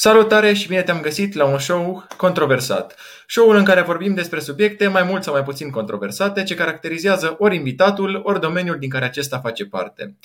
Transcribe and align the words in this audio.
Salutare 0.00 0.52
și 0.52 0.68
bine 0.68 0.82
te-am 0.82 1.00
găsit 1.00 1.34
la 1.34 1.44
un 1.44 1.58
show 1.58 2.06
controversat. 2.16 2.96
Show-ul 3.26 3.56
în 3.56 3.64
care 3.64 3.80
vorbim 3.80 4.14
despre 4.14 4.40
subiecte 4.40 4.88
mai 4.88 5.02
mult 5.02 5.22
sau 5.22 5.32
mai 5.32 5.42
puțin 5.42 5.70
controversate 5.70 6.42
ce 6.42 6.54
caracterizează 6.54 7.36
ori 7.38 7.56
invitatul, 7.56 8.20
ori 8.24 8.40
domeniul 8.40 8.78
din 8.78 8.90
care 8.90 9.04
acesta 9.04 9.38
face 9.38 9.66
parte. 9.66 10.16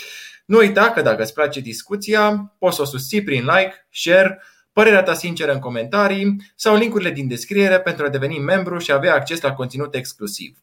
Nu 0.45 0.57
uita 0.57 0.91
că 0.91 1.01
dacă 1.01 1.21
îți 1.21 1.33
place 1.33 1.59
discuția, 1.59 2.53
poți 2.57 2.75
să 2.75 2.81
o 2.81 2.85
susții 2.85 3.23
prin 3.23 3.41
like, 3.41 3.87
share, 3.91 4.41
părerea 4.73 5.03
ta 5.03 5.13
sinceră 5.13 5.53
în 5.53 5.59
comentarii 5.59 6.51
sau 6.55 6.75
linkurile 6.75 7.11
din 7.11 7.27
descriere 7.27 7.79
pentru 7.79 8.05
a 8.05 8.09
deveni 8.09 8.39
membru 8.39 8.77
și 8.77 8.91
avea 8.91 9.13
acces 9.13 9.41
la 9.41 9.53
conținut 9.53 9.95
exclusiv. 9.95 10.57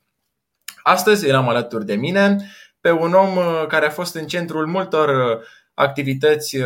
Astăzi 0.83 1.29
eram 1.29 1.49
alături 1.49 1.87
de 1.87 1.95
mine 1.95 2.37
pe 2.81 2.91
un 2.91 3.13
om 3.13 3.37
uh, 3.37 3.65
care 3.69 3.87
a 3.87 3.91
fost 3.91 4.15
în 4.15 4.27
centrul 4.27 4.67
multor 4.67 5.09
uh, 5.09 5.47
activități 5.75 6.57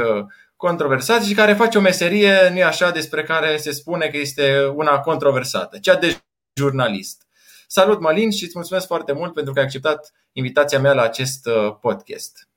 uh, 0.65 0.71
controversat 0.71 1.25
și 1.25 1.35
care 1.35 1.55
face 1.55 1.79
o 1.79 1.80
meserie, 1.80 2.51
nu 2.55 2.62
așa, 2.62 2.91
despre 2.91 3.23
care 3.23 3.57
se 3.57 3.73
spune 3.73 4.07
că 4.07 4.17
este 4.17 4.73
una 4.75 5.01
controversată, 5.01 5.79
cea 5.79 5.97
de 5.97 6.19
jurnalist. 6.55 7.27
Salut, 7.66 8.01
Malin, 8.01 8.30
și 8.30 8.45
îți 8.45 8.52
mulțumesc 8.55 8.87
foarte 8.87 9.12
mult 9.12 9.35
pentru 9.35 9.52
că 9.52 9.59
ai 9.59 9.65
acceptat 9.65 10.12
invitația 10.33 10.80
mea 10.80 10.95
la 10.95 11.02
acest 11.02 11.47
uh, 11.47 11.74
podcast. 11.80 12.48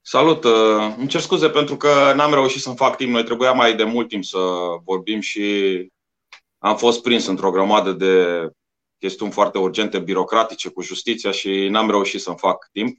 Salut! 0.00 0.44
Uh, 0.44 0.94
îmi 0.98 1.08
cer 1.08 1.20
scuze 1.20 1.48
pentru 1.48 1.76
că 1.76 2.12
n-am 2.16 2.32
reușit 2.32 2.60
să-mi 2.60 2.76
fac 2.76 2.96
timp. 2.96 3.10
Noi 3.10 3.24
trebuia 3.24 3.52
mai 3.52 3.76
de 3.76 3.84
mult 3.84 4.08
timp 4.08 4.24
să 4.24 4.38
vorbim 4.84 5.20
și 5.20 5.42
am 6.58 6.76
fost 6.76 7.02
prins 7.02 7.26
într-o 7.26 7.50
grămadă 7.50 7.92
de 7.92 8.48
chestiuni 8.98 9.32
foarte 9.32 9.58
urgente, 9.58 9.98
birocratice 9.98 10.68
cu 10.68 10.82
justiția 10.82 11.30
și 11.30 11.68
n-am 11.68 11.90
reușit 11.90 12.20
să-mi 12.20 12.38
fac 12.38 12.68
timp. 12.72 12.98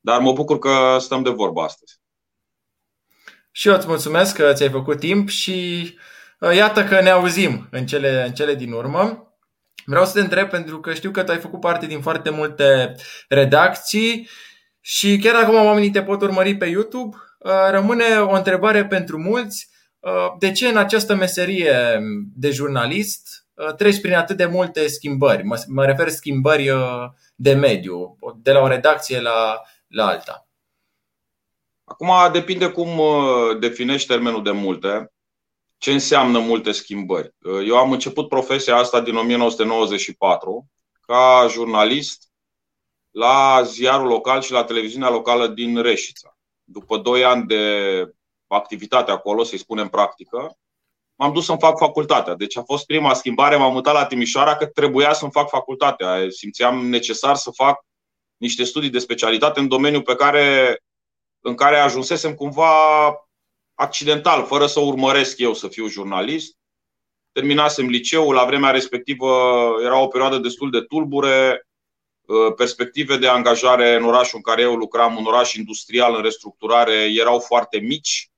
Dar 0.00 0.20
mă 0.20 0.32
bucur 0.32 0.58
că 0.58 0.96
stăm 1.00 1.22
de 1.22 1.30
vorbă 1.30 1.60
astăzi. 1.60 1.97
Și 3.50 3.68
eu 3.68 3.74
îți 3.74 3.86
mulțumesc 3.86 4.36
că 4.36 4.52
ți-ai 4.52 4.70
făcut 4.70 4.98
timp 4.98 5.28
și 5.28 5.98
uh, 6.40 6.54
iată 6.54 6.84
că 6.84 7.00
ne 7.00 7.10
auzim 7.10 7.68
în 7.70 7.86
cele, 7.86 8.24
în 8.26 8.32
cele 8.32 8.54
din 8.54 8.72
urmă. 8.72 9.32
Vreau 9.84 10.04
să 10.04 10.12
te 10.12 10.20
întreb 10.20 10.48
pentru 10.48 10.80
că 10.80 10.94
știu 10.94 11.10
că 11.10 11.22
tu 11.22 11.32
ai 11.32 11.38
făcut 11.38 11.60
parte 11.60 11.86
din 11.86 12.00
foarte 12.00 12.30
multe 12.30 12.94
redacții 13.28 14.28
și 14.80 15.18
chiar 15.18 15.34
acum 15.34 15.54
oamenii 15.54 15.90
te 15.90 16.02
pot 16.02 16.22
urmări 16.22 16.56
pe 16.56 16.66
YouTube. 16.66 17.16
Uh, 17.38 17.52
rămâne 17.70 18.04
o 18.04 18.34
întrebare 18.34 18.86
pentru 18.86 19.18
mulți. 19.18 19.68
Uh, 19.98 20.34
de 20.38 20.52
ce 20.52 20.68
în 20.68 20.76
această 20.76 21.14
meserie 21.14 22.00
de 22.34 22.50
jurnalist 22.50 23.46
treci 23.76 24.00
prin 24.00 24.14
atât 24.14 24.36
de 24.36 24.46
multe 24.46 24.86
schimbări? 24.86 25.42
Mă, 25.42 25.64
mă 25.66 25.84
refer 25.84 26.08
schimbări 26.08 26.70
de 27.34 27.52
mediu, 27.52 28.18
de 28.42 28.52
la 28.52 28.60
o 28.60 28.68
redacție 28.68 29.20
la, 29.20 29.60
la 29.88 30.06
alta. 30.06 30.47
Acum 31.88 32.32
depinde 32.32 32.70
cum 32.70 32.98
uh, 32.98 33.58
definești 33.58 34.08
termenul 34.08 34.42
de 34.42 34.50
multe, 34.50 35.12
ce 35.78 35.92
înseamnă 35.92 36.38
multe 36.38 36.72
schimbări. 36.72 37.34
Uh, 37.42 37.66
eu 37.66 37.76
am 37.76 37.92
început 37.92 38.28
profesia 38.28 38.76
asta 38.76 39.00
din 39.00 39.16
1994 39.16 40.70
ca 41.00 41.46
jurnalist 41.50 42.28
la 43.10 43.62
ziarul 43.64 44.06
local 44.06 44.40
și 44.40 44.52
la 44.52 44.64
televiziunea 44.64 45.10
locală 45.10 45.46
din 45.46 45.82
Reșița. 45.82 46.36
După 46.64 46.98
doi 46.98 47.24
ani 47.24 47.46
de 47.46 47.64
activitate 48.46 49.10
acolo, 49.10 49.42
să-i 49.42 49.58
spunem 49.58 49.88
practică, 49.88 50.58
m-am 51.14 51.32
dus 51.32 51.44
să-mi 51.44 51.58
fac 51.58 51.78
facultatea. 51.78 52.34
Deci 52.34 52.56
a 52.56 52.62
fost 52.62 52.86
prima 52.86 53.14
schimbare, 53.14 53.56
m-am 53.56 53.72
mutat 53.72 53.94
la 53.94 54.06
Timișoara 54.06 54.56
că 54.56 54.66
trebuia 54.66 55.12
să-mi 55.12 55.30
fac 55.30 55.48
facultatea. 55.48 56.26
Simțeam 56.28 56.88
necesar 56.88 57.36
să 57.36 57.50
fac 57.50 57.84
niște 58.36 58.64
studii 58.64 58.90
de 58.90 58.98
specialitate 58.98 59.60
în 59.60 59.68
domeniul 59.68 60.02
pe 60.02 60.14
care 60.14 60.76
în 61.40 61.54
care 61.54 61.76
ajunsesem 61.78 62.34
cumva 62.34 62.70
accidental, 63.74 64.44
fără 64.44 64.66
să 64.66 64.80
urmăresc 64.80 65.38
eu 65.38 65.54
să 65.54 65.68
fiu 65.68 65.86
jurnalist. 65.86 66.56
Terminasem 67.32 67.88
liceul, 67.88 68.34
la 68.34 68.44
vremea 68.44 68.70
respectivă 68.70 69.28
era 69.82 69.98
o 69.98 70.06
perioadă 70.06 70.38
destul 70.38 70.70
de 70.70 70.80
tulbure, 70.80 71.66
uh, 72.20 72.54
perspective 72.56 73.16
de 73.16 73.28
angajare 73.28 73.94
în 73.94 74.04
orașul 74.04 74.36
în 74.36 74.42
care 74.42 74.62
eu 74.62 74.74
lucram, 74.74 75.16
un 75.16 75.24
oraș 75.24 75.54
industrial 75.54 76.14
în 76.14 76.22
restructurare, 76.22 77.12
erau 77.14 77.38
foarte 77.38 77.78
mici. 77.78 78.30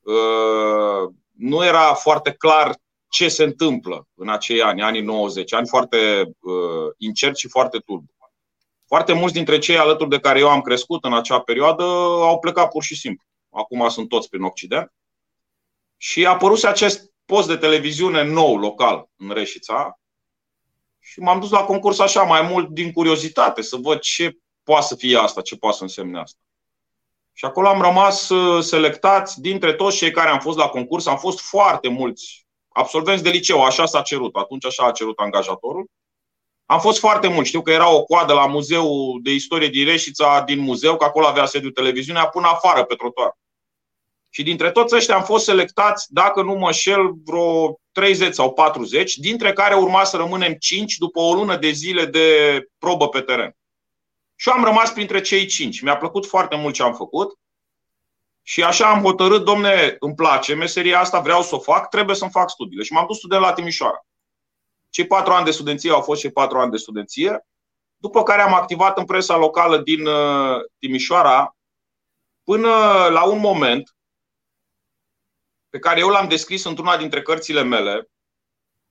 Uh, 0.00 1.12
nu 1.36 1.64
era 1.64 1.94
foarte 1.94 2.32
clar 2.32 2.76
ce 3.08 3.28
se 3.28 3.44
întâmplă 3.44 4.08
în 4.14 4.28
acei 4.28 4.62
ani, 4.62 4.82
anii 4.82 5.00
90, 5.00 5.52
ani 5.52 5.66
foarte 5.66 6.22
uh, 6.40 6.92
incerți 6.98 7.40
și 7.40 7.48
foarte 7.48 7.78
tulburi. 7.78 8.16
Foarte 8.92 9.12
mulți 9.12 9.34
dintre 9.34 9.58
cei 9.58 9.78
alături 9.78 10.10
de 10.10 10.20
care 10.20 10.38
eu 10.38 10.48
am 10.48 10.60
crescut 10.60 11.04
în 11.04 11.14
acea 11.14 11.40
perioadă 11.40 11.82
au 12.22 12.38
plecat 12.38 12.68
pur 12.68 12.82
și 12.82 12.96
simplu. 12.96 13.26
Acum 13.50 13.88
sunt 13.88 14.08
toți 14.08 14.28
prin 14.28 14.42
Occident. 14.42 14.92
Și 15.96 16.26
a 16.26 16.30
apărut 16.30 16.64
acest 16.64 17.12
post 17.24 17.48
de 17.48 17.56
televiziune 17.56 18.22
nou, 18.22 18.56
local, 18.56 19.08
în 19.16 19.30
Reșița. 19.30 20.00
Și 20.98 21.20
m-am 21.20 21.40
dus 21.40 21.50
la 21.50 21.64
concurs 21.64 21.98
așa, 21.98 22.22
mai 22.22 22.42
mult 22.42 22.68
din 22.68 22.92
curiozitate, 22.92 23.62
să 23.62 23.76
văd 23.76 23.98
ce 23.98 24.36
poate 24.62 24.86
să 24.86 24.94
fie 24.96 25.18
asta, 25.18 25.40
ce 25.40 25.56
poate 25.56 25.76
să 25.76 25.82
însemne 25.82 26.20
asta. 26.20 26.38
Și 27.32 27.44
acolo 27.44 27.68
am 27.68 27.82
rămas 27.82 28.28
uh, 28.28 28.62
selectați 28.62 29.40
dintre 29.40 29.72
toți 29.72 29.96
cei 29.96 30.10
care 30.10 30.28
am 30.28 30.40
fost 30.40 30.58
la 30.58 30.68
concurs. 30.68 31.06
Am 31.06 31.18
fost 31.18 31.40
foarte 31.40 31.88
mulți 31.88 32.46
absolvenți 32.68 33.22
de 33.22 33.30
liceu, 33.30 33.64
așa 33.64 33.86
s-a 33.86 34.02
cerut. 34.02 34.36
Atunci 34.36 34.66
așa 34.66 34.86
a 34.86 34.92
cerut 34.92 35.18
angajatorul. 35.18 35.90
Am 36.72 36.80
fost 36.80 36.98
foarte 36.98 37.28
mult. 37.28 37.46
Știu 37.46 37.62
că 37.62 37.70
era 37.70 37.90
o 37.90 38.02
coadă 38.02 38.32
la 38.32 38.46
Muzeul 38.46 39.20
de 39.22 39.32
Istorie 39.32 39.68
din 39.68 39.84
Reșița, 39.84 40.42
din 40.46 40.58
muzeu, 40.58 40.96
că 40.96 41.04
acolo 41.04 41.26
avea 41.26 41.46
sediu 41.46 41.70
televiziunea, 41.70 42.26
până 42.26 42.46
afară 42.46 42.84
pe 42.84 42.94
trotuar. 42.94 43.38
Și 44.30 44.42
dintre 44.42 44.70
toți 44.70 44.94
ăștia 44.94 45.14
am 45.14 45.22
fost 45.22 45.44
selectați, 45.44 46.06
dacă 46.12 46.42
nu 46.42 46.52
mă 46.52 46.72
șel, 46.72 47.12
vreo 47.24 47.80
30 47.92 48.34
sau 48.34 48.52
40, 48.52 49.16
dintre 49.16 49.52
care 49.52 49.74
urma 49.74 50.04
să 50.04 50.16
rămânem 50.16 50.52
5 50.52 50.96
după 50.96 51.20
o 51.20 51.34
lună 51.34 51.56
de 51.56 51.70
zile 51.70 52.04
de 52.04 52.58
probă 52.78 53.08
pe 53.08 53.20
teren. 53.20 53.56
Și 54.36 54.48
eu 54.48 54.54
am 54.54 54.64
rămas 54.64 54.92
printre 54.92 55.20
cei 55.20 55.46
5. 55.46 55.80
Mi-a 55.80 55.96
plăcut 55.96 56.26
foarte 56.26 56.56
mult 56.56 56.74
ce 56.74 56.82
am 56.82 56.94
făcut. 56.94 57.38
Și 58.42 58.62
așa 58.62 58.90
am 58.90 59.02
hotărât, 59.02 59.44
domne, 59.44 59.96
îmi 59.98 60.14
place 60.14 60.54
meseria 60.54 61.00
asta, 61.00 61.20
vreau 61.20 61.42
să 61.42 61.54
o 61.54 61.58
fac, 61.58 61.88
trebuie 61.88 62.16
să-mi 62.16 62.30
fac 62.30 62.50
studiile. 62.50 62.82
Și 62.82 62.92
m-am 62.92 63.06
dus 63.06 63.16
student 63.16 63.42
la 63.42 63.52
Timișoara. 63.52 64.06
Cei 64.92 65.06
patru 65.06 65.32
ani 65.32 65.44
de 65.44 65.50
studenție 65.50 65.90
au 65.90 66.00
fost 66.00 66.20
cei 66.20 66.32
patru 66.32 66.58
ani 66.58 66.70
de 66.70 66.76
studenție, 66.76 67.46
după 67.96 68.22
care 68.22 68.42
am 68.42 68.54
activat 68.54 68.98
în 68.98 69.04
presa 69.04 69.36
locală 69.36 69.78
din 69.78 70.06
uh, 70.06 70.60
Timișoara 70.78 71.56
până 72.44 72.68
la 73.10 73.24
un 73.24 73.38
moment 73.38 73.96
pe 75.68 75.78
care 75.78 76.00
eu 76.00 76.08
l-am 76.08 76.28
descris 76.28 76.64
într-una 76.64 76.96
dintre 76.96 77.22
cărțile 77.22 77.62
mele. 77.62 78.10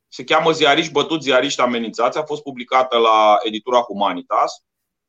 Se 0.08 0.24
cheamă 0.24 0.52
Ziariști 0.52 0.92
bătuți, 0.92 1.24
ziariști 1.24 1.62
amenințați. 1.62 2.18
A 2.18 2.24
fost 2.24 2.42
publicată 2.42 2.98
la 2.98 3.38
editura 3.44 3.80
Humanitas, 3.80 4.64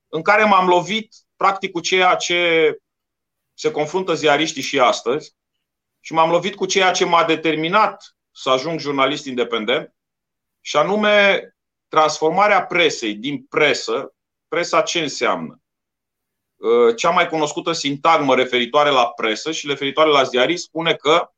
în 0.08 0.22
care 0.22 0.44
m-am 0.44 0.68
lovit 0.68 1.14
practic 1.36 1.72
cu 1.72 1.80
ceea 1.80 2.14
ce 2.14 2.72
se 3.54 3.70
confruntă 3.70 4.14
ziariștii 4.14 4.62
și 4.62 4.80
astăzi 4.80 5.34
și 6.00 6.12
m-am 6.12 6.30
lovit 6.30 6.54
cu 6.54 6.66
ceea 6.66 6.90
ce 6.90 7.04
m-a 7.04 7.24
determinat 7.24 8.16
să 8.30 8.50
ajung 8.50 8.80
jurnalist 8.80 9.26
independent 9.26 9.94
și 10.64 10.76
anume 10.76 11.46
transformarea 11.88 12.66
presei 12.66 13.14
din 13.14 13.44
presă. 13.44 14.14
Presa 14.48 14.82
ce 14.82 15.00
înseamnă? 15.00 15.60
Uh, 16.56 16.96
cea 16.96 17.10
mai 17.10 17.28
cunoscută 17.28 17.72
sintagmă 17.72 18.34
referitoare 18.34 18.90
la 18.90 19.06
presă 19.06 19.52
și 19.52 19.66
referitoare 19.66 20.10
la 20.10 20.22
ziarist 20.22 20.64
spune 20.64 20.94
că 20.94 21.30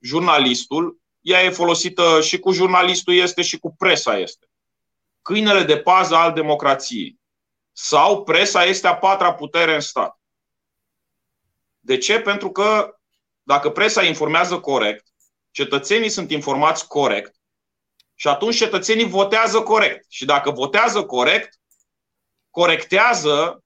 jurnalistul, 0.00 1.00
ea 1.20 1.42
e 1.42 1.50
folosită 1.50 2.20
și 2.20 2.38
cu 2.38 2.52
jurnalistul 2.52 3.14
este 3.14 3.42
și 3.42 3.58
cu 3.58 3.74
presa 3.74 4.18
este. 4.18 4.46
Câinele 5.22 5.62
de 5.62 5.78
pază 5.78 6.14
al 6.14 6.32
democrației. 6.32 7.20
Sau 7.72 8.22
presa 8.22 8.64
este 8.64 8.86
a 8.86 8.96
patra 8.96 9.34
putere 9.34 9.74
în 9.74 9.80
stat. 9.80 10.18
De 11.80 11.98
ce? 11.98 12.20
Pentru 12.20 12.50
că 12.50 12.98
dacă 13.42 13.70
presa 13.70 14.02
informează 14.02 14.60
corect, 14.60 15.06
cetățenii 15.50 16.08
sunt 16.08 16.30
informați 16.30 16.86
corect, 16.88 17.36
și 18.14 18.28
atunci 18.28 18.56
cetățenii 18.56 19.08
votează 19.08 19.62
corect. 19.62 20.04
Și 20.08 20.24
dacă 20.24 20.50
votează 20.50 21.04
corect, 21.04 21.54
corectează 22.50 23.64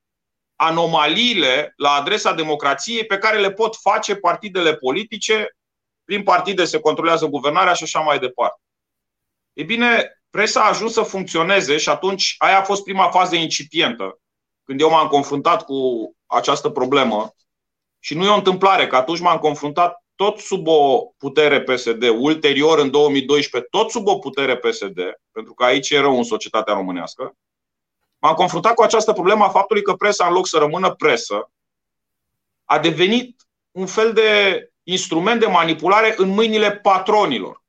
anomaliile 0.57 1.73
la 1.77 1.91
adresa 1.91 2.33
democrației 2.33 3.07
pe 3.07 3.19
care 3.19 3.39
le 3.39 3.53
pot 3.53 3.77
face 3.77 4.17
partidele 4.17 4.75
politice. 4.75 5.57
Prin 6.05 6.23
partide 6.23 6.65
se 6.65 6.81
controlează 6.81 7.27
guvernarea 7.27 7.73
și 7.73 7.83
așa 7.83 8.01
mai 8.01 8.19
departe. 8.19 8.61
E 9.53 9.63
bine, 9.63 10.21
presa 10.31 10.63
a 10.63 10.69
ajuns 10.69 10.93
să 10.93 11.03
funcționeze 11.03 11.77
și 11.77 11.89
atunci 11.89 12.35
aia 12.39 12.59
a 12.59 12.63
fost 12.63 12.83
prima 12.83 13.11
fază 13.11 13.35
incipientă, 13.35 14.21
când 14.65 14.81
eu 14.81 14.91
m-am 14.91 15.09
confruntat 15.09 15.65
cu 15.65 15.77
această 16.27 16.71
problemă. 16.71 17.35
Și 17.99 18.15
nu 18.15 18.25
e 18.25 18.29
o 18.29 18.35
întâmplare, 18.35 18.87
că 18.87 18.97
atunci 18.97 19.21
m-am 19.21 19.39
confruntat 19.39 20.05
tot 20.19 20.39
sub 20.39 20.67
o 20.67 21.13
putere 21.19 21.63
PSD, 21.63 22.03
ulterior 22.03 22.79
în 22.79 22.91
2012 22.91 23.71
tot 23.71 23.91
sub 23.91 24.07
o 24.07 24.19
putere 24.19 24.57
PSD, 24.57 24.99
pentru 25.33 25.55
că 25.55 25.65
aici 25.65 25.91
e 25.91 26.01
rău 26.01 26.17
în 26.17 26.23
societatea 26.23 26.75
românească, 26.75 27.37
m-am 28.19 28.35
confruntat 28.35 28.75
cu 28.75 28.83
această 28.83 29.13
problemă 29.13 29.45
a 29.45 29.49
faptului 29.49 29.83
că 29.83 29.93
presa, 29.93 30.27
în 30.27 30.33
loc 30.33 30.47
să 30.47 30.59
rămână 30.59 30.95
presă, 30.95 31.51
a 32.65 32.79
devenit 32.79 33.47
un 33.71 33.87
fel 33.87 34.13
de 34.13 34.63
instrument 34.83 35.41
de 35.41 35.47
manipulare 35.47 36.15
în 36.17 36.29
mâinile 36.29 36.73
patronilor. 36.73 37.63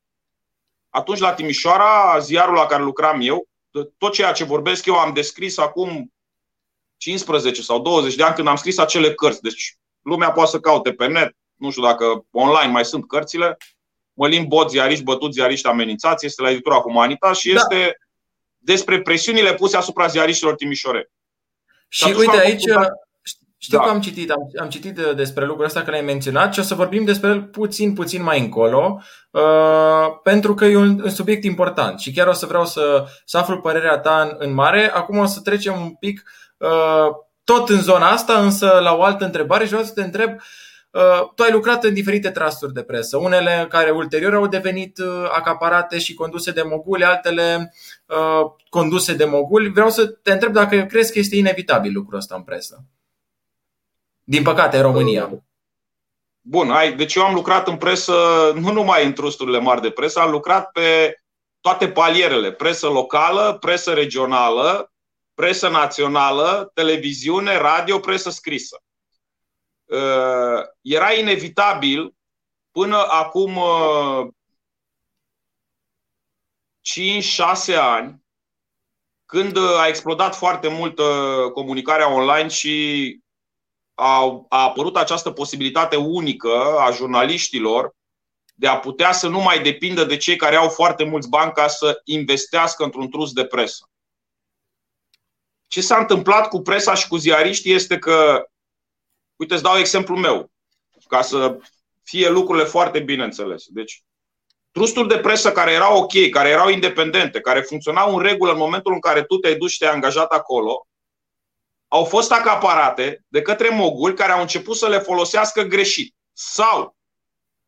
Atunci, 0.90 1.20
la 1.20 1.34
Timișoara, 1.34 2.20
ziarul 2.20 2.56
la 2.56 2.66
care 2.66 2.84
lucram 2.84 3.20
eu, 3.22 3.48
tot 3.98 4.14
ceea 4.14 4.32
ce 4.32 4.44
vorbesc 4.44 4.86
eu 4.86 4.96
am 4.96 5.14
descris 5.14 5.58
acum 5.58 6.14
15 6.98 7.62
sau 7.62 7.82
20 7.82 8.16
de 8.16 8.24
ani 8.24 8.36
când 8.36 8.48
am 8.48 8.56
scris 8.56 8.78
acele 8.78 9.14
cărți. 9.14 9.42
Deci 9.42 9.78
lumea 10.02 10.32
poate 10.32 10.50
să 10.50 10.60
caute 10.60 10.94
pe 10.94 11.08
net, 11.08 11.36
nu 11.60 11.70
știu 11.70 11.84
dacă 11.84 12.26
online 12.32 12.72
mai 12.72 12.86
sunt 12.86 13.08
cărțile. 13.08 13.58
Mălin 14.14 14.46
Bot, 14.48 14.70
ziariști 14.70 15.04
bătuți, 15.04 15.34
ziariști 15.34 15.68
amenințați, 15.68 16.26
este 16.26 16.42
la 16.42 16.50
editura 16.50 16.76
Humanitas 16.76 17.38
și 17.38 17.54
da. 17.54 17.60
este 17.60 17.98
despre 18.58 19.02
presiunile 19.02 19.54
puse 19.54 19.78
asupra 19.78 20.08
ziariștilor 20.08 20.56
timișore. 20.56 21.12
Și, 21.88 22.08
și 22.08 22.16
uite 22.18 22.40
aici, 22.40 22.64
știu 23.58 23.78
da. 23.78 23.84
că 23.84 23.90
am 23.90 24.02
citit, 24.02 24.32
am, 24.32 24.52
am 24.62 24.70
citit 24.70 25.00
despre 25.00 25.46
lucrul 25.46 25.66
ăsta 25.66 25.82
că 25.82 25.92
l-ai 25.92 26.02
menționat 26.02 26.54
și 26.54 26.60
o 26.60 26.64
să 26.64 26.76
vorbim 26.76 27.06
despre 27.06 27.30
el 27.30 27.44
puțin, 27.44 27.94
puțin 27.94 28.24
mai 28.24 28.40
încolo, 28.40 29.02
uh, 29.32 30.08
pentru 30.24 30.54
că 30.54 30.66
e 30.66 30.76
un, 30.76 31.02
un 31.04 31.10
subiect 31.10 31.44
important 31.44 32.00
și 32.00 32.12
chiar 32.12 32.28
o 32.28 32.34
să 32.34 32.46
vreau 32.46 32.66
să, 32.66 33.06
să 33.26 33.38
aflu 33.38 33.62
părerea 33.62 33.98
ta 33.98 34.22
în, 34.22 34.36
în 34.38 34.54
mare. 34.54 34.92
Acum 34.94 35.18
o 35.18 35.26
să 35.26 35.40
trecem 35.40 35.82
un 35.82 35.94
pic 35.94 36.24
uh, 36.58 37.08
tot 37.44 37.70
în 37.70 37.82
zona 37.82 38.10
asta, 38.10 38.40
însă 38.40 38.80
la 38.82 38.96
o 38.96 39.04
altă 39.04 39.26
întrebare 39.26 39.64
și 39.64 39.70
vreau 39.70 39.86
să 39.86 39.94
te 39.94 40.04
întreb 40.04 40.30
uh, 40.30 40.42
tu 41.36 41.44
ai 41.44 41.52
lucrat 41.52 41.84
în 41.84 41.94
diferite 41.94 42.32
trasturi 42.32 42.74
de 42.74 42.84
presă, 42.84 43.18
unele 43.18 43.66
care 43.70 43.92
ulterior 43.92 44.34
au 44.34 44.48
devenit 44.48 44.98
uh, 44.98 45.30
acaparate 45.32 46.00
și 46.00 46.14
conduse 46.14 46.52
de 46.52 46.62
moguli, 46.62 47.04
altele 47.04 47.74
uh, 48.06 48.52
conduse 48.70 49.14
de 49.14 49.26
moguli. 49.26 49.70
Vreau 49.70 49.90
să 49.90 50.06
te 50.06 50.32
întreb 50.32 50.54
dacă 50.54 50.86
crezi 50.86 51.12
că 51.12 51.20
este 51.20 51.36
inevitabil 51.36 51.94
lucrul 51.94 52.18
ăsta 52.18 52.36
în 52.36 52.44
presă. 52.44 52.84
Din 54.24 54.44
păcate, 54.44 54.78
în 54.78 54.84
România. 54.84 55.44
Bun, 56.42 56.72
ai, 56.72 56.96
deci 56.96 57.16
eu 57.16 57.24
am 57.24 57.34
lucrat 57.34 57.68
în 57.68 57.78
presă, 57.78 58.14
nu 58.56 58.72
numai 58.72 59.06
în 59.06 59.14
trusturile 59.14 59.60
mari 59.60 59.82
de 59.82 59.90
presă, 59.90 60.20
am 60.20 60.32
lucrat 60.32 60.72
pe 60.72 61.20
toate 61.62 61.90
palierele, 61.90 62.52
presă 62.52 62.88
locală, 62.88 63.58
presă 63.60 63.94
regională, 63.94 64.94
presă 65.34 65.70
națională, 65.70 66.72
televiziune, 66.74 67.58
radio, 67.58 68.00
presă 68.00 68.30
scrisă. 68.30 68.84
Uh, 69.90 70.64
era 70.82 71.14
inevitabil 71.14 72.16
până 72.72 72.98
acum 72.98 73.60
5-6 77.72 77.76
ani, 77.78 78.24
când 79.26 79.58
a 79.58 79.88
explodat 79.88 80.36
foarte 80.36 80.68
mult 80.68 81.00
comunicarea 81.54 82.14
online 82.14 82.48
și 82.48 83.20
a, 83.94 84.46
a 84.50 84.64
apărut 84.64 84.98
această 84.98 85.32
posibilitate 85.32 85.96
unică 85.96 86.80
a 86.80 86.92
jurnaliștilor 86.92 87.96
de 88.60 88.68
a 88.68 88.80
putea 88.80 89.12
să 89.12 89.28
nu 89.28 89.40
mai 89.40 89.62
depindă 89.62 90.04
de 90.04 90.18
cei 90.18 90.36
care 90.36 90.56
au 90.56 90.70
foarte 90.70 91.04
mulți 91.04 91.30
bani 91.30 91.52
ca 91.52 91.68
să 91.68 92.02
investească 92.04 92.84
într-un 92.84 93.10
trus 93.10 93.34
de 93.34 93.46
presă. 93.46 93.90
Ce 95.68 95.82
s-a 95.82 95.98
întâmplat 95.98 96.48
cu 96.48 96.62
presa 96.62 96.94
și 96.94 97.08
cu 97.08 97.18
ziariștii 97.18 97.74
este 97.74 97.98
că, 97.98 98.46
uite, 99.40 99.54
îți 99.54 99.64
dau 99.64 99.78
exemplul 99.78 100.18
meu, 100.18 100.52
ca 101.08 101.22
să 101.22 101.58
fie 102.04 102.30
lucrurile 102.30 102.66
foarte 102.66 103.00
bine 103.00 103.24
înțelese. 103.24 103.70
Deci, 103.72 104.04
trusturi 104.72 105.08
de 105.08 105.18
presă 105.18 105.52
care 105.52 105.72
erau 105.72 105.98
ok, 105.98 106.30
care 106.30 106.50
erau 106.50 106.70
independente, 106.70 107.42
care 107.42 107.62
funcționau 107.62 108.16
în 108.16 108.22
regulă 108.22 108.52
în 108.52 108.58
momentul 108.58 108.94
în 108.94 109.00
care 109.00 109.24
tu 109.24 109.38
te-ai 109.38 109.56
dus 109.56 109.72
și 109.72 109.78
te-ai 109.78 109.94
angajat 109.94 110.32
acolo, 110.32 110.88
au 111.88 112.04
fost 112.04 112.32
acaparate 112.32 113.26
de 113.28 113.42
către 113.42 113.70
moguli 113.70 114.16
care 114.16 114.32
au 114.32 114.42
început 114.42 114.76
să 114.76 114.88
le 114.88 115.00
folosească 115.00 115.62
greșit. 115.62 116.16
Sau 116.34 116.96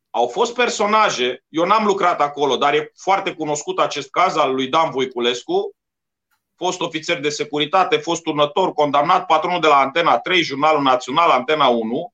au 0.09 0.27
fost 0.27 0.53
personaje, 0.53 1.43
eu 1.49 1.65
n-am 1.65 1.85
lucrat 1.85 2.21
acolo, 2.21 2.57
dar 2.57 2.73
e 2.73 2.91
foarte 2.95 3.33
cunoscut 3.33 3.79
acest 3.79 4.09
caz 4.09 4.35
al 4.35 4.53
lui 4.53 4.67
Dan 4.67 4.89
Voiculescu, 4.91 5.75
fost 6.63 6.79
ofițer 6.79 7.19
de 7.19 7.29
securitate, 7.29 7.97
fost 7.97 8.21
turnător, 8.21 8.73
condamnat, 8.73 9.25
patronul 9.25 9.61
de 9.61 9.67
la 9.67 9.77
Antena 9.77 10.19
3, 10.19 10.41
Jurnalul 10.41 10.81
Național, 10.81 11.29
Antena 11.29 11.67
1, 11.67 12.13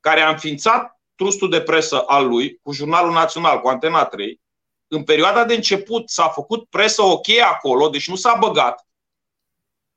care 0.00 0.20
a 0.20 0.30
înființat 0.30 1.00
trustul 1.14 1.50
de 1.50 1.60
presă 1.60 2.02
al 2.06 2.26
lui 2.26 2.58
cu 2.62 2.72
Jurnalul 2.72 3.12
Național, 3.12 3.60
cu 3.60 3.68
Antena 3.68 4.04
3. 4.04 4.40
În 4.88 5.04
perioada 5.04 5.44
de 5.44 5.54
început 5.54 6.10
s-a 6.10 6.28
făcut 6.28 6.68
presă 6.68 7.02
ok 7.02 7.28
acolo, 7.44 7.88
deci 7.88 8.08
nu 8.08 8.14
s-a 8.14 8.36
băgat 8.40 8.86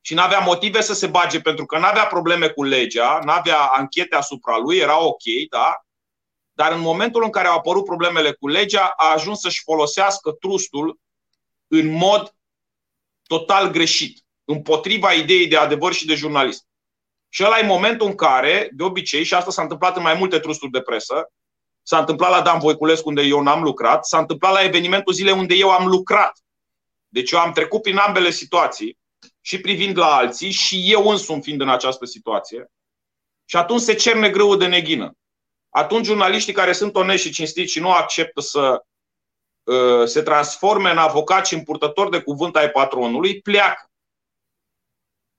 și 0.02 0.14
n-avea 0.14 0.40
motive 0.40 0.82
să 0.82 0.94
se 0.94 1.08
bage 1.08 1.42
pentru 1.42 1.66
că 1.66 1.78
n-avea 1.78 2.06
probleme 2.08 2.48
cu 2.48 2.64
legea, 2.64 3.20
n-avea 3.24 3.60
anchete 3.60 4.16
asupra 4.16 4.58
lui, 4.58 4.78
era 4.78 5.04
ok, 5.04 5.24
da? 5.50 5.86
Dar 6.54 6.72
în 6.72 6.80
momentul 6.80 7.24
în 7.24 7.30
care 7.30 7.48
au 7.48 7.58
apărut 7.58 7.86
problemele 7.86 8.32
cu 8.32 8.48
legea, 8.48 8.94
a 8.98 9.12
ajuns 9.14 9.40
să-și 9.40 9.64
folosească 9.64 10.32
trustul 10.32 11.00
în 11.68 11.88
mod 11.88 12.36
total 13.28 13.72
greșit, 13.72 14.24
împotriva 14.46 15.14
ideii 15.14 15.48
de 15.48 15.58
adevăr 15.58 15.94
și 15.94 16.06
de 16.06 16.16
jurnalist. 16.16 16.66
Și 17.30 17.44
ăla 17.44 17.60
e 17.60 17.66
momentul 17.66 18.08
în 18.08 18.16
care, 18.16 18.70
de 18.72 18.84
obicei, 18.84 19.24
și 19.24 19.34
asta 19.34 19.52
s-a 19.52 19.62
întâmplat 19.62 19.96
în 19.96 20.02
mai 20.02 20.14
multe 20.14 20.40
trusturi 20.40 20.72
de 20.72 20.82
presă, 20.82 21.32
s-a 21.84 22.00
întâmplat 22.00 22.30
la 22.30 22.42
Dan 22.42 22.60
Voiculescu 22.60 23.08
unde 23.08 23.22
eu 23.22 23.42
n-am 23.42 23.64
lucrat, 23.64 24.06
s-a 24.06 24.18
întâmplat 24.18 24.54
la 24.54 24.64
evenimentul 24.64 25.14
zilei 25.14 25.34
unde 25.34 25.56
eu 25.56 25.70
am 25.70 25.88
lucrat. 25.88 26.40
Deci 27.08 27.32
eu 27.32 27.40
am 27.40 27.52
trecut 27.52 27.82
prin 27.82 27.98
ambele 27.98 28.30
situații 28.30 28.98
și 29.42 29.60
privind 29.60 29.98
la 29.98 30.16
alții 30.16 30.52
și 30.52 30.92
eu 30.92 31.10
însumi 31.10 31.42
fiind 31.42 31.62
în 31.62 31.70
această 31.70 32.06
situație. 32.06 32.72
Și 33.46 33.56
atunci 33.56 33.82
se 33.82 33.94
cerne 33.94 34.30
grâu 34.30 34.56
de 34.56 34.68
neghină. 34.68 35.18
Atunci 35.70 36.06
jurnaliștii 36.06 36.54
care 36.54 36.74
sunt 36.74 36.96
onești 36.96 37.28
și 37.28 37.34
cinstiți 37.34 37.72
și 37.72 37.80
nu 37.80 37.92
acceptă 37.92 38.42
să 38.42 38.60
uh, 38.60 38.80
se 40.06 40.22
transforme 40.22 40.92
în 40.92 40.98
avocați 40.98 41.50
și 41.50 41.56
în 41.56 41.64
purtători 41.64 42.12
de 42.12 42.22
cuvânt 42.22 42.56
ai 42.56 42.70
patronului, 42.70 43.42
pleacă. 43.42 43.92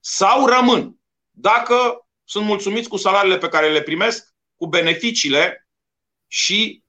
Sau 0.00 0.46
rămân. 0.46 0.98
Dacă 1.30 2.06
sunt 2.24 2.44
mulțumiți 2.44 2.88
cu 2.88 2.96
salariile 2.96 3.38
pe 3.38 3.48
care 3.48 3.72
le 3.72 3.82
primesc, 3.82 4.34
cu 4.56 4.66
beneficiile 4.66 5.68
și 6.26 6.82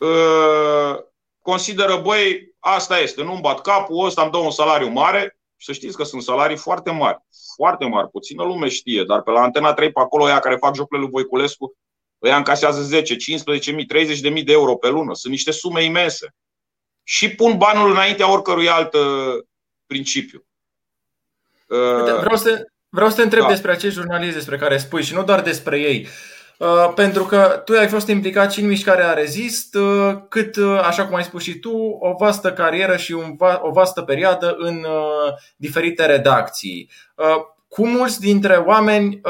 uh, 0.00 0.98
consideră, 1.40 1.96
băi, 1.96 2.54
asta 2.58 2.98
este, 2.98 3.22
nu-mi 3.22 3.40
bat 3.40 3.60
capul, 3.60 4.04
ăsta 4.04 4.22
îmi 4.22 4.30
dă 4.30 4.36
un 4.36 4.50
salariu 4.50 4.88
mare, 4.88 5.38
să 5.56 5.72
știți 5.72 5.96
că 5.96 6.04
sunt 6.04 6.22
salarii 6.22 6.56
foarte 6.56 6.90
mari, 6.90 7.18
foarte 7.54 7.84
mari, 7.84 8.10
puțină 8.10 8.44
lume 8.44 8.68
știe, 8.68 9.04
dar 9.04 9.22
pe 9.22 9.30
la 9.30 9.40
Antena 9.40 9.72
3 9.72 9.92
pe 9.92 10.00
acolo 10.00 10.28
ea 10.28 10.38
care 10.38 10.56
fac 10.56 10.74
jocurile 10.74 11.00
lui 11.00 11.12
Voiculescu, 11.12 11.76
ăia 12.22 12.36
încasează 12.36 12.82
10, 12.82 13.16
15 13.16 13.72
mii, 13.72 13.86
30 13.86 14.20
de 14.20 14.28
mii 14.28 14.42
de 14.42 14.52
euro 14.52 14.76
pe 14.76 14.88
lună. 14.88 15.14
Sunt 15.14 15.32
niște 15.32 15.50
sume 15.50 15.84
imense. 15.84 16.34
Și 17.08 17.34
pun 17.34 17.56
banul 17.56 17.90
înaintea 17.90 18.32
oricărui 18.32 18.68
alt 18.68 18.94
uh, 18.94 19.44
principiu. 19.86 20.44
Vreau 22.20 22.36
să, 22.36 22.66
vreau 22.88 23.10
să 23.10 23.16
te 23.16 23.22
întreb 23.22 23.42
da. 23.42 23.48
despre 23.48 23.70
acești 23.70 23.98
jurnaliști 23.98 24.34
despre 24.34 24.56
care 24.56 24.78
spui 24.78 25.02
și 25.02 25.14
nu 25.14 25.24
doar 25.24 25.40
despre 25.40 25.80
ei. 25.80 26.08
Uh, 26.58 26.92
pentru 26.94 27.24
că 27.24 27.62
tu 27.64 27.72
ai 27.72 27.88
fost 27.88 28.08
implicat 28.08 28.52
și 28.52 28.60
în 28.60 28.66
mișcarea 28.66 29.12
Rezist, 29.12 29.74
uh, 29.74 30.16
cât, 30.28 30.56
uh, 30.56 30.80
așa 30.82 31.06
cum 31.06 31.14
ai 31.14 31.24
spus 31.24 31.42
și 31.42 31.58
tu, 31.58 31.76
o 32.00 32.12
vastă 32.18 32.52
carieră 32.52 32.96
și 32.96 33.12
un, 33.12 33.36
o 33.60 33.70
vastă 33.70 34.02
perioadă 34.02 34.54
în 34.58 34.86
diferite 35.56 36.06
redacții. 36.06 36.90
Cu 37.68 37.86
mulți 37.86 38.20
dintre 38.20 38.56
oameni 38.56 39.20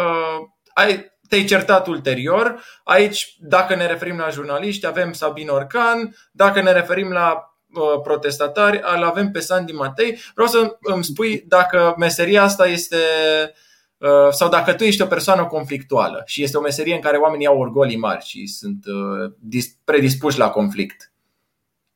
ai, 0.74 1.12
te-ai 1.28 1.44
certat 1.44 1.86
ulterior. 1.86 2.62
Aici, 2.84 3.36
dacă 3.38 3.74
ne 3.74 3.86
referim 3.86 4.18
la 4.18 4.28
jurnaliști, 4.28 4.86
avem 4.86 5.12
Sabin 5.12 5.48
Orcan, 5.48 6.16
dacă 6.32 6.62
ne 6.62 6.72
referim 6.72 7.10
la 7.12 7.55
protestatari, 8.02 8.80
îl 8.96 9.02
avem 9.02 9.30
pe 9.30 9.40
Sandy 9.40 9.72
Matei. 9.72 10.18
Vreau 10.34 10.48
să 10.48 10.76
îmi 10.80 11.04
spui 11.04 11.44
dacă 11.48 11.94
meseria 11.98 12.42
asta 12.42 12.66
este 12.66 12.96
uh, 12.96 13.64
Uh, 13.98 14.30
sau 14.30 14.48
dacă 14.48 14.74
tu 14.74 14.84
ești 14.84 15.02
o 15.02 15.06
persoană 15.06 15.46
conflictuală 15.46 16.22
și 16.26 16.42
este 16.42 16.56
o 16.56 16.60
meserie 16.60 16.94
în 16.94 17.00
care 17.00 17.16
oamenii 17.16 17.46
au 17.46 17.58
orgolii 17.58 17.96
mari 17.96 18.24
și 18.24 18.46
sunt 18.46 18.84
uh, 18.86 19.64
predispuși 19.84 20.38
la 20.38 20.50
conflict. 20.50 21.12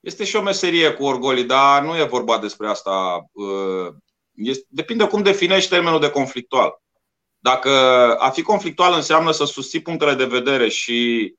Este 0.01 0.25
și 0.25 0.37
o 0.37 0.43
meserie 0.43 0.93
cu 0.93 1.05
orgolii, 1.05 1.45
dar 1.45 1.83
nu 1.83 1.97
e 1.97 2.05
vorba 2.05 2.39
despre 2.39 2.69
asta. 2.69 2.91
Uh, 3.33 3.95
este, 4.35 4.67
depinde 4.69 5.07
cum 5.07 5.23
definești 5.23 5.71
termenul 5.71 6.01
de 6.01 6.11
conflictual. 6.11 6.83
Dacă 7.39 7.71
a 8.19 8.31
fi 8.31 8.43
conflictual 8.43 8.95
înseamnă 8.95 9.31
să 9.31 9.45
susții 9.45 9.83
punctele 9.83 10.15
de 10.15 10.25
vedere 10.25 10.69
și 10.69 11.35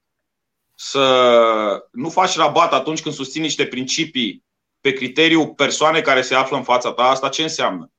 să 0.84 1.88
nu 1.92 2.10
faci 2.10 2.36
rabat 2.36 2.74
atunci 2.74 3.02
când 3.02 3.16
susții 3.16 3.42
niște 3.42 3.66
principii 3.66 4.44
pe 4.80 4.94
criteriu 4.94 5.54
persoane 5.54 6.02
care 6.02 6.22
se 6.22 6.36
află 6.36 6.58
în 6.58 6.64
fața 6.64 6.94
ta, 6.94 7.04
asta 7.04 7.30
ce 7.30 7.42
înseamnă? 7.42 7.92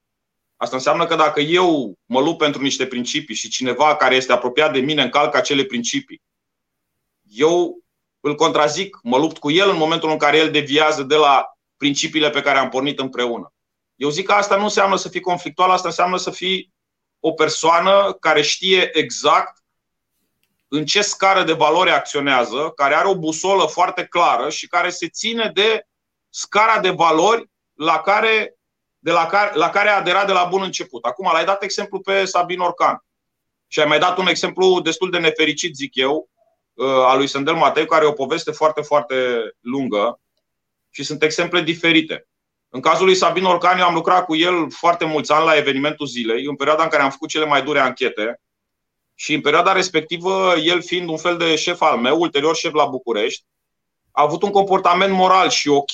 Asta 0.56 0.76
înseamnă 0.76 1.06
că 1.06 1.14
dacă 1.14 1.40
eu 1.40 1.98
mă 2.04 2.20
lupt 2.20 2.38
pentru 2.38 2.62
niște 2.62 2.86
principii 2.86 3.34
și 3.34 3.48
cineva 3.48 3.96
care 3.96 4.14
este 4.14 4.32
apropiat 4.32 4.72
de 4.72 4.80
mine 4.80 5.02
încalcă 5.02 5.36
acele 5.36 5.64
principii, 5.64 6.22
eu 7.22 7.82
îl 8.20 8.34
contrazic, 8.34 8.98
mă 9.02 9.18
lupt 9.18 9.38
cu 9.38 9.50
el 9.50 9.70
în 9.70 9.76
momentul 9.76 10.10
în 10.10 10.18
care 10.18 10.36
el 10.36 10.50
deviază 10.50 11.02
de 11.02 11.16
la 11.16 11.44
principiile 11.76 12.30
pe 12.30 12.42
care 12.42 12.58
am 12.58 12.68
pornit 12.68 12.98
împreună. 12.98 13.52
Eu 13.94 14.08
zic 14.08 14.26
că 14.26 14.32
asta 14.32 14.56
nu 14.56 14.62
înseamnă 14.62 14.96
să 14.96 15.08
fii 15.08 15.20
conflictual, 15.20 15.70
asta 15.70 15.88
înseamnă 15.88 16.16
să 16.16 16.30
fii 16.30 16.72
o 17.20 17.32
persoană 17.32 18.16
care 18.20 18.42
știe 18.42 18.98
exact 18.98 19.61
în 20.74 20.84
ce 20.84 21.02
scară 21.02 21.42
de 21.42 21.52
valori 21.52 21.90
acționează, 21.90 22.72
care 22.76 22.94
are 22.94 23.08
o 23.08 23.18
busolă 23.18 23.66
foarte 23.66 24.04
clară 24.04 24.50
și 24.50 24.66
care 24.66 24.90
se 24.90 25.08
ține 25.08 25.50
de 25.54 25.86
scara 26.28 26.80
de 26.80 26.90
valori 26.90 27.50
la 27.72 28.00
care, 28.00 28.54
de 28.98 29.10
la 29.10 29.26
care, 29.26 29.50
la 29.54 29.70
care 29.70 29.88
a 29.88 29.96
aderat 29.96 30.26
de 30.26 30.32
la 30.32 30.44
bun 30.44 30.62
început. 30.62 31.04
Acum, 31.04 31.30
l-ai 31.32 31.44
dat 31.44 31.62
exemplu 31.62 32.00
pe 32.00 32.24
Sabin 32.24 32.58
Orcan. 32.58 33.04
Și 33.66 33.80
ai 33.80 33.86
mai 33.86 33.98
dat 33.98 34.18
un 34.18 34.26
exemplu 34.26 34.80
destul 34.80 35.10
de 35.10 35.18
nefericit, 35.18 35.74
zic 35.74 35.94
eu, 35.94 36.30
uh, 36.72 36.86
al 36.86 37.16
lui 37.16 37.26
Sandel 37.26 37.54
Matei, 37.54 37.86
care 37.86 38.04
e 38.04 38.08
o 38.08 38.12
poveste 38.12 38.50
foarte, 38.50 38.80
foarte 38.80 39.14
lungă 39.60 40.20
și 40.90 41.02
sunt 41.02 41.22
exemple 41.22 41.62
diferite. 41.62 42.28
În 42.68 42.80
cazul 42.80 43.04
lui 43.04 43.14
Sabin 43.14 43.44
Orcan, 43.44 43.78
eu 43.78 43.86
am 43.86 43.94
lucrat 43.94 44.24
cu 44.24 44.36
el 44.36 44.70
foarte 44.70 45.04
mulți 45.04 45.32
ani 45.32 45.44
la 45.44 45.56
evenimentul 45.56 46.06
zilei, 46.06 46.44
în 46.44 46.56
perioada 46.56 46.82
în 46.82 46.88
care 46.88 47.02
am 47.02 47.10
făcut 47.10 47.28
cele 47.28 47.44
mai 47.44 47.62
dure 47.62 47.78
anchete. 47.78 48.40
Și 49.14 49.34
în 49.34 49.40
perioada 49.40 49.72
respectivă, 49.72 50.54
el 50.56 50.82
fiind 50.82 51.08
un 51.08 51.16
fel 51.16 51.36
de 51.36 51.56
șef 51.56 51.80
al 51.80 51.98
meu, 51.98 52.20
ulterior 52.20 52.56
șef 52.56 52.72
la 52.72 52.86
București, 52.86 53.44
a 54.10 54.22
avut 54.22 54.42
un 54.42 54.50
comportament 54.50 55.12
moral 55.12 55.48
și 55.48 55.68
ok 55.68 55.92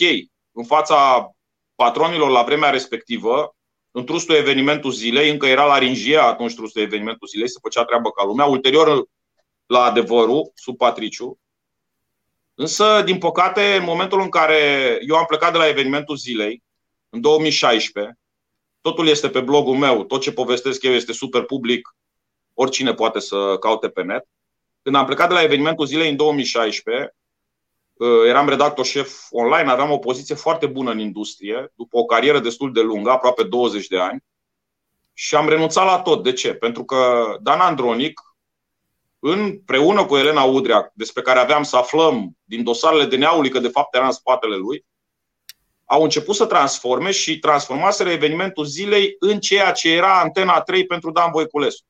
în 0.52 0.64
fața 0.64 1.30
patronilor 1.74 2.30
la 2.30 2.42
vremea 2.42 2.70
respectivă, 2.70 3.56
în 3.90 4.04
trustul 4.04 4.34
evenimentul 4.34 4.90
zilei, 4.90 5.30
încă 5.30 5.46
era 5.46 5.64
la 5.64 5.78
Ringia 5.78 6.22
atunci 6.22 6.54
trustul 6.54 6.82
evenimentul 6.82 7.28
zilei, 7.28 7.48
se 7.48 7.58
făcea 7.62 7.84
treabă 7.84 8.10
ca 8.10 8.24
lumea, 8.24 8.44
ulterior 8.44 9.04
la 9.66 9.82
adevărul, 9.82 10.50
sub 10.54 10.76
Patriciu. 10.76 11.38
Însă, 12.54 13.02
din 13.04 13.18
păcate, 13.18 13.76
în 13.76 13.84
momentul 13.84 14.20
în 14.20 14.28
care 14.28 14.98
eu 15.08 15.16
am 15.16 15.24
plecat 15.24 15.52
de 15.52 15.58
la 15.58 15.68
evenimentul 15.68 16.16
zilei, 16.16 16.62
în 17.08 17.20
2016, 17.20 18.18
totul 18.80 19.08
este 19.08 19.28
pe 19.28 19.40
blogul 19.40 19.76
meu, 19.76 20.04
tot 20.04 20.20
ce 20.20 20.32
povestesc 20.32 20.82
eu 20.82 20.92
este 20.92 21.12
super 21.12 21.42
public, 21.42 21.96
oricine 22.60 22.94
poate 22.94 23.18
să 23.18 23.56
caute 23.60 23.88
pe 23.88 24.02
net. 24.02 24.28
Când 24.82 24.96
am 24.96 25.06
plecat 25.06 25.28
de 25.28 25.34
la 25.34 25.42
evenimentul 25.42 25.86
zilei 25.86 26.10
în 26.10 26.16
2016, 26.16 27.14
uh, 27.92 28.08
eram 28.26 28.48
redactor 28.48 28.84
șef 28.84 29.26
online, 29.30 29.70
aveam 29.70 29.90
o 29.90 29.98
poziție 29.98 30.34
foarte 30.34 30.66
bună 30.66 30.90
în 30.90 30.98
industrie, 30.98 31.72
după 31.74 31.98
o 31.98 32.04
carieră 32.04 32.38
destul 32.38 32.72
de 32.72 32.80
lungă, 32.80 33.10
aproape 33.10 33.42
20 33.42 33.86
de 33.86 33.98
ani, 33.98 34.24
și 35.12 35.34
am 35.34 35.48
renunțat 35.48 35.84
la 35.84 35.98
tot. 36.00 36.22
De 36.22 36.32
ce? 36.32 36.54
Pentru 36.54 36.84
că 36.84 37.24
Dan 37.40 37.60
Andronic, 37.60 38.20
împreună 39.18 40.04
cu 40.04 40.16
Elena 40.16 40.42
Udrea, 40.42 40.90
despre 40.94 41.22
care 41.22 41.38
aveam 41.38 41.62
să 41.62 41.76
aflăm 41.76 42.36
din 42.44 42.62
dosarele 42.62 43.04
de 43.04 43.16
neaului 43.16 43.50
că 43.50 43.58
de 43.58 43.68
fapt 43.68 43.94
era 43.94 44.06
în 44.06 44.12
spatele 44.12 44.56
lui, 44.56 44.86
au 45.84 46.02
început 46.02 46.34
să 46.34 46.46
transforme 46.46 47.10
și 47.10 47.38
transformaseră 47.38 48.10
evenimentul 48.10 48.64
zilei 48.64 49.16
în 49.18 49.40
ceea 49.40 49.72
ce 49.72 49.90
era 49.90 50.20
Antena 50.20 50.60
3 50.60 50.86
pentru 50.86 51.10
Dan 51.10 51.30
Voiculescu. 51.30 51.86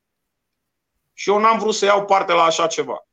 Și 1.19 1.29
eu 1.29 1.39
n-am 1.39 1.59
vrut 1.59 1.75
să 1.75 1.85
iau 1.85 2.05
parte 2.05 2.33
la 2.33 2.43
așa 2.43 2.67
ceva. 2.67 3.07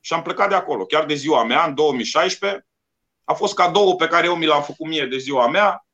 Și 0.00 0.12
am 0.12 0.22
plecat 0.22 0.48
de 0.48 0.54
acolo, 0.54 0.86
chiar 0.86 1.04
de 1.04 1.14
ziua 1.14 1.44
mea, 1.44 1.64
în 1.64 1.74
2016. 1.74 2.66
A 3.24 3.32
fost 3.32 3.54
cadou 3.54 3.96
pe 3.96 4.06
care 4.06 4.26
eu 4.26 4.36
mi 4.36 4.46
l-am 4.46 4.62
făcut 4.62 4.86
mie 4.86 5.06
de 5.06 5.16
ziua 5.16 5.48
mea 5.48 5.86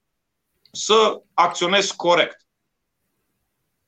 să 0.73 1.23
acționez 1.35 1.90
corect. 1.90 2.47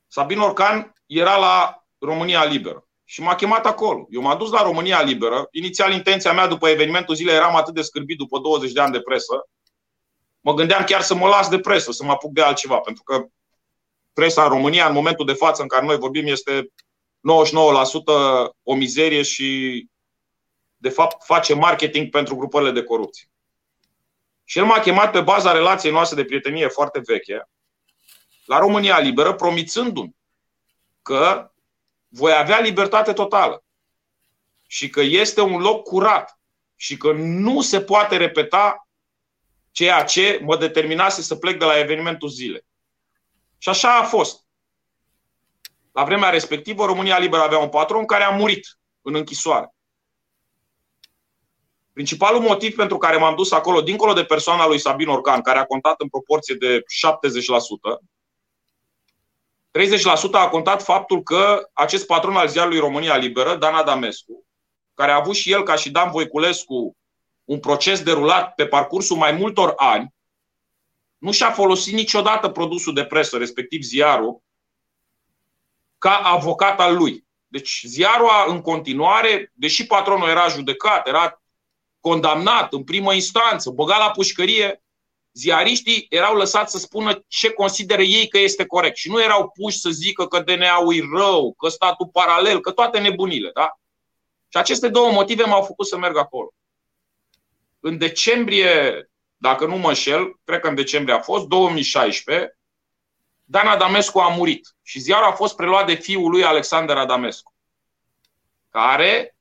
Sabin 0.06 0.38
Orcan 0.38 0.92
era 1.06 1.36
la 1.36 1.84
România 1.98 2.44
Liberă 2.44 2.86
și 3.04 3.22
m-a 3.22 3.34
chemat 3.34 3.66
acolo. 3.66 4.06
Eu 4.10 4.20
m-am 4.20 4.38
dus 4.38 4.50
la 4.50 4.62
România 4.62 5.02
Liberă. 5.02 5.48
Inițial, 5.50 5.92
intenția 5.92 6.32
mea 6.32 6.46
după 6.46 6.68
evenimentul 6.68 7.14
zilei 7.14 7.34
eram 7.34 7.56
atât 7.56 7.74
de 7.74 7.82
scârbit 7.82 8.18
după 8.18 8.38
20 8.38 8.72
de 8.72 8.80
ani 8.80 8.92
de 8.92 9.00
presă, 9.00 9.48
mă 10.40 10.54
gândeam 10.54 10.84
chiar 10.84 11.00
să 11.00 11.14
mă 11.14 11.28
las 11.28 11.48
de 11.48 11.58
presă, 11.58 11.92
să 11.92 12.04
mă 12.04 12.10
apuc 12.10 12.32
de 12.32 12.42
altceva, 12.42 12.78
pentru 12.78 13.02
că 13.02 13.24
presa 14.12 14.42
în 14.42 14.48
România, 14.48 14.86
în 14.86 14.92
momentul 14.92 15.26
de 15.26 15.32
față 15.32 15.62
în 15.62 15.68
care 15.68 15.86
noi 15.86 15.96
vorbim, 15.96 16.26
este 16.26 16.70
99% 17.20 18.50
o 18.62 18.74
mizerie 18.74 19.22
și, 19.22 19.88
de 20.76 20.88
fapt, 20.88 21.24
face 21.24 21.54
marketing 21.54 22.10
pentru 22.10 22.36
grupările 22.36 22.70
de 22.70 22.82
corupție. 22.82 23.28
Și 24.44 24.58
el 24.58 24.64
m-a 24.64 24.80
chemat 24.80 25.10
pe 25.10 25.20
baza 25.20 25.52
relației 25.52 25.92
noastre 25.92 26.16
de 26.16 26.24
prietenie 26.24 26.68
foarte 26.68 27.00
veche 27.04 27.48
la 28.50 28.58
România 28.58 28.98
Liberă, 28.98 29.34
promițându-mi 29.34 30.16
că 31.02 31.52
voi 32.08 32.32
avea 32.32 32.60
libertate 32.60 33.12
totală 33.12 33.64
și 34.66 34.88
că 34.88 35.00
este 35.00 35.40
un 35.40 35.60
loc 35.60 35.82
curat 35.82 36.38
și 36.76 36.96
că 36.96 37.12
nu 37.12 37.60
se 37.60 37.80
poate 37.80 38.16
repeta 38.16 38.88
ceea 39.70 40.04
ce 40.04 40.40
mă 40.42 40.56
determinase 40.56 41.22
să 41.22 41.36
plec 41.36 41.58
de 41.58 41.64
la 41.64 41.78
evenimentul 41.78 42.28
zilei. 42.28 42.64
Și 43.58 43.68
așa 43.68 43.98
a 43.98 44.04
fost. 44.04 44.44
La 46.00 46.06
vremea 46.06 46.30
respectivă, 46.30 46.84
România 46.84 47.18
Liberă 47.18 47.42
avea 47.42 47.58
un 47.58 47.68
patron 47.68 48.04
care 48.04 48.24
a 48.24 48.30
murit 48.30 48.78
în 49.02 49.14
închisoare. 49.14 49.74
Principalul 51.92 52.40
motiv 52.40 52.74
pentru 52.74 52.98
care 52.98 53.16
m-am 53.16 53.34
dus 53.36 53.52
acolo, 53.52 53.80
dincolo 53.80 54.12
de 54.12 54.24
persoana 54.24 54.66
lui 54.66 54.78
Sabin 54.78 55.08
Orcan, 55.08 55.40
care 55.40 55.58
a 55.58 55.64
contat 55.64 56.00
în 56.00 56.08
proporție 56.08 56.54
de 56.54 56.78
70%, 56.78 56.82
30% 59.78 60.32
a 60.32 60.48
contat 60.48 60.82
faptul 60.82 61.22
că 61.22 61.68
acest 61.72 62.06
patron 62.06 62.36
al 62.36 62.48
ziarului 62.48 62.78
România 62.78 63.16
Liberă, 63.16 63.56
Dan 63.56 63.74
Adamescu, 63.74 64.46
care 64.94 65.10
a 65.10 65.16
avut 65.16 65.34
și 65.34 65.52
el, 65.52 65.62
ca 65.62 65.74
și 65.74 65.90
Dan 65.90 66.10
Voiculescu, 66.10 66.96
un 67.44 67.58
proces 67.58 68.02
derulat 68.02 68.54
pe 68.54 68.66
parcursul 68.66 69.16
mai 69.16 69.32
multor 69.32 69.72
ani, 69.76 70.14
nu 71.18 71.32
și-a 71.32 71.50
folosit 71.50 71.94
niciodată 71.94 72.48
produsul 72.48 72.94
de 72.94 73.04
presă, 73.04 73.36
respectiv 73.36 73.82
ziarul, 73.82 74.42
ca 76.00 76.16
avocat 76.16 76.80
al 76.80 76.96
lui. 76.96 77.24
Deci 77.46 77.82
ziarul 77.86 78.28
a, 78.28 78.44
în 78.48 78.60
continuare, 78.60 79.52
deși 79.54 79.86
patronul 79.86 80.28
era 80.28 80.48
judecat, 80.48 81.08
era 81.08 81.42
condamnat 82.00 82.72
în 82.72 82.84
primă 82.84 83.14
instanță, 83.14 83.70
băgat 83.70 83.98
la 83.98 84.10
pușcărie, 84.10 84.82
ziariștii 85.32 86.06
erau 86.08 86.36
lăsați 86.36 86.72
să 86.72 86.78
spună 86.78 87.24
ce 87.26 87.52
consideră 87.52 88.02
ei 88.02 88.28
că 88.28 88.38
este 88.38 88.66
corect 88.66 88.96
și 88.96 89.10
nu 89.10 89.22
erau 89.22 89.50
puși 89.50 89.78
să 89.78 89.90
zică 89.90 90.26
că 90.26 90.40
DNA-ul 90.40 90.94
e 90.94 91.08
rău, 91.16 91.54
că 91.54 91.68
statul 91.68 92.08
paralel, 92.12 92.60
că 92.60 92.70
toate 92.70 92.98
nebunile. 92.98 93.50
Da? 93.54 93.80
Și 94.48 94.58
aceste 94.58 94.88
două 94.88 95.12
motive 95.12 95.44
m-au 95.44 95.62
făcut 95.62 95.86
să 95.86 95.96
merg 95.96 96.16
acolo 96.16 96.54
în 97.80 97.98
decembrie, 97.98 99.04
dacă 99.36 99.66
nu 99.66 99.76
mă 99.76 99.88
înșel, 99.88 100.40
cred 100.44 100.60
că 100.60 100.68
în 100.68 100.74
decembrie 100.74 101.14
a 101.14 101.20
fost, 101.20 101.46
2016, 101.46 102.58
Dan 103.50 103.66
Adamescu 103.66 104.18
a 104.18 104.28
murit 104.28 104.74
și 104.82 104.98
ziarul 104.98 105.26
a 105.26 105.32
fost 105.32 105.56
preluat 105.56 105.86
de 105.86 105.94
fiul 105.94 106.30
lui 106.30 106.44
Alexander 106.44 106.96
Adamescu, 106.96 107.54
care, 108.68 109.36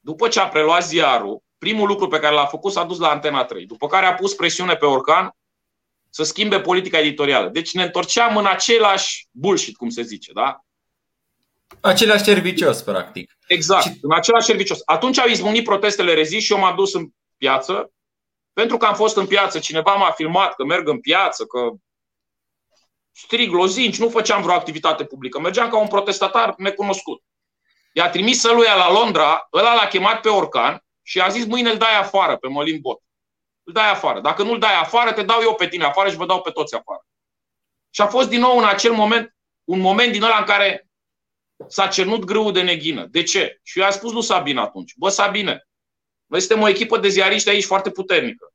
după 0.00 0.28
ce 0.28 0.40
a 0.40 0.48
preluat 0.48 0.84
ziarul, 0.84 1.42
primul 1.58 1.86
lucru 1.86 2.08
pe 2.08 2.18
care 2.18 2.34
l-a 2.34 2.46
făcut 2.46 2.72
s-a 2.72 2.84
dus 2.84 2.98
la 2.98 3.10
Antena 3.10 3.44
3, 3.44 3.66
după 3.66 3.86
care 3.86 4.06
a 4.06 4.14
pus 4.14 4.34
presiune 4.34 4.74
pe 4.74 4.86
Orcan 4.86 5.36
să 6.10 6.22
schimbe 6.22 6.60
politica 6.60 6.98
editorială. 6.98 7.48
Deci 7.48 7.74
ne 7.74 7.82
întorceam 7.82 8.36
în 8.36 8.46
același 8.46 9.26
bullshit, 9.30 9.76
cum 9.76 9.88
se 9.88 10.02
zice, 10.02 10.32
da? 10.32 10.60
Același 11.80 12.24
servicios, 12.24 12.82
practic. 12.82 13.36
Exact, 13.46 13.82
și... 13.84 13.98
în 14.00 14.12
același 14.12 14.46
servicios. 14.46 14.80
Atunci 14.84 15.18
au 15.18 15.28
izbunit 15.28 15.64
protestele 15.64 16.14
rezist 16.14 16.44
și 16.44 16.52
eu 16.52 16.58
m-am 16.58 16.76
dus 16.76 16.94
în 16.94 17.08
piață. 17.36 17.92
Pentru 18.52 18.76
că 18.76 18.86
am 18.86 18.94
fost 18.94 19.16
în 19.16 19.26
piață, 19.26 19.58
cineva 19.58 19.94
m-a 19.94 20.10
filmat 20.10 20.54
că 20.54 20.64
merg 20.64 20.88
în 20.88 21.00
piață, 21.00 21.44
că 21.44 21.72
strig 23.12 23.52
lozinci, 23.52 23.98
nu 23.98 24.08
făceam 24.08 24.42
vreo 24.42 24.54
activitate 24.54 25.04
publică. 25.04 25.40
Mergeam 25.40 25.70
ca 25.70 25.78
un 25.78 25.88
protestatar 25.88 26.54
necunoscut. 26.56 27.22
I-a 27.92 28.10
trimis 28.10 28.44
lui 28.44 28.66
la 28.66 28.92
Londra, 28.92 29.48
ăla 29.52 29.74
l-a 29.74 29.86
chemat 29.86 30.20
pe 30.20 30.28
Orcan 30.28 30.84
și 31.02 31.20
a 31.20 31.28
zis 31.28 31.44
mâine 31.44 31.70
îl 31.70 31.76
dai 31.76 31.98
afară 31.98 32.36
pe 32.36 32.48
Molin 32.48 32.80
Bot. 32.80 33.02
Îl 33.62 33.72
dai 33.72 33.90
afară. 33.90 34.20
Dacă 34.20 34.42
nu 34.42 34.52
îl 34.52 34.58
dai 34.58 34.74
afară, 34.74 35.12
te 35.12 35.22
dau 35.22 35.40
eu 35.42 35.54
pe 35.54 35.68
tine 35.68 35.84
afară 35.84 36.10
și 36.10 36.16
vă 36.16 36.26
dau 36.26 36.40
pe 36.40 36.50
toți 36.50 36.74
afară. 36.74 37.06
Și 37.90 38.00
a 38.00 38.06
fost 38.06 38.28
din 38.28 38.40
nou 38.40 38.58
în 38.58 38.64
acel 38.64 38.92
moment, 38.92 39.36
un 39.64 39.80
moment 39.80 40.12
din 40.12 40.22
ăla 40.22 40.38
în 40.38 40.44
care 40.44 40.90
s-a 41.68 41.86
cernut 41.86 42.24
grâul 42.24 42.52
de 42.52 42.62
neghină. 42.62 43.06
De 43.06 43.22
ce? 43.22 43.60
Și 43.62 43.78
eu 43.78 43.84
am 43.84 43.90
spus 43.90 44.12
lui 44.12 44.22
Sabine 44.22 44.60
atunci, 44.60 44.94
bă 44.96 45.08
Sabine, 45.08 45.68
noi 46.26 46.40
suntem 46.40 46.60
o 46.60 46.68
echipă 46.68 46.98
de 46.98 47.08
ziariști 47.08 47.48
aici 47.48 47.64
foarte 47.64 47.90
puternică. 47.90 48.52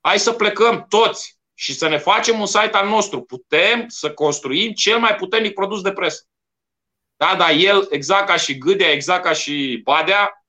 Hai 0.00 0.18
să 0.18 0.32
plecăm 0.32 0.86
toți 0.88 1.35
și 1.58 1.74
să 1.74 1.88
ne 1.88 1.98
facem 1.98 2.40
un 2.40 2.46
site 2.46 2.76
al 2.76 2.88
nostru. 2.88 3.22
Putem 3.22 3.88
să 3.88 4.12
construim 4.12 4.72
cel 4.72 4.98
mai 4.98 5.14
puternic 5.14 5.54
produs 5.54 5.82
de 5.82 5.92
presă. 5.92 6.24
Da, 7.16 7.34
dar 7.38 7.50
el, 7.50 7.86
exact 7.90 8.26
ca 8.26 8.36
și 8.36 8.58
Gâdea, 8.58 8.90
exact 8.90 9.24
ca 9.24 9.32
și 9.32 9.80
Badea, 9.84 10.46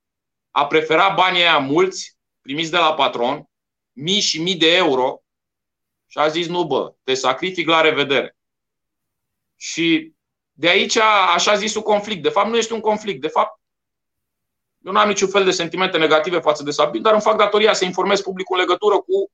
a 0.51 0.67
preferat 0.67 1.15
banii 1.15 1.41
aia 1.41 1.57
mulți, 1.57 2.17
primiți 2.41 2.71
de 2.71 2.77
la 2.77 2.93
patron, 2.93 3.49
mii 3.91 4.19
și 4.19 4.41
mii 4.41 4.55
de 4.55 4.75
euro, 4.75 5.21
și 6.07 6.17
a 6.17 6.27
zis, 6.27 6.47
nu 6.47 6.65
bă, 6.65 6.93
te 7.03 7.13
sacrific 7.13 7.67
la 7.67 7.81
revedere. 7.81 8.37
Și 9.55 10.13
de 10.51 10.69
aici 10.69 10.95
așa 11.35 11.55
zisul 11.55 11.81
conflict. 11.81 12.23
De 12.23 12.29
fapt, 12.29 12.49
nu 12.49 12.57
este 12.57 12.73
un 12.73 12.79
conflict. 12.79 13.21
De 13.21 13.27
fapt, 13.27 13.59
eu 14.85 14.91
nu 14.91 14.99
am 14.99 15.07
niciun 15.07 15.29
fel 15.29 15.43
de 15.43 15.51
sentimente 15.51 15.97
negative 15.97 16.39
față 16.39 16.63
de 16.63 16.71
Sabin, 16.71 17.01
dar 17.01 17.13
îmi 17.13 17.21
fac 17.21 17.37
datoria 17.37 17.73
să 17.73 17.85
informez 17.85 18.21
publicul 18.21 18.55
în 18.55 18.61
legătură 18.61 18.95
cu 18.95 19.31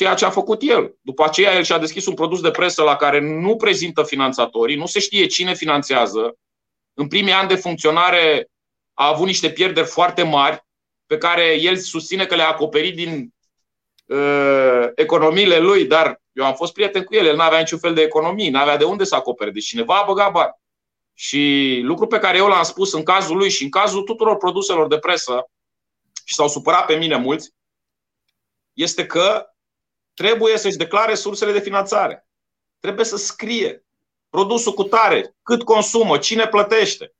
ceea 0.00 0.14
ce 0.14 0.24
a 0.24 0.30
făcut 0.30 0.62
el. 0.62 0.94
După 1.00 1.24
aceea, 1.24 1.54
el 1.54 1.62
și-a 1.62 1.78
deschis 1.78 2.06
un 2.06 2.14
produs 2.14 2.40
de 2.40 2.50
presă 2.50 2.82
la 2.82 2.96
care 2.96 3.20
nu 3.20 3.56
prezintă 3.56 4.02
finanțatorii, 4.02 4.76
nu 4.76 4.86
se 4.86 5.00
știe 5.00 5.26
cine 5.26 5.54
finanțează. 5.54 6.36
în 6.94 7.08
primii 7.08 7.32
ani 7.32 7.48
de 7.48 7.54
funcționare 7.54 8.48
a 8.94 9.06
avut 9.08 9.26
niște 9.26 9.50
pierderi 9.50 9.86
foarte 9.86 10.22
mari 10.22 10.64
pe 11.06 11.18
care 11.18 11.60
el 11.60 11.76
susține 11.76 12.26
că 12.26 12.34
le-a 12.34 12.48
acoperit 12.48 12.94
din 12.94 13.34
uh, 14.06 14.88
economiile 14.94 15.58
lui, 15.58 15.84
dar 15.84 16.20
eu 16.32 16.44
am 16.44 16.54
fost 16.54 16.72
prieten 16.72 17.04
cu 17.04 17.14
el, 17.14 17.26
el 17.26 17.36
nu 17.36 17.42
avea 17.42 17.58
niciun 17.58 17.78
fel 17.78 17.94
de 17.94 18.02
economii, 18.02 18.50
nu 18.50 18.58
avea 18.58 18.76
de 18.76 18.84
unde 18.84 19.04
să 19.04 19.14
acopere, 19.14 19.50
deci 19.50 19.66
cineva 19.66 20.00
a 20.00 20.04
băgat 20.06 20.32
bani. 20.32 20.54
Și 21.14 21.80
lucru 21.82 22.06
pe 22.06 22.18
care 22.18 22.36
eu 22.36 22.46
l-am 22.46 22.62
spus 22.62 22.92
în 22.92 23.02
cazul 23.02 23.36
lui 23.36 23.50
și 23.50 23.62
în 23.62 23.70
cazul 23.70 24.02
tuturor 24.02 24.36
produselor 24.36 24.86
de 24.86 24.98
presă, 24.98 25.50
și 26.24 26.34
s-au 26.34 26.48
supărat 26.48 26.86
pe 26.86 26.94
mine 26.94 27.16
mulți, 27.16 27.54
este 28.72 29.06
că 29.06 29.49
trebuie 30.20 30.58
să-și 30.58 30.76
declare 30.76 31.14
sursele 31.14 31.52
de 31.52 31.60
finanțare. 31.60 32.26
Trebuie 32.80 33.04
să 33.04 33.16
scrie 33.16 33.84
produsul 34.28 34.72
cu 34.72 34.84
tare, 34.84 35.34
cât 35.42 35.62
consumă, 35.62 36.18
cine 36.18 36.46
plătește, 36.46 37.14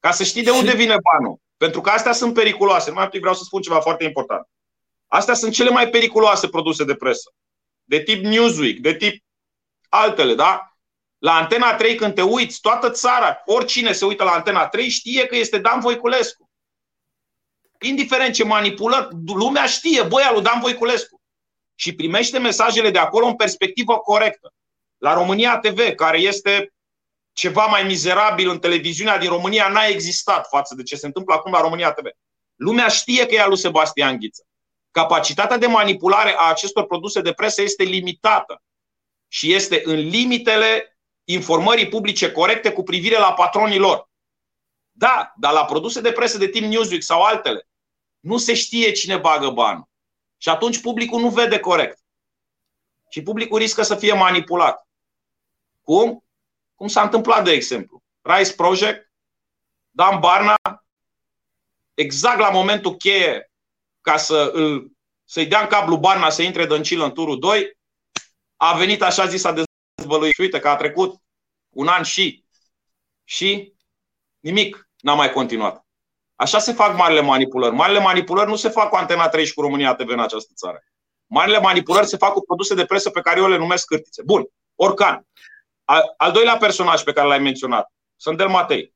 ca 0.00 0.10
să 0.10 0.24
știi 0.24 0.42
de 0.42 0.50
unde 0.50 0.72
vine 0.72 0.96
banul. 1.12 1.40
Pentru 1.56 1.80
că 1.80 1.90
astea 1.90 2.12
sunt 2.12 2.34
periculoase. 2.34 2.90
Mai 2.90 3.08
vreau 3.20 3.34
să 3.34 3.42
spun 3.44 3.62
ceva 3.62 3.80
foarte 3.80 4.04
important. 4.04 4.48
Astea 5.06 5.34
sunt 5.34 5.52
cele 5.52 5.70
mai 5.70 5.88
periculoase 5.88 6.48
produse 6.48 6.84
de 6.84 6.94
presă. 6.94 7.32
De 7.84 8.02
tip 8.02 8.24
Newsweek, 8.24 8.78
de 8.78 8.94
tip 8.94 9.24
altele, 9.88 10.34
da? 10.34 10.76
La 11.18 11.34
Antena 11.34 11.74
3, 11.74 11.94
când 11.94 12.14
te 12.14 12.22
uiți, 12.22 12.60
toată 12.60 12.90
țara, 12.90 13.42
oricine 13.44 13.92
se 13.92 14.04
uită 14.04 14.24
la 14.24 14.32
Antena 14.32 14.68
3, 14.68 14.88
știe 14.88 15.26
că 15.26 15.36
este 15.36 15.58
Dan 15.58 15.80
Voiculescu. 15.80 16.50
Indiferent 17.80 18.34
ce 18.34 18.44
manipulă, 18.44 19.08
lumea 19.26 19.66
știe, 19.66 20.02
băia 20.02 20.32
lui 20.32 20.42
Dan 20.42 20.60
Voiculescu. 20.60 21.19
Și 21.80 21.94
primește 21.94 22.38
mesajele 22.38 22.90
de 22.90 22.98
acolo 22.98 23.26
în 23.26 23.36
perspectivă 23.36 23.98
corectă. 23.98 24.52
La 24.96 25.14
România 25.14 25.58
TV, 25.58 25.94
care 25.94 26.18
este 26.18 26.72
ceva 27.32 27.66
mai 27.66 27.82
mizerabil 27.82 28.48
în 28.48 28.58
televiziunea 28.58 29.18
din 29.18 29.28
România, 29.28 29.68
n-a 29.68 29.84
existat 29.84 30.48
față 30.48 30.74
de 30.74 30.82
ce 30.82 30.96
se 30.96 31.06
întâmplă 31.06 31.34
acum 31.34 31.52
la 31.52 31.60
România 31.60 31.92
TV. 31.92 32.06
Lumea 32.54 32.88
știe 32.88 33.26
că 33.26 33.34
e 33.34 33.40
a 33.40 33.46
lui 33.46 33.58
Sebastian 33.58 34.18
Ghiță. 34.18 34.46
Capacitatea 34.90 35.56
de 35.58 35.66
manipulare 35.66 36.34
a 36.36 36.48
acestor 36.48 36.86
produse 36.86 37.20
de 37.20 37.32
presă 37.32 37.62
este 37.62 37.82
limitată 37.82 38.62
și 39.28 39.52
este 39.52 39.82
în 39.84 39.94
limitele 39.94 40.98
informării 41.24 41.88
publice 41.88 42.32
corecte 42.32 42.72
cu 42.72 42.82
privire 42.82 43.18
la 43.18 43.32
patronii 43.32 43.78
lor. 43.78 44.10
Da, 44.90 45.32
dar 45.36 45.52
la 45.52 45.64
produse 45.64 46.00
de 46.00 46.12
presă 46.12 46.38
de 46.38 46.48
tip 46.48 46.62
Newsweek 46.62 47.02
sau 47.02 47.22
altele, 47.22 47.68
nu 48.20 48.38
se 48.38 48.54
știe 48.54 48.92
cine 48.92 49.16
bagă 49.16 49.50
bani. 49.50 49.89
Și 50.42 50.48
atunci 50.48 50.80
publicul 50.80 51.20
nu 51.20 51.28
vede 51.28 51.58
corect. 51.58 51.98
Și 53.08 53.22
publicul 53.22 53.58
riscă 53.58 53.82
să 53.82 53.96
fie 53.96 54.12
manipulat. 54.12 54.88
Cum? 55.82 56.24
Cum 56.74 56.88
s-a 56.88 57.02
întâmplat, 57.02 57.44
de 57.44 57.50
exemplu. 57.50 58.02
Rice 58.22 58.54
Project, 58.54 59.12
Dan 59.90 60.20
Barna, 60.20 60.56
exact 61.94 62.38
la 62.38 62.50
momentul 62.50 62.96
cheie 62.96 63.50
ca 64.00 64.16
să 64.16 64.50
îl, 64.52 64.92
să-i 65.24 65.46
dea 65.46 65.60
în 65.60 65.66
cablu 65.66 65.96
Barna 65.96 66.30
să 66.30 66.42
intre 66.42 66.66
Dăncilă 66.66 67.04
în 67.04 67.12
turul 67.12 67.38
2, 67.38 67.78
a 68.56 68.76
venit 68.76 69.02
așa 69.02 69.26
zis 69.26 69.44
a 69.44 69.64
dezvăluit. 69.96 70.34
Și 70.34 70.40
uite 70.40 70.60
că 70.60 70.68
a 70.68 70.76
trecut 70.76 71.20
un 71.68 71.88
an 71.88 72.02
și 72.02 72.44
și 73.24 73.74
nimic 74.38 74.88
n-a 74.96 75.14
mai 75.14 75.32
continuat. 75.32 75.79
Așa 76.40 76.58
se 76.58 76.72
fac 76.72 76.96
marile 76.96 77.20
manipulări. 77.20 77.74
Marile 77.74 77.98
manipulări 77.98 78.48
nu 78.48 78.56
se 78.56 78.68
fac 78.68 78.88
cu 78.88 78.96
Antena 78.96 79.28
3 79.28 79.46
și 79.46 79.54
cu 79.54 79.60
România 79.60 79.94
TV 79.94 80.08
în 80.08 80.20
această 80.20 80.52
țară. 80.54 80.82
Marile 81.26 81.58
manipulări 81.58 82.06
se 82.06 82.16
fac 82.16 82.32
cu 82.32 82.44
produse 82.44 82.74
de 82.74 82.84
presă 82.84 83.10
pe 83.10 83.20
care 83.20 83.40
eu 83.40 83.48
le 83.48 83.56
numesc 83.56 83.86
cârtițe. 83.86 84.22
Bun, 84.22 84.46
Orcan. 84.74 85.26
Al, 85.84 86.14
al 86.16 86.32
doilea 86.32 86.56
personaj 86.56 87.02
pe 87.02 87.12
care 87.12 87.28
l-ai 87.28 87.38
menționat, 87.38 87.92
Sândel 88.16 88.48
Matei. 88.48 88.94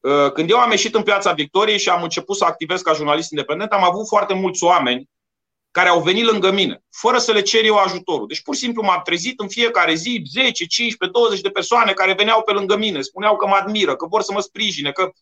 Uh, 0.00 0.32
când 0.32 0.50
eu 0.50 0.58
am 0.58 0.70
ieșit 0.70 0.94
în 0.94 1.02
piața 1.02 1.32
Victoriei 1.32 1.78
și 1.78 1.88
am 1.88 2.02
început 2.02 2.36
să 2.36 2.44
activez 2.44 2.80
ca 2.80 2.92
jurnalist 2.92 3.30
independent, 3.30 3.70
am 3.70 3.84
avut 3.84 4.06
foarte 4.08 4.34
mulți 4.34 4.64
oameni 4.64 5.10
care 5.70 5.88
au 5.88 6.00
venit 6.00 6.24
lângă 6.24 6.50
mine, 6.50 6.84
fără 6.90 7.18
să 7.18 7.32
le 7.32 7.42
cer 7.42 7.64
eu 7.64 7.76
ajutorul. 7.76 8.26
Deci 8.26 8.42
pur 8.42 8.54
și 8.54 8.60
simplu 8.60 8.82
m-am 8.82 9.00
trezit 9.04 9.40
în 9.40 9.48
fiecare 9.48 9.94
zi 9.94 10.22
10, 10.32 10.66
15, 10.66 11.18
20 11.18 11.40
de 11.40 11.50
persoane 11.50 11.92
care 11.92 12.12
veneau 12.12 12.42
pe 12.42 12.52
lângă 12.52 12.76
mine, 12.76 13.00
spuneau 13.00 13.36
că 13.36 13.46
mă 13.46 13.54
admiră, 13.54 13.96
că 13.96 14.06
vor 14.06 14.22
să 14.22 14.32
mă 14.32 14.40
sprijine, 14.40 14.92
că 14.92 15.12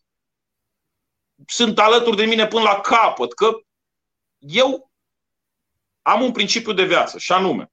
sunt 1.49 1.79
alături 1.79 2.15
de 2.15 2.25
mine 2.25 2.47
până 2.47 2.63
la 2.63 2.79
capăt, 2.79 3.33
că 3.33 3.59
eu 4.37 4.91
am 6.01 6.21
un 6.21 6.31
principiu 6.31 6.73
de 6.73 6.85
viață 6.85 7.17
și 7.17 7.31
anume, 7.31 7.71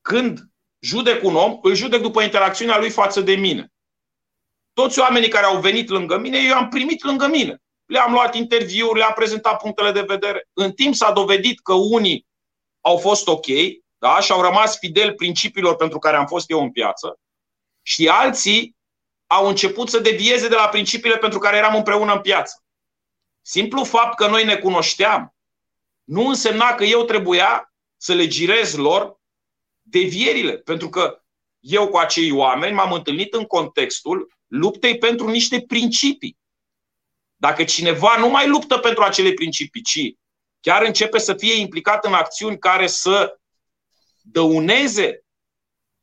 când 0.00 0.40
judec 0.78 1.24
un 1.24 1.36
om, 1.36 1.58
îl 1.62 1.74
judec 1.74 2.00
după 2.00 2.22
interacțiunea 2.22 2.78
lui 2.78 2.90
față 2.90 3.20
de 3.20 3.34
mine. 3.34 3.72
Toți 4.72 4.98
oamenii 4.98 5.28
care 5.28 5.46
au 5.46 5.60
venit 5.60 5.88
lângă 5.88 6.18
mine, 6.18 6.38
eu 6.38 6.54
am 6.54 6.68
primit 6.68 7.02
lângă 7.02 7.26
mine. 7.26 7.62
Le-am 7.86 8.12
luat 8.12 8.34
interviuri, 8.34 8.98
le-am 8.98 9.12
prezentat 9.12 9.60
punctele 9.60 9.92
de 9.92 10.00
vedere. 10.00 10.48
În 10.52 10.72
timp 10.72 10.94
s-a 10.94 11.12
dovedit 11.12 11.60
că 11.60 11.74
unii 11.74 12.26
au 12.80 12.96
fost 12.96 13.28
ok 13.28 13.46
da? 13.98 14.20
și 14.20 14.32
au 14.32 14.40
rămas 14.40 14.78
fideli 14.78 15.14
principiilor 15.14 15.76
pentru 15.76 15.98
care 15.98 16.16
am 16.16 16.26
fost 16.26 16.50
eu 16.50 16.62
în 16.62 16.70
piață 16.70 17.18
și 17.82 18.08
alții 18.08 18.76
au 19.32 19.48
început 19.48 19.88
să 19.88 19.98
devieze 19.98 20.48
de 20.48 20.54
la 20.54 20.68
principiile 20.68 21.16
pentru 21.16 21.38
care 21.38 21.56
eram 21.56 21.74
împreună 21.74 22.12
în 22.12 22.20
piață. 22.20 22.64
Simplu 23.42 23.84
fapt 23.84 24.16
că 24.16 24.26
noi 24.26 24.44
ne 24.44 24.56
cunoșteam 24.56 25.34
nu 26.04 26.26
însemna 26.26 26.74
că 26.74 26.84
eu 26.84 27.04
trebuia 27.04 27.74
să 27.96 28.14
le 28.14 28.26
girez 28.26 28.74
lor 28.74 29.20
devierile. 29.82 30.56
Pentru 30.56 30.88
că 30.88 31.22
eu 31.58 31.88
cu 31.88 31.96
acei 31.96 32.30
oameni 32.30 32.74
m-am 32.74 32.92
întâlnit 32.92 33.34
în 33.34 33.44
contextul 33.44 34.34
luptei 34.46 34.98
pentru 34.98 35.28
niște 35.28 35.60
principii. 35.60 36.38
Dacă 37.36 37.64
cineva 37.64 38.16
nu 38.18 38.28
mai 38.28 38.48
luptă 38.48 38.78
pentru 38.78 39.02
acele 39.02 39.32
principii, 39.32 39.82
ci 39.82 40.14
chiar 40.60 40.82
începe 40.82 41.18
să 41.18 41.34
fie 41.34 41.54
implicat 41.54 42.04
în 42.04 42.12
acțiuni 42.12 42.58
care 42.58 42.86
să 42.86 43.38
dăuneze, 44.20 45.24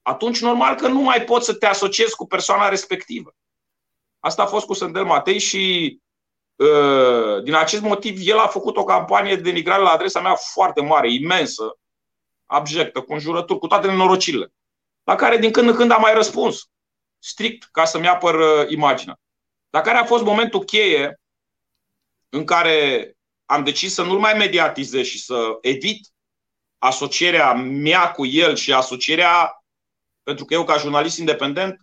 atunci 0.08 0.42
normal 0.42 0.76
că 0.76 0.88
nu 0.88 1.00
mai 1.00 1.24
poți 1.24 1.46
să 1.46 1.54
te 1.54 1.66
asociezi 1.66 2.16
cu 2.16 2.28
persoana 2.28 2.70
respectivă. 2.70 3.36
Asta 4.20 4.44
a 4.44 4.46
fost 4.46 4.66
cu 4.66 4.74
Sândel 4.74 5.06
Matei 5.06 5.40
și 5.40 5.98
uh, 6.56 7.44
din 7.44 7.54
acest 7.54 7.82
motiv 7.82 8.28
el 8.28 8.38
a 8.38 8.48
făcut 8.48 8.78
o 8.78 8.84
campanie 8.84 9.36
de 9.36 9.42
denigrare 9.42 9.82
la 9.82 9.90
adresa 9.90 10.22
mea 10.22 10.36
foarte 10.36 10.82
mare, 10.82 11.14
imensă, 11.14 11.78
abjectă, 12.46 13.02
cu 13.02 13.14
înjurături, 13.14 13.60
cu 13.60 13.68
toate 13.68 13.88
nenorocirile, 13.88 14.54
la 15.04 15.16
care 15.16 15.38
din 15.38 15.52
când 15.52 15.70
în 15.70 15.76
când 15.76 15.92
am 15.92 16.02
mai 16.02 16.14
răspuns, 16.14 16.70
strict 17.20 17.68
ca 17.72 17.86
să-mi 17.86 18.08
apăr 18.08 18.36
uh, 18.36 18.70
imaginea. 18.70 19.20
Dar 19.70 19.82
care 19.82 19.98
a 19.98 20.06
fost 20.06 20.24
momentul 20.24 20.64
cheie 20.64 21.20
în 22.30 22.46
care 22.46 23.12
am 23.46 23.64
decis 23.64 23.94
să 23.94 24.04
nu-l 24.04 24.20
mai 24.20 24.34
mediatizez 24.34 25.06
și 25.06 25.24
să 25.24 25.58
evit 25.62 26.08
asocierea 26.78 27.54
mea 27.54 28.12
cu 28.12 28.26
el 28.26 28.56
și 28.56 28.74
asocierea, 28.74 29.62
pentru 30.28 30.46
că 30.46 30.54
eu 30.54 30.64
ca 30.64 30.78
jurnalist 30.78 31.18
independent 31.18 31.82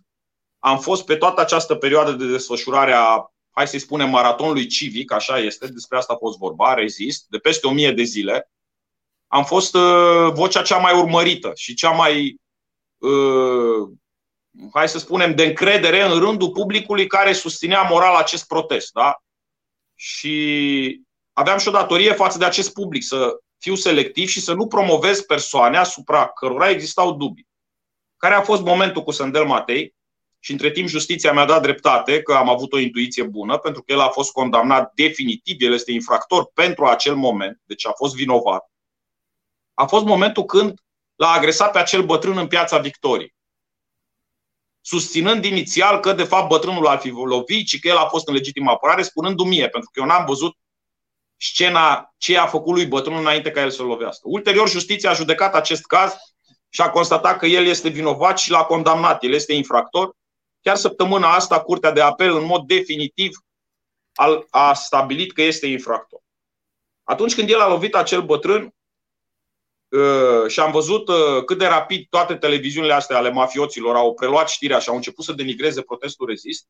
am 0.59 0.79
fost 0.79 1.05
pe 1.05 1.15
toată 1.15 1.41
această 1.41 1.75
perioadă 1.75 2.11
de 2.11 2.27
desfășurare 2.27 2.93
a, 2.93 3.31
hai 3.49 3.67
să-i 3.67 3.79
spunem, 3.79 4.09
maratonului 4.09 4.67
civic, 4.67 5.11
așa 5.11 5.39
este, 5.39 5.67
despre 5.67 5.97
asta 5.97 6.13
a 6.13 6.17
fost 6.17 6.37
vorba, 6.37 6.73
rezist, 6.73 7.25
de 7.29 7.37
peste 7.37 7.67
o 7.67 7.71
mie 7.71 7.91
de 7.91 8.03
zile, 8.03 8.51
am 9.27 9.45
fost 9.45 9.75
uh, 9.75 10.31
vocea 10.33 10.61
cea 10.61 10.77
mai 10.77 10.97
urmărită 10.97 11.51
și 11.55 11.73
cea 11.73 11.91
mai, 11.91 12.39
uh, 12.97 13.89
hai 14.73 14.89
să 14.89 14.99
spunem, 14.99 15.35
de 15.35 15.43
încredere 15.43 16.01
în 16.01 16.19
rândul 16.19 16.51
publicului 16.51 17.07
care 17.07 17.33
susținea 17.33 17.81
moral 17.81 18.15
acest 18.15 18.47
protest. 18.47 18.91
Da? 18.91 19.15
Și 19.95 21.01
aveam 21.33 21.57
și 21.57 21.67
o 21.67 21.71
datorie 21.71 22.13
față 22.13 22.37
de 22.37 22.45
acest 22.45 22.73
public 22.73 23.03
să 23.03 23.39
fiu 23.57 23.75
selectiv 23.75 24.27
și 24.27 24.41
să 24.41 24.53
nu 24.53 24.67
promovez 24.67 25.21
persoane 25.21 25.77
asupra 25.77 26.27
cărora 26.27 26.69
existau 26.69 27.15
dubii. 27.15 27.53
Care 28.25 28.37
a 28.37 28.41
fost 28.41 28.61
momentul 28.61 29.03
cu 29.03 29.11
Sandel 29.11 29.45
Matei? 29.45 29.95
Și 30.39 30.51
între 30.51 30.71
timp 30.71 30.87
justiția 30.87 31.33
mi-a 31.33 31.45
dat 31.45 31.61
dreptate 31.61 32.21
că 32.21 32.33
am 32.33 32.49
avut 32.49 32.73
o 32.73 32.77
intuiție 32.77 33.23
bună, 33.23 33.57
pentru 33.57 33.83
că 33.83 33.91
el 33.91 33.99
a 33.99 34.09
fost 34.09 34.31
condamnat 34.31 34.91
definitiv, 34.93 35.61
el 35.61 35.73
este 35.73 35.91
infractor 35.91 36.51
pentru 36.53 36.85
acel 36.85 37.15
moment, 37.15 37.61
deci 37.65 37.87
a 37.87 37.91
fost 37.91 38.15
vinovat 38.15 38.69
a 39.73 39.85
fost 39.85 40.05
momentul 40.05 40.43
când 40.43 40.79
l-a 41.15 41.31
agresat 41.31 41.71
pe 41.71 41.77
acel 41.79 42.05
bătrân 42.05 42.37
în 42.37 42.47
piața 42.47 42.77
Victoriei. 42.77 43.35
Susținând 44.81 45.45
inițial 45.45 45.99
că, 45.99 46.13
de 46.13 46.23
fapt, 46.23 46.47
bătrânul 46.47 46.87
ar 46.87 46.99
fi 46.99 47.09
lovit 47.09 47.67
și 47.67 47.79
că 47.79 47.87
el 47.87 47.97
a 47.97 48.07
fost 48.07 48.27
în 48.27 48.33
legitimă 48.33 48.71
apărare, 48.71 49.01
spunându-mi 49.01 49.49
mie, 49.49 49.69
pentru 49.69 49.89
că 49.93 49.99
eu 49.99 50.05
n-am 50.05 50.25
văzut 50.25 50.57
scena 51.37 52.13
ce 52.17 52.37
a 52.37 52.45
făcut 52.45 52.73
lui 52.73 52.85
bătrânul 52.85 53.19
înainte 53.19 53.51
ca 53.51 53.61
el 53.61 53.69
să-l 53.69 53.85
lovească. 53.85 54.21
Ulterior, 54.23 54.69
justiția 54.69 55.09
a 55.09 55.13
judecat 55.13 55.55
acest 55.55 55.85
caz 55.85 56.15
și 56.75 56.81
a 56.81 56.89
constatat 56.89 57.37
că 57.37 57.45
el 57.45 57.65
este 57.65 57.89
vinovat 57.89 58.37
și 58.37 58.51
l-a 58.51 58.63
condamnat. 58.63 59.23
El 59.23 59.33
este 59.33 59.53
infractor. 59.53 60.15
Chiar 60.61 60.75
săptămâna 60.75 61.33
asta, 61.33 61.61
Curtea 61.61 61.91
de 61.91 62.01
Apel, 62.01 62.35
în 62.35 62.45
mod 62.45 62.67
definitiv, 62.67 63.37
a 64.49 64.73
stabilit 64.73 65.33
că 65.33 65.41
este 65.41 65.67
infractor. 65.67 66.19
Atunci 67.03 67.35
când 67.35 67.49
el 67.49 67.59
a 67.59 67.67
lovit 67.67 67.95
acel 67.95 68.21
bătrân, 68.21 68.73
Uh, 69.89 70.47
și 70.47 70.59
am 70.59 70.71
văzut 70.71 71.07
uh, 71.07 71.43
cât 71.45 71.57
de 71.57 71.65
rapid 71.65 72.07
toate 72.09 72.35
televiziunile 72.35 72.93
astea 72.93 73.17
ale 73.17 73.29
mafioților 73.29 73.95
au 73.95 74.13
preluat 74.13 74.49
știrea 74.49 74.79
și 74.79 74.89
au 74.89 74.95
început 74.95 75.25
să 75.25 75.33
denigreze 75.33 75.81
protestul 75.81 76.27
rezist. 76.27 76.67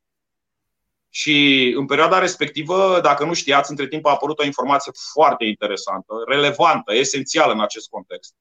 Și 1.09 1.67
în 1.77 1.85
perioada 1.85 2.19
respectivă, 2.19 2.99
dacă 3.01 3.25
nu 3.25 3.33
știați, 3.33 3.69
între 3.69 3.87
timp 3.87 4.05
a 4.05 4.09
apărut 4.09 4.39
o 4.39 4.45
informație 4.45 4.91
foarte 5.13 5.45
interesantă, 5.45 6.13
relevantă, 6.27 6.93
esențială 6.93 7.53
în 7.53 7.61
acest 7.61 7.89
context. 7.89 8.33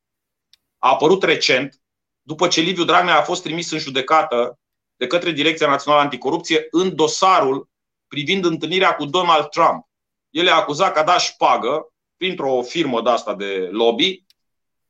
A 0.85 0.89
apărut 0.89 1.23
recent, 1.23 1.81
după 2.23 2.49
ce 2.49 2.61
Liviu 2.61 2.85
Dragnea 2.85 3.19
a 3.19 3.23
fost 3.23 3.43
trimis 3.43 3.71
în 3.71 3.79
judecată 3.79 4.59
de 4.97 5.07
către 5.07 5.31
Direcția 5.31 5.69
Națională 5.69 6.03
Anticorupție 6.03 6.67
în 6.71 6.95
dosarul 6.97 7.69
privind 8.09 8.45
întâlnirea 8.45 8.95
cu 8.95 9.05
Donald 9.05 9.49
Trump. 9.49 9.89
El 10.31 10.49
a 10.49 10.55
acuzat 10.55 10.93
că 10.93 10.99
a 10.99 11.05
dat 11.05 11.21
șpagă 11.21 11.93
printr-o 12.17 12.63
firmă 12.63 13.03
de 13.03 13.11
asta 13.11 13.35
de 13.35 13.69
lobby 13.71 14.25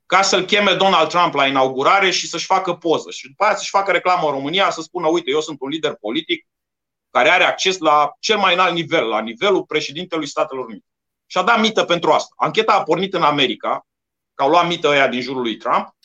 ca 0.07 0.23
să-l 0.23 0.45
cheme 0.45 0.75
Donald 0.75 1.09
Trump 1.09 1.35
la 1.35 1.47
inaugurare 1.47 2.11
și 2.11 2.29
să-și 2.29 2.47
facă 2.47 2.75
poză. 2.75 3.11
Și 3.11 3.29
după 3.29 3.43
aceea 3.43 3.59
să-și 3.59 3.71
facă 3.71 3.93
reclamă 3.93 4.27
în 4.27 4.33
România, 4.33 4.71
să 4.71 4.81
spună, 4.81 5.07
uite, 5.07 5.31
eu 5.31 5.41
sunt 5.41 5.61
un 5.61 5.69
lider 5.69 5.95
politic 5.95 6.47
care 7.11 7.29
are 7.29 7.45
acces 7.45 7.79
la 7.79 8.13
cel 8.19 8.39
mai 8.39 8.55
înalt 8.55 8.75
nivel, 8.75 9.07
la 9.07 9.21
nivelul 9.21 9.65
președintelui 9.65 10.27
Statelor 10.27 10.65
Unite. 10.65 10.87
Și 11.27 11.39
a 11.39 11.43
dat 11.43 11.61
mită 11.61 11.85
pentru 11.85 12.11
asta. 12.11 12.35
Ancheta 12.37 12.73
a 12.73 12.83
pornit 12.83 13.15
în 13.15 13.23
America, 13.23 13.87
că 14.35 14.43
au 14.43 14.49
luat 14.49 14.67
mită 14.67 14.89
ăia 14.89 15.09
din 15.09 15.21
jurul 15.21 15.43
lui 15.43 15.57
Trump. 15.57 15.97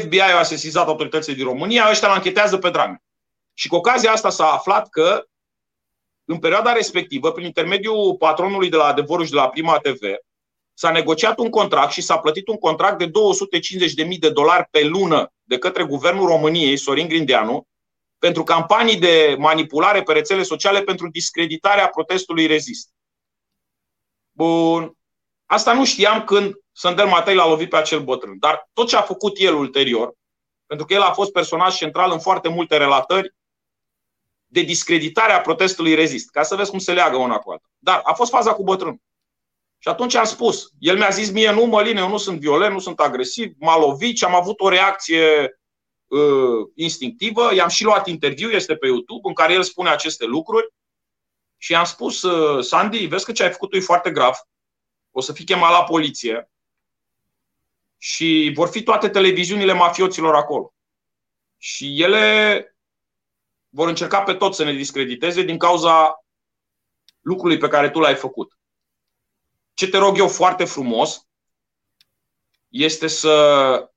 FBI 0.00 0.20
a 0.20 0.42
sesizat 0.42 0.86
autoritățile 0.86 1.34
din 1.34 1.44
România, 1.44 1.88
ăștia 1.90 2.08
îl 2.08 2.14
anchetează 2.14 2.58
pe 2.58 2.70
Dragnea. 2.70 3.02
Și 3.54 3.68
cu 3.68 3.76
ocazia 3.76 4.12
asta 4.12 4.30
s-a 4.30 4.46
aflat 4.46 4.88
că 4.88 5.24
în 6.24 6.38
perioada 6.38 6.72
respectivă, 6.72 7.32
prin 7.32 7.46
intermediul 7.46 8.16
patronului 8.16 8.68
de 8.68 8.76
la 8.76 8.84
Adevărul 8.84 9.24
și 9.24 9.30
de 9.30 9.36
la 9.36 9.48
Prima 9.48 9.78
TV, 9.78 10.00
s-a 10.74 10.90
negociat 10.90 11.38
un 11.38 11.50
contract 11.50 11.92
și 11.92 12.00
s-a 12.00 12.18
plătit 12.18 12.48
un 12.48 12.56
contract 12.56 12.98
de 12.98 13.10
250.000 14.06 14.18
de 14.18 14.30
dolari 14.30 14.68
pe 14.70 14.84
lună 14.84 15.32
de 15.42 15.58
către 15.58 15.84
Guvernul 15.84 16.26
României, 16.26 16.76
Sorin 16.76 17.08
Grindeanu, 17.08 17.66
pentru 18.18 18.42
campanii 18.42 18.98
de 18.98 19.36
manipulare 19.38 20.02
pe 20.02 20.12
rețele 20.12 20.42
sociale 20.42 20.82
pentru 20.82 21.08
discreditarea 21.08 21.88
protestului 21.88 22.46
rezist. 22.46 22.88
Bun. 24.30 24.96
Asta 25.46 25.72
nu 25.72 25.84
știam 25.84 26.24
când 26.24 26.54
Sândel 26.72 27.06
Matei 27.06 27.34
l-a 27.34 27.46
lovit 27.46 27.68
pe 27.68 27.76
acel 27.76 28.00
bătrân. 28.00 28.38
Dar 28.38 28.70
tot 28.72 28.88
ce 28.88 28.96
a 28.96 29.02
făcut 29.02 29.38
el 29.38 29.54
ulterior, 29.54 30.14
pentru 30.66 30.86
că 30.86 30.94
el 30.94 31.02
a 31.02 31.12
fost 31.12 31.32
personaj 31.32 31.76
central 31.76 32.10
în 32.10 32.18
foarte 32.20 32.48
multe 32.48 32.76
relatări 32.76 33.34
de 34.46 34.60
discreditare 34.60 35.32
a 35.32 35.40
protestului 35.40 35.94
rezist, 35.94 36.30
ca 36.30 36.42
să 36.42 36.56
vezi 36.56 36.70
cum 36.70 36.78
se 36.78 36.92
leagă 36.92 37.16
una 37.16 37.38
cu 37.38 37.50
alta. 37.50 37.70
Dar 37.78 38.00
a 38.04 38.12
fost 38.12 38.30
faza 38.30 38.54
cu 38.54 38.62
bătrânul. 38.62 39.00
Și 39.78 39.88
atunci 39.88 40.14
am 40.14 40.24
spus, 40.24 40.70
el 40.78 40.96
mi-a 40.96 41.08
zis 41.08 41.30
mie, 41.30 41.50
nu 41.50 41.64
Măline, 41.64 42.00
eu 42.00 42.08
nu 42.08 42.16
sunt 42.16 42.40
violent, 42.40 42.72
nu 42.72 42.78
sunt 42.78 43.00
agresiv, 43.00 43.52
m-a 43.58 43.78
lovit 43.78 44.16
și 44.16 44.24
am 44.24 44.34
avut 44.34 44.60
o 44.60 44.68
reacție 44.68 45.58
uh, 46.06 46.68
instinctivă. 46.74 47.54
I-am 47.54 47.68
și 47.68 47.84
luat 47.84 48.06
interviu, 48.06 48.50
este 48.50 48.76
pe 48.76 48.86
YouTube, 48.86 49.28
în 49.28 49.34
care 49.34 49.52
el 49.52 49.62
spune 49.62 49.88
aceste 49.88 50.24
lucruri. 50.24 50.66
Și 51.56 51.72
i-am 51.72 51.84
spus, 51.84 52.22
uh, 52.22 52.64
Sandy, 52.64 53.06
vezi 53.06 53.24
că 53.24 53.32
ce 53.32 53.42
ai 53.42 53.50
făcut 53.50 53.70
tu 53.70 53.76
e 53.76 53.80
foarte 53.80 54.10
grav, 54.10 54.34
o 55.10 55.20
să 55.20 55.32
fii 55.32 55.44
chemat 55.44 55.70
la 55.70 55.84
poliție 55.84 56.50
și 58.04 58.50
vor 58.54 58.68
fi 58.68 58.82
toate 58.82 59.08
televiziunile 59.08 59.72
mafioților 59.72 60.34
acolo. 60.34 60.74
Și 61.58 62.02
ele 62.02 62.76
vor 63.68 63.88
încerca 63.88 64.22
pe 64.22 64.34
tot 64.34 64.54
să 64.54 64.64
ne 64.64 64.72
discrediteze 64.72 65.42
din 65.42 65.58
cauza 65.58 66.24
lucrului 67.20 67.58
pe 67.58 67.68
care 67.68 67.90
tu 67.90 67.98
l-ai 67.98 68.14
făcut. 68.14 68.58
Ce 69.74 69.88
te 69.88 69.98
rog 69.98 70.18
eu 70.18 70.28
foarte 70.28 70.64
frumos 70.64 71.26
este 72.68 73.06
să 73.06 73.90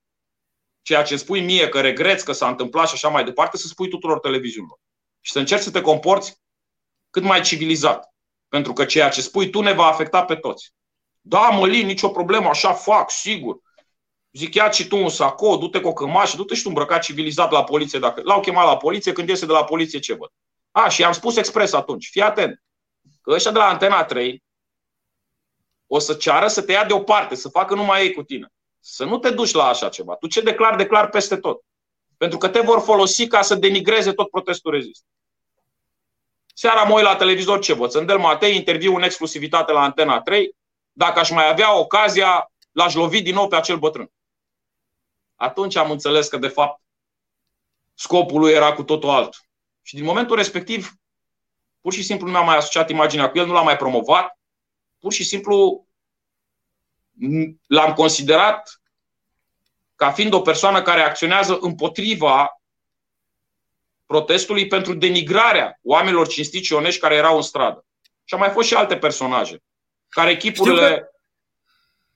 ceea 0.82 1.02
ce 1.02 1.16
spui 1.16 1.40
mie 1.40 1.68
că 1.68 1.80
regreți 1.80 2.24
că 2.24 2.32
s-a 2.32 2.48
întâmplat 2.48 2.88
și 2.88 2.94
așa 2.94 3.08
mai 3.08 3.24
departe, 3.24 3.56
să 3.56 3.66
spui 3.66 3.88
tuturor 3.88 4.20
televiziunilor. 4.20 4.78
Și 5.20 5.32
să 5.32 5.38
încerci 5.38 5.62
să 5.62 5.70
te 5.70 5.80
comporți 5.80 6.40
cât 7.10 7.22
mai 7.22 7.40
civilizat. 7.40 8.14
Pentru 8.48 8.72
că 8.72 8.84
ceea 8.84 9.08
ce 9.08 9.22
spui 9.22 9.50
tu 9.50 9.60
ne 9.60 9.72
va 9.72 9.86
afecta 9.86 10.24
pe 10.24 10.36
toți. 10.36 10.74
Da, 11.20 11.48
Mălin, 11.48 11.86
nicio 11.86 12.08
problemă, 12.08 12.48
așa 12.48 12.72
fac, 12.72 13.10
sigur. 13.10 13.64
Zic, 14.36 14.54
ia 14.54 14.70
și 14.70 14.86
tu 14.86 14.96
un 14.96 15.08
sacou, 15.08 15.56
du-te 15.56 15.80
cu 15.80 15.88
o 15.88 15.92
cămașă, 15.92 16.36
du-te 16.36 16.54
și 16.54 16.62
tu 16.62 16.68
îmbrăcat 16.68 17.02
civilizat 17.02 17.50
la 17.50 17.64
poliție. 17.64 17.98
Dacă... 17.98 18.20
L-au 18.24 18.40
chemat 18.40 18.64
la 18.64 18.76
poliție, 18.76 19.12
când 19.12 19.28
iese 19.28 19.46
de 19.46 19.52
la 19.52 19.64
poliție, 19.64 19.98
ce 19.98 20.14
văd? 20.14 20.32
A, 20.70 20.88
și 20.88 21.04
am 21.04 21.12
spus 21.12 21.36
expres 21.36 21.72
atunci, 21.72 22.08
fii 22.10 22.22
atent, 22.22 22.62
că 23.22 23.30
ăștia 23.30 23.50
de 23.50 23.58
la 23.58 23.68
Antena 23.68 24.04
3 24.04 24.42
o 25.86 25.98
să 25.98 26.14
ceară 26.14 26.48
să 26.48 26.62
te 26.62 26.72
ia 26.72 26.84
deoparte, 26.84 27.34
să 27.34 27.48
facă 27.48 27.74
numai 27.74 28.02
ei 28.02 28.12
cu 28.12 28.22
tine. 28.22 28.52
Să 28.80 29.04
nu 29.04 29.18
te 29.18 29.30
duci 29.30 29.52
la 29.52 29.64
așa 29.66 29.88
ceva. 29.88 30.14
Tu 30.14 30.26
ce 30.26 30.40
declar, 30.40 30.76
declar 30.76 31.08
peste 31.08 31.36
tot. 31.36 31.62
Pentru 32.16 32.38
că 32.38 32.48
te 32.48 32.60
vor 32.60 32.80
folosi 32.80 33.26
ca 33.26 33.42
să 33.42 33.54
denigreze 33.54 34.12
tot 34.12 34.30
protestul 34.30 34.72
rezist. 34.72 35.04
Seara 36.54 36.82
mă 36.82 36.94
uit 36.94 37.04
la 37.04 37.16
televizor 37.16 37.58
ce 37.58 37.72
văd? 37.72 37.90
Sândel 37.90 38.18
Matei, 38.18 38.56
interviu 38.56 38.94
în 38.94 39.02
exclusivitate 39.02 39.72
la 39.72 39.80
Antena 39.80 40.20
3. 40.20 40.56
Dacă 40.92 41.18
aș 41.18 41.30
mai 41.30 41.48
avea 41.48 41.78
ocazia, 41.78 42.52
l-aș 42.72 42.94
lovi 42.94 43.22
din 43.22 43.34
nou 43.34 43.48
pe 43.48 43.56
acel 43.56 43.76
bătrân. 43.76 44.10
Atunci 45.36 45.76
am 45.76 45.90
înțeles 45.90 46.28
că, 46.28 46.36
de 46.36 46.48
fapt, 46.48 46.82
scopul 47.94 48.40
lui 48.40 48.52
era 48.52 48.72
cu 48.72 48.82
totul 48.82 49.08
altul. 49.08 49.40
Și 49.82 49.94
din 49.94 50.04
momentul 50.04 50.36
respectiv, 50.36 50.92
pur 51.80 51.92
și 51.92 52.02
simplu 52.02 52.26
nu 52.26 52.32
mi-am 52.32 52.44
mai 52.44 52.56
asociat 52.56 52.90
imaginea 52.90 53.30
cu 53.30 53.38
el, 53.38 53.46
nu 53.46 53.52
l-am 53.52 53.64
mai 53.64 53.76
promovat. 53.76 54.38
Pur 54.98 55.12
și 55.12 55.24
simplu 55.24 55.86
l-am 57.66 57.92
considerat 57.92 58.80
ca 59.94 60.12
fiind 60.12 60.32
o 60.32 60.40
persoană 60.40 60.82
care 60.82 61.00
acționează 61.00 61.58
împotriva 61.60 62.60
protestului 64.06 64.66
pentru 64.66 64.94
denigrarea 64.94 65.78
oamenilor 65.82 66.28
cinstiți 66.28 66.66
și 66.66 66.72
onești 66.72 67.00
care 67.00 67.14
erau 67.14 67.36
în 67.36 67.42
stradă. 67.42 67.84
Și 68.24 68.34
au 68.34 68.40
mai 68.40 68.50
fost 68.50 68.68
și 68.68 68.74
alte 68.74 68.96
personaje 68.96 69.62
care 70.08 70.30
echipurile, 70.30 71.10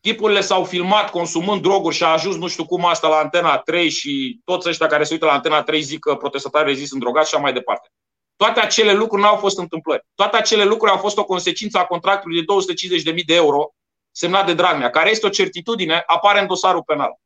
că... 0.03 0.09
echipurile 0.09 0.41
s-au 0.41 0.65
filmat 0.65 1.11
consumând 1.11 1.63
droguri 1.63 1.95
și 1.95 2.05
a 2.05 2.09
ajuns 2.13 2.37
nu 2.37 2.49
știu 2.49 2.65
cum 2.65 2.85
asta 2.85 3.09
la 3.09 3.17
Antena 3.17 3.59
3 3.59 3.91
și 3.91 4.41
toți 4.45 4.69
ăștia 4.69 4.87
care 4.87 5.05
se 5.05 5.13
uită 5.13 5.27
la 5.27 5.33
Antena 5.33 5.63
3 5.63 5.83
zic 5.83 5.99
că 5.99 6.15
protestatarii 6.15 6.73
rezist 6.73 6.93
în 6.93 6.99
drogați 6.99 7.29
și 7.29 7.35
așa 7.35 7.43
mai 7.43 7.53
departe. 7.53 7.89
Toate 8.37 8.61
acele 8.61 8.93
lucruri 8.93 9.23
nu 9.23 9.29
au 9.29 9.37
fost 9.37 9.59
întâmplări. 9.59 10.07
Toate 10.15 10.37
acele 10.37 10.65
lucruri 10.65 10.93
au 10.93 10.99
fost 10.99 11.17
o 11.17 11.25
consecință 11.25 11.79
a 11.79 11.85
contractului 11.85 12.45
de 12.45 13.13
250.000 13.13 13.25
de 13.27 13.35
euro 13.35 13.75
semnat 14.11 14.47
de 14.47 14.55
Dragnea, 14.55 14.91
care 14.91 15.11
este 15.11 15.27
o 15.27 15.31
certitudine, 15.31 16.03
apare 16.07 16.41
în 16.41 16.47
dosarul 16.47 16.83
penal. 16.83 17.21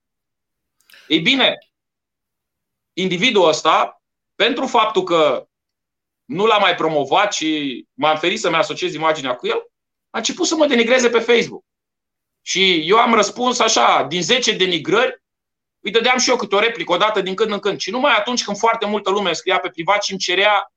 Ei 1.08 1.20
bine, 1.20 1.58
individul 2.92 3.48
ăsta, 3.48 4.02
pentru 4.34 4.66
faptul 4.66 5.02
că 5.02 5.46
nu 6.24 6.46
l-a 6.46 6.58
mai 6.58 6.74
promovat 6.74 7.32
și 7.32 7.84
m-am 7.92 8.16
ferit 8.16 8.40
să-mi 8.40 8.56
asociez 8.56 8.94
imaginea 8.94 9.34
cu 9.34 9.46
el, 9.46 9.70
a 10.10 10.18
început 10.18 10.46
să 10.46 10.54
mă 10.56 10.66
denigreze 10.66 11.10
pe 11.10 11.18
Facebook. 11.18 11.63
Și 12.46 12.88
eu 12.88 12.96
am 12.96 13.14
răspuns 13.14 13.59
așa, 13.59 14.07
din 14.09 14.22
10 14.22 14.52
denigrări, 14.52 15.22
îi 15.80 15.90
dădeam 15.90 16.18
și 16.18 16.30
eu 16.30 16.37
câte 16.37 16.54
o 16.54 16.59
replică 16.59 16.92
odată 16.92 17.20
din 17.20 17.35
când 17.35 17.52
în 17.52 17.59
când. 17.59 17.78
Și 17.78 17.90
numai 17.90 18.14
atunci 18.16 18.44
când 18.44 18.57
foarte 18.57 18.87
multă 18.87 19.11
lume 19.11 19.33
scria 19.33 19.59
pe 19.59 19.68
privat 19.68 20.02
și 20.02 20.11
îmi 20.11 20.20
cerea, 20.20 20.72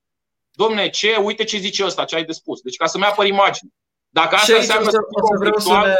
domne, 0.51 0.89
ce, 0.89 1.15
uite 1.15 1.43
ce 1.43 1.57
zice 1.57 1.85
ăsta, 1.85 2.05
ce 2.05 2.15
ai 2.15 2.23
de 2.23 2.31
spus. 2.31 2.61
Deci 2.61 2.75
ca 2.75 2.85
să-mi 2.85 3.03
apăr 3.03 3.25
imagine. 3.25 3.71
Dacă 4.09 4.35
asta 4.35 4.53
și 4.53 4.59
înseamnă 4.59 4.89
să, 4.89 4.97
o 5.09 5.27
să 5.27 5.37
vreau 5.39 5.57
să 5.57 5.87
ne, 5.87 5.95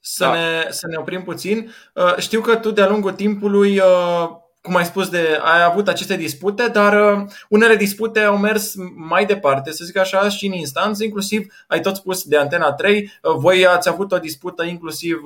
să, 0.00 0.24
da. 0.24 0.32
ne, 0.32 0.70
să 0.70 0.86
ne 0.86 0.96
oprim 0.96 1.22
puțin. 1.22 1.74
Uh, 1.94 2.16
știu 2.16 2.40
că 2.40 2.56
tu 2.56 2.70
de-a 2.70 2.88
lungul 2.88 3.12
timpului, 3.12 3.78
uh, 3.78 4.28
cum 4.68 4.76
ai 4.76 4.84
spus, 4.84 5.08
de, 5.08 5.38
ai 5.42 5.62
avut 5.62 5.88
aceste 5.88 6.16
dispute, 6.16 6.66
dar 6.66 7.12
uh, 7.12 7.26
unele 7.48 7.76
dispute 7.76 8.20
au 8.20 8.38
mers 8.38 8.74
mai 8.94 9.26
departe, 9.26 9.72
să 9.72 9.84
zic 9.84 9.96
așa, 9.96 10.28
și 10.28 10.46
în 10.46 10.52
instanță, 10.52 11.04
inclusiv 11.04 11.46
ai 11.66 11.80
tot 11.80 11.96
spus 11.96 12.24
de 12.24 12.36
Antena 12.36 12.72
3, 12.72 13.12
voi 13.22 13.66
ați 13.66 13.88
avut 13.88 14.12
o 14.12 14.18
dispută 14.18 14.64
inclusiv 14.64 15.20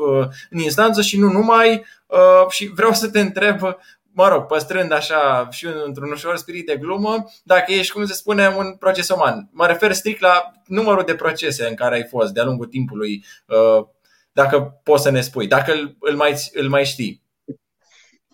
în 0.51 0.59
instanță 0.59 1.03
și 1.03 1.19
nu 1.19 1.31
numai. 1.31 1.85
Și 2.49 2.71
vreau 2.75 2.93
să 2.93 3.09
te 3.09 3.21
întreb 3.21 3.61
mă 4.13 4.29
rog, 4.29 4.47
păstrând 4.47 4.93
așa 4.93 5.49
și 5.51 5.67
într-un 5.85 6.11
ușor 6.11 6.37
spirit 6.37 6.67
de 6.67 6.77
glumă, 6.77 7.31
dacă 7.43 7.73
ești, 7.73 7.93
cum 7.93 8.07
se 8.07 8.13
spune, 8.13 8.55
un 8.57 8.77
procesoman. 8.79 9.49
Mă 9.53 9.67
refer 9.67 9.93
strict 9.93 10.21
la 10.21 10.53
numărul 10.67 11.05
de 11.05 11.15
procese 11.15 11.67
în 11.69 11.75
care 11.75 11.95
ai 11.95 12.05
fost 12.05 12.33
de-a 12.33 12.45
lungul 12.45 12.67
timpului, 12.67 13.25
uh, 13.47 13.87
dacă 14.33 14.81
poți 14.83 15.03
să 15.03 15.11
ne 15.11 15.21
spui, 15.21 15.47
dacă 15.47 15.97
îl 15.99 16.17
mai, 16.17 16.35
îl 16.53 16.69
mai 16.69 16.85
știi. 16.85 17.22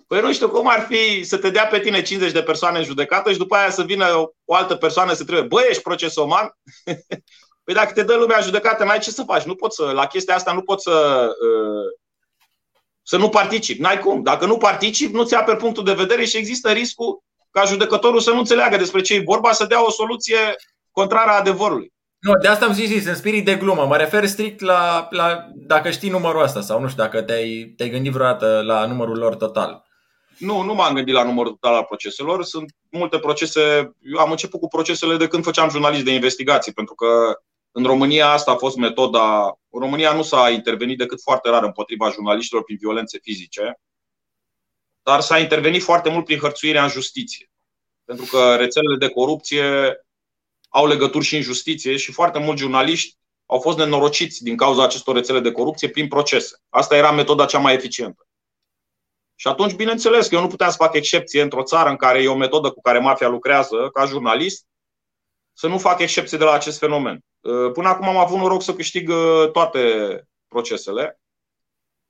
Păi 0.09 0.21
nu 0.21 0.33
știu 0.33 0.49
cum 0.49 0.68
ar 0.68 0.87
fi 0.88 1.25
să 1.25 1.37
te 1.37 1.51
dea 1.51 1.66
pe 1.66 1.79
tine 1.79 2.03
50 2.03 2.33
de 2.33 2.42
persoane 2.42 2.79
în 2.79 2.85
judecată 2.85 3.33
și 3.33 3.38
după 3.38 3.55
aia 3.57 3.71
să 3.71 3.83
vină 3.83 4.33
o 4.44 4.55
altă 4.55 4.75
persoană 4.75 5.12
să 5.12 5.25
trebuie, 5.25 5.47
băi, 5.47 5.66
ești 5.68 5.83
procesoman? 5.83 6.57
păi 7.64 7.75
dacă 7.75 7.92
te 7.92 8.03
dă 8.03 8.14
lumea 8.14 8.37
în 8.37 8.42
judecată, 8.42 8.85
n-ai 8.85 8.99
ce 8.99 9.11
să 9.11 9.23
faci. 9.23 9.42
Nu 9.42 9.55
poți 9.55 9.77
să, 9.77 9.90
la 9.90 10.07
chestia 10.07 10.35
asta 10.35 10.53
nu 10.53 10.62
poți 10.62 10.83
să 10.83 11.29
uh, 11.29 11.99
să 13.03 13.16
nu 13.16 13.29
participi. 13.29 13.81
N-ai 13.81 13.99
cum. 13.99 14.23
Dacă 14.23 14.47
nu 14.47 14.57
participi, 14.57 15.14
nu-ți 15.14 15.35
aperi 15.35 15.57
punctul 15.57 15.85
de 15.85 15.92
vedere 15.92 16.25
și 16.25 16.37
există 16.37 16.71
riscul 16.71 17.23
ca 17.51 17.64
judecătorul 17.64 18.21
să 18.21 18.31
nu 18.31 18.38
înțeleagă 18.38 18.77
despre 18.77 19.01
ce 19.01 19.14
e 19.14 19.23
vorba, 19.25 19.53
să 19.53 19.66
dea 19.66 19.87
o 19.87 19.90
soluție 19.90 20.38
contrară 20.90 21.31
adevărului. 21.31 21.92
Nu, 22.18 22.33
de 22.42 22.49
asta 22.49 22.64
am 22.64 22.73
zis, 22.73 22.88
zis, 22.88 23.07
în 23.07 23.14
spirit 23.14 23.44
de 23.44 23.55
glumă. 23.55 23.85
Mă 23.87 23.97
refer 23.97 24.27
strict 24.27 24.61
la, 24.61 25.07
la 25.11 25.49
dacă 25.55 25.90
știi 25.90 26.11
numărul 26.11 26.42
ăsta 26.42 26.61
sau 26.61 26.81
nu 26.81 26.88
știu 26.88 27.03
dacă 27.03 27.23
te-ai, 27.23 27.73
te-ai 27.77 27.90
gândit 27.90 28.12
vreodată 28.12 28.62
la 28.64 28.87
numărul 28.87 29.16
lor 29.16 29.35
total. 29.35 29.88
Nu, 30.38 30.62
nu 30.62 30.74
m-am 30.74 30.94
gândit 30.94 31.14
la 31.14 31.24
numărul 31.24 31.53
total 31.53 31.74
al 31.74 31.85
proceselor. 31.85 32.44
Sunt 32.44 32.74
multe 32.90 33.18
procese. 33.18 33.92
Eu 34.03 34.18
am 34.18 34.31
început 34.31 34.61
cu 34.61 34.68
procesele 34.68 35.16
de 35.16 35.29
când 35.29 35.44
făceam 35.44 35.68
jurnalist 35.68 36.05
de 36.05 36.12
investigații, 36.12 36.72
pentru 36.72 36.94
că 36.94 37.40
în 37.72 37.85
România 37.85 38.31
asta 38.31 38.51
a 38.51 38.57
fost 38.57 38.77
metoda. 38.77 39.59
În 39.70 39.81
România 39.81 40.12
nu 40.12 40.22
s-a 40.22 40.51
intervenit 40.51 40.98
decât 40.98 41.22
foarte 41.22 41.51
rar 41.51 41.62
împotriva 41.62 42.11
jurnaliștilor 42.11 42.64
prin 42.64 42.77
violențe 42.81 43.18
fizice, 43.22 43.81
dar 45.03 45.20
s-a 45.20 45.38
intervenit 45.38 45.83
foarte 45.83 46.11
mult 46.11 46.24
prin 46.24 46.38
hărțuirea 46.38 46.83
în 46.83 46.88
justiție. 46.88 47.51
Pentru 48.05 48.27
că 48.31 48.55
rețelele 48.57 48.96
de 48.96 49.09
corupție 49.09 49.96
au 50.68 50.87
legături 50.87 51.24
și 51.24 51.37
în 51.37 51.42
justiție 51.42 51.96
și 51.96 52.12
foarte 52.12 52.38
mulți 52.38 52.61
jurnaliști 52.61 53.16
au 53.46 53.59
fost 53.59 53.79
nenorociți 53.79 54.42
din 54.42 54.57
cauza 54.57 54.83
acestor 54.83 55.14
rețele 55.14 55.40
de 55.40 55.53
corupție 55.53 55.88
prin 55.88 56.09
procese. 56.09 56.62
Asta 56.68 56.96
era 56.96 57.12
metoda 57.12 57.44
cea 57.44 57.59
mai 57.59 57.74
eficientă. 57.74 58.27
Și 59.40 59.48
atunci, 59.48 59.74
bineînțeles 59.74 60.29
că 60.29 60.35
eu 60.35 60.40
nu 60.40 60.46
puteam 60.46 60.70
să 60.70 60.77
fac 60.77 60.94
excepție 60.94 61.42
într-o 61.42 61.62
țară 61.62 61.88
în 61.88 61.96
care 61.96 62.22
e 62.22 62.29
o 62.29 62.37
metodă 62.37 62.70
cu 62.70 62.81
care 62.81 62.98
mafia 62.98 63.29
lucrează 63.29 63.90
ca 63.92 64.05
jurnalist, 64.05 64.66
să 65.53 65.66
nu 65.66 65.79
fac 65.79 66.01
excepție 66.01 66.38
de 66.38 66.44
la 66.44 66.53
acest 66.53 66.79
fenomen. 66.79 67.24
Uh, 67.40 67.72
până 67.72 67.88
acum 67.88 68.09
am 68.09 68.16
avut 68.16 68.38
noroc 68.38 68.62
să 68.62 68.74
câștig 68.74 69.09
uh, 69.09 69.51
toate 69.51 69.81
procesele, 70.48 71.20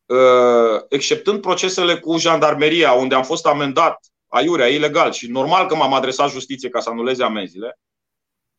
uh, 0.07 0.83
exceptând 0.89 1.41
procesele 1.41 1.99
cu 1.99 2.17
jandarmeria, 2.17 2.93
unde 2.93 3.15
am 3.15 3.23
fost 3.23 3.47
amendat 3.47 3.99
aiurea, 4.29 4.69
ilegal 4.69 5.13
și 5.13 5.31
normal 5.31 5.67
că 5.67 5.75
m-am 5.75 5.93
adresat 5.93 6.31
justiție 6.31 6.69
ca 6.69 6.81
să 6.81 6.91
anuleze 6.91 7.25
amenziile. 7.25 7.79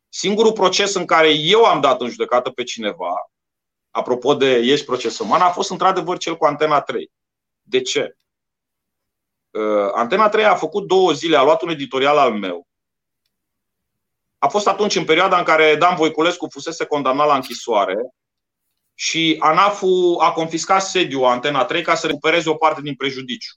Singurul 0.08 0.52
proces 0.52 0.94
în 0.94 1.04
care 1.04 1.32
eu 1.32 1.64
am 1.64 1.80
dat 1.80 2.00
în 2.00 2.08
judecată 2.08 2.50
pe 2.50 2.62
cineva, 2.62 3.12
apropo 3.90 4.34
de 4.34 4.54
ești 4.54 4.86
procesoman, 4.86 5.40
a 5.40 5.50
fost 5.50 5.70
într-adevăr 5.70 6.18
cel 6.18 6.36
cu 6.36 6.44
Antena 6.44 6.80
3. 6.80 7.10
De 7.62 7.80
ce? 7.80 8.14
Antena 9.94 10.28
3 10.28 10.44
a 10.44 10.54
făcut 10.54 10.86
două 10.86 11.12
zile, 11.12 11.36
a 11.36 11.42
luat 11.42 11.62
un 11.62 11.68
editorial 11.68 12.18
al 12.18 12.32
meu 12.32 12.68
a 14.42 14.48
fost 14.48 14.66
atunci 14.66 14.94
în 14.94 15.04
perioada 15.04 15.38
în 15.38 15.44
care 15.44 15.76
Dan 15.76 15.96
Voiculescu 15.96 16.48
fusese 16.50 16.84
condamnat 16.84 17.26
la 17.26 17.34
închisoare 17.34 17.96
și 18.94 19.36
ANAF-ul 19.38 20.18
a 20.20 20.32
confiscat 20.32 20.82
sediul 20.82 21.24
Antena 21.24 21.64
3 21.64 21.82
ca 21.82 21.94
să 21.94 22.06
recupereze 22.06 22.50
o 22.50 22.54
parte 22.54 22.80
din 22.80 22.94
prejudiciu. 22.94 23.54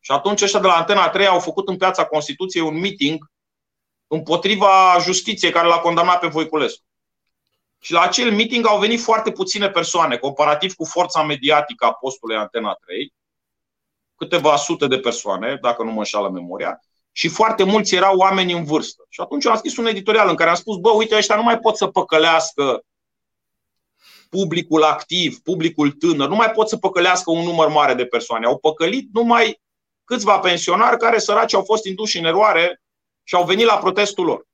Și 0.00 0.12
atunci 0.12 0.42
ăștia 0.42 0.60
de 0.60 0.66
la 0.66 0.76
Antena 0.76 1.08
3 1.08 1.26
au 1.26 1.40
făcut 1.40 1.68
în 1.68 1.76
piața 1.76 2.04
Constituției 2.04 2.62
un 2.62 2.78
meeting 2.78 3.30
împotriva 4.06 4.96
justiției 5.00 5.52
care 5.52 5.68
l-a 5.68 5.78
condamnat 5.78 6.20
pe 6.20 6.26
Voiculescu. 6.26 6.84
Și 7.78 7.92
la 7.92 8.00
acel 8.00 8.32
meeting 8.32 8.66
au 8.66 8.78
venit 8.78 9.00
foarte 9.00 9.30
puține 9.30 9.70
persoane, 9.70 10.16
comparativ 10.16 10.74
cu 10.74 10.84
forța 10.84 11.22
mediatică 11.22 11.84
a 11.84 11.92
postului 11.92 12.36
Antena 12.36 12.72
3, 12.72 13.12
câteva 14.16 14.56
sute 14.56 14.86
de 14.86 14.98
persoane, 14.98 15.58
dacă 15.60 15.82
nu 15.82 15.90
mă 15.90 15.98
înșală 15.98 16.30
memoria, 16.30 16.80
și 17.12 17.28
foarte 17.28 17.62
mulți 17.62 17.94
erau 17.94 18.16
oameni 18.16 18.52
în 18.52 18.64
vârstă. 18.64 19.04
Și 19.08 19.20
atunci 19.20 19.46
am 19.46 19.56
scris 19.56 19.76
un 19.76 19.86
editorial 19.86 20.28
în 20.28 20.34
care 20.34 20.50
am 20.50 20.56
spus, 20.56 20.76
bă, 20.76 20.90
uite, 20.90 21.16
ăștia 21.16 21.36
nu 21.36 21.42
mai 21.42 21.58
pot 21.58 21.76
să 21.76 21.86
păcălească 21.86 22.84
publicul 24.30 24.82
activ, 24.82 25.38
publicul 25.38 25.90
tânăr, 25.90 26.28
nu 26.28 26.34
mai 26.34 26.50
pot 26.50 26.68
să 26.68 26.76
păcălească 26.76 27.30
un 27.30 27.44
număr 27.44 27.68
mare 27.68 27.94
de 27.94 28.06
persoane. 28.06 28.46
Au 28.46 28.58
păcălit 28.58 29.08
numai 29.12 29.60
câțiva 30.04 30.38
pensionari 30.38 30.98
care 30.98 31.18
săraci 31.18 31.54
au 31.54 31.62
fost 31.64 31.84
induși 31.84 32.18
în 32.18 32.24
eroare 32.24 32.82
și 33.22 33.34
au 33.34 33.44
venit 33.44 33.66
la 33.66 33.78
protestul 33.78 34.24
lor. 34.24 34.46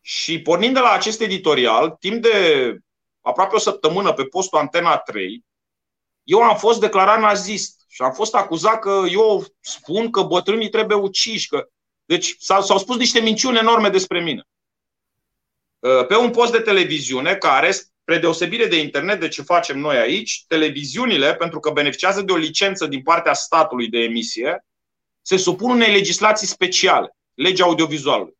Și 0.00 0.40
pornind 0.40 0.74
de 0.74 0.80
la 0.80 0.90
acest 0.90 1.20
editorial, 1.20 1.90
timp 1.90 2.22
de 2.22 2.76
aproape 3.20 3.54
o 3.54 3.58
săptămână 3.58 4.12
pe 4.12 4.24
postul 4.24 4.58
Antena 4.58 4.96
3, 4.96 5.44
eu 6.22 6.42
am 6.42 6.56
fost 6.56 6.80
declarat 6.80 7.20
nazist 7.20 7.84
și 7.88 8.02
am 8.02 8.12
fost 8.12 8.34
acuzat 8.34 8.78
că 8.78 9.04
eu 9.10 9.44
spun 9.60 10.10
că 10.10 10.22
bătrânii 10.22 10.68
trebuie 10.68 10.96
uciși. 10.96 11.48
Că... 11.48 11.68
Deci 12.04 12.36
s-au, 12.38 12.78
spus 12.78 12.96
niște 12.96 13.20
minciuni 13.20 13.58
enorme 13.58 13.88
despre 13.88 14.20
mine. 14.20 14.46
Uh, 15.78 16.06
pe 16.06 16.16
un 16.16 16.30
post 16.30 16.52
de 16.52 16.58
televiziune 16.58 17.34
care, 17.34 17.70
spre 17.70 18.18
deosebire 18.18 18.66
de 18.66 18.80
internet, 18.80 19.20
de 19.20 19.28
ce 19.28 19.42
facem 19.42 19.78
noi 19.78 19.96
aici, 19.96 20.44
televiziunile, 20.48 21.34
pentru 21.34 21.60
că 21.60 21.70
beneficiază 21.70 22.22
de 22.22 22.32
o 22.32 22.36
licență 22.36 22.86
din 22.86 23.02
partea 23.02 23.32
statului 23.32 23.88
de 23.88 23.98
emisie, 23.98 24.64
se 25.22 25.36
supun 25.36 25.70
unei 25.70 25.92
legislații 25.92 26.46
speciale, 26.46 27.16
legea 27.34 27.64
audiovizualului. 27.64 28.36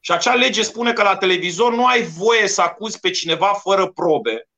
Și 0.00 0.12
acea 0.12 0.34
lege 0.34 0.62
spune 0.62 0.92
că 0.92 1.02
la 1.02 1.16
televizor 1.16 1.74
nu 1.74 1.86
ai 1.86 2.02
voie 2.02 2.48
să 2.48 2.60
acuzi 2.60 3.00
pe 3.00 3.10
cineva 3.10 3.46
fără 3.46 3.86
probe, 3.86 4.48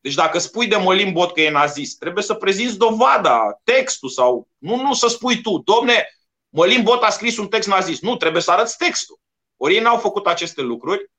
deci 0.00 0.14
dacă 0.14 0.38
spui 0.38 0.66
de 0.66 0.76
Mălin 0.76 1.12
Bot 1.12 1.32
că 1.32 1.40
e 1.40 1.50
nazist, 1.50 1.98
trebuie 1.98 2.24
să 2.24 2.34
prezinți 2.34 2.78
dovada, 2.78 3.60
textul 3.64 4.08
sau 4.08 4.48
nu, 4.58 4.76
nu 4.76 4.94
să 4.94 5.08
spui 5.08 5.40
tu, 5.40 5.58
domne, 5.58 6.08
Mălin 6.48 6.82
Bot 6.82 7.02
a 7.02 7.10
scris 7.10 7.36
un 7.38 7.48
text 7.48 7.68
nazist. 7.68 8.02
Nu, 8.02 8.16
trebuie 8.16 8.42
să 8.42 8.50
arăți 8.50 8.76
textul. 8.76 9.20
Ori 9.56 9.74
ei 9.74 9.80
n-au 9.80 9.96
făcut 9.96 10.26
aceste 10.26 10.60
lucruri 10.60 11.10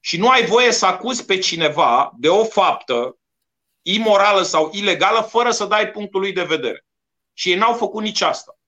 și 0.00 0.18
nu 0.18 0.28
ai 0.28 0.46
voie 0.46 0.72
să 0.72 0.86
acuzi 0.86 1.24
pe 1.24 1.38
cineva 1.38 2.12
de 2.16 2.28
o 2.28 2.44
faptă 2.44 3.18
imorală 3.82 4.42
sau 4.42 4.70
ilegală 4.72 5.20
fără 5.20 5.50
să 5.50 5.64
dai 5.64 5.90
punctul 5.90 6.20
lui 6.20 6.32
de 6.32 6.42
vedere. 6.42 6.84
Și 7.32 7.50
ei 7.50 7.56
n-au 7.56 7.74
făcut 7.74 8.02
nici 8.02 8.20
asta. 8.20 8.58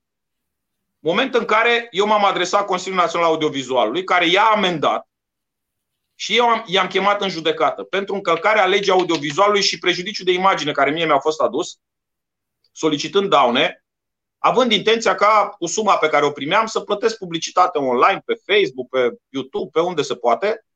Moment 0.98 1.34
în 1.34 1.44
care 1.44 1.88
eu 1.90 2.06
m-am 2.06 2.24
adresat 2.24 2.66
Consiliul 2.66 3.00
Național 3.00 3.26
Audiovizualului, 3.26 4.04
care 4.04 4.26
i-a 4.26 4.44
amendat 4.44 5.07
și 6.20 6.36
eu 6.36 6.48
am, 6.48 6.64
i-am 6.66 6.86
chemat 6.86 7.22
în 7.22 7.28
judecată 7.28 7.82
pentru 7.82 8.14
încălcarea 8.14 8.66
legii 8.66 8.92
audiovizualului 8.92 9.62
și 9.62 9.78
prejudiciu 9.78 10.24
de 10.24 10.32
imagine 10.32 10.72
care 10.72 10.90
mie 10.90 11.04
mi-a 11.04 11.18
fost 11.18 11.40
adus, 11.40 11.78
solicitând 12.72 13.28
daune, 13.28 13.84
având 14.38 14.72
intenția 14.72 15.14
ca 15.14 15.54
cu 15.58 15.66
suma 15.66 15.96
pe 15.96 16.08
care 16.08 16.24
o 16.24 16.30
primeam 16.30 16.66
să 16.66 16.80
plătesc 16.80 17.18
publicitate 17.18 17.78
online, 17.78 18.22
pe 18.24 18.40
Facebook, 18.46 18.88
pe 18.88 19.18
YouTube, 19.28 19.70
pe 19.72 19.80
unde 19.80 20.02
se 20.02 20.14
poate, 20.14 20.66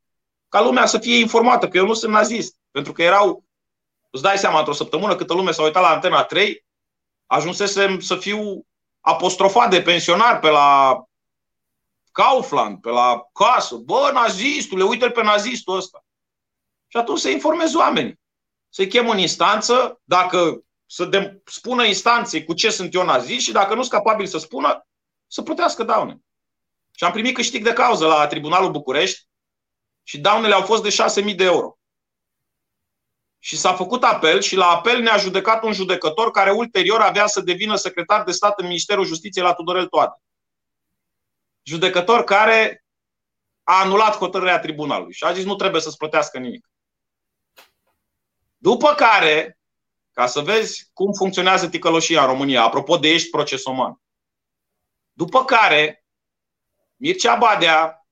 ca 0.49 0.63
lumea 0.63 0.87
să 0.87 0.99
fie 0.99 1.19
informată 1.19 1.69
că 1.69 1.77
eu 1.77 1.87
nu 1.87 1.95
sunt 1.95 2.13
nazist. 2.13 2.57
Pentru 2.71 2.93
că 2.93 3.03
erau, 3.03 3.45
îți 4.11 4.23
dai 4.23 4.39
seama, 4.39 4.59
într-o 4.59 4.73
săptămână 4.73 5.17
câtă 5.17 5.35
lume 5.35 5.51
s-a 5.51 5.63
uitat 5.63 5.83
la 5.83 5.89
Antena 5.89 6.25
3, 6.25 6.67
ajunsesem 7.27 8.01
să 8.01 8.17
fiu 8.17 8.67
apostrofat 9.01 9.71
de 9.71 9.83
pensionar 9.83 10.39
pe 10.39 10.49
la 10.49 11.03
Kaufland, 12.13 12.81
pe 12.81 12.89
la 12.89 13.23
casă, 13.33 13.77
bă, 13.77 14.11
nazistule, 14.13 14.85
uite-l 14.85 15.11
pe 15.11 15.23
nazistul 15.23 15.77
ăsta. 15.77 16.05
Și 16.87 16.97
atunci 16.97 17.19
să 17.19 17.29
informezi 17.29 17.77
oamenii. 17.77 18.21
Să-i 18.69 18.89
chem 18.89 19.09
în 19.09 19.19
instanță, 19.19 20.01
dacă 20.05 20.65
să 20.87 21.05
de, 21.05 21.43
spună 21.45 21.85
instanței 21.85 22.45
cu 22.45 22.55
ce 22.55 22.71
sunt 22.71 22.95
eu 22.95 23.05
nazist 23.05 23.45
și 23.45 23.53
dacă 23.53 23.75
nu 23.75 23.81
sunt 23.81 23.93
capabil 23.93 24.27
să 24.27 24.39
spună, 24.39 24.87
să 25.27 25.43
plătească 25.43 25.83
daune. 25.83 26.21
Și 26.97 27.05
am 27.05 27.13
primit 27.13 27.35
câștig 27.35 27.65
de 27.65 27.73
cauză 27.73 28.07
la 28.07 28.27
Tribunalul 28.27 28.71
București 28.71 29.27
și 30.03 30.19
daunele 30.19 30.55
au 30.55 30.63
fost 30.63 30.83
de 30.83 31.23
6.000 31.31 31.37
de 31.37 31.45
euro. 31.45 31.77
Și 33.39 33.57
s-a 33.59 33.75
făcut 33.75 34.05
apel 34.05 34.41
și 34.41 34.57
la 34.57 34.67
apel 34.67 35.01
ne-a 35.01 35.17
judecat 35.17 35.63
un 35.63 35.73
judecător 35.73 36.31
care 36.31 36.51
ulterior 36.51 37.01
avea 37.01 37.27
să 37.27 37.41
devină 37.41 37.77
secretar 37.77 38.25
de 38.25 38.33
stat 38.33 38.61
în 38.61 38.67
Ministerul 38.67 39.05
Justiției 39.05 39.45
la 39.45 39.55
Tudorel 39.55 39.87
Toate 39.87 40.23
judecător 41.63 42.25
care 42.25 42.85
a 43.63 43.81
anulat 43.81 44.17
hotărârea 44.17 44.59
tribunalului 44.59 45.13
și 45.13 45.25
a 45.25 45.33
zis 45.33 45.45
nu 45.45 45.55
trebuie 45.55 45.81
să-ți 45.81 45.97
plătească 45.97 46.39
nimic. 46.39 46.71
După 48.57 48.95
care, 48.95 49.59
ca 50.13 50.27
să 50.27 50.41
vezi 50.41 50.91
cum 50.93 51.13
funcționează 51.13 51.69
ticăloșia 51.69 52.21
în 52.21 52.27
România, 52.27 52.63
apropo 52.63 52.97
de 52.97 53.09
ești 53.09 53.31
procesoman, 53.31 54.01
după 55.13 55.45
care 55.45 56.05
Mircea 56.97 57.37
Badea 57.37 58.07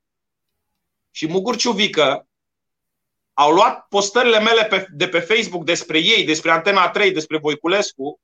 și 1.11 1.27
Mugur 1.27 1.57
Ciuvică 1.57 2.29
au 3.33 3.53
luat 3.53 3.87
postările 3.89 4.41
mele 4.41 4.87
de 4.93 5.09
pe 5.09 5.21
Facebook 5.21 5.65
despre 5.65 5.99
ei, 5.99 6.25
despre 6.25 6.51
Antena 6.51 6.91
3, 6.91 7.13
despre 7.13 7.39
Voiculescu 7.39 8.21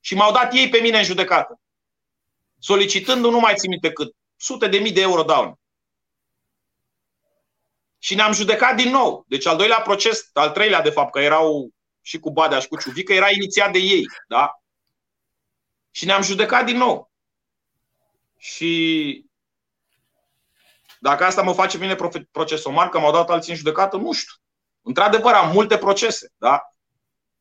și 0.00 0.14
m-au 0.14 0.32
dat 0.32 0.52
ei 0.52 0.68
pe 0.68 0.78
mine 0.78 0.98
în 0.98 1.04
judecată. 1.04 1.60
Solicitând, 2.58 3.24
nu 3.24 3.40
mai 3.40 3.54
țin 3.56 3.70
minte 3.70 3.92
cât, 3.92 4.16
sute 4.38 4.68
de 4.68 4.78
mii 4.78 4.92
de 4.92 5.00
euro 5.00 5.22
daune. 5.22 5.54
Și 7.98 8.14
ne-am 8.14 8.32
judecat 8.32 8.76
din 8.76 8.90
nou. 8.90 9.24
Deci 9.28 9.46
al 9.46 9.56
doilea 9.56 9.80
proces, 9.80 10.30
al 10.32 10.50
treilea 10.50 10.82
de 10.82 10.90
fapt, 10.90 11.12
că 11.12 11.20
erau 11.20 11.70
și 12.00 12.18
cu 12.18 12.30
Badea 12.30 12.58
și 12.58 12.68
cu 12.68 12.76
Ciuvică, 12.76 13.12
era 13.12 13.30
inițiat 13.30 13.72
de 13.72 13.78
ei. 13.78 14.04
Da? 14.28 14.50
Și 15.90 16.04
ne-am 16.04 16.22
judecat 16.22 16.64
din 16.64 16.76
nou. 16.76 17.10
Și 18.36 19.24
dacă 21.00 21.24
asta 21.24 21.42
mă 21.42 21.52
face 21.52 21.78
bine 21.78 21.96
procesomar, 22.30 22.88
că 22.88 22.98
m-au 22.98 23.12
dat 23.12 23.30
alții 23.30 23.52
în 23.52 23.58
judecată, 23.58 23.96
nu 23.96 24.12
știu. 24.12 24.32
Într-adevăr, 24.82 25.32
am 25.32 25.52
multe 25.52 25.78
procese, 25.78 26.32
da? 26.36 26.62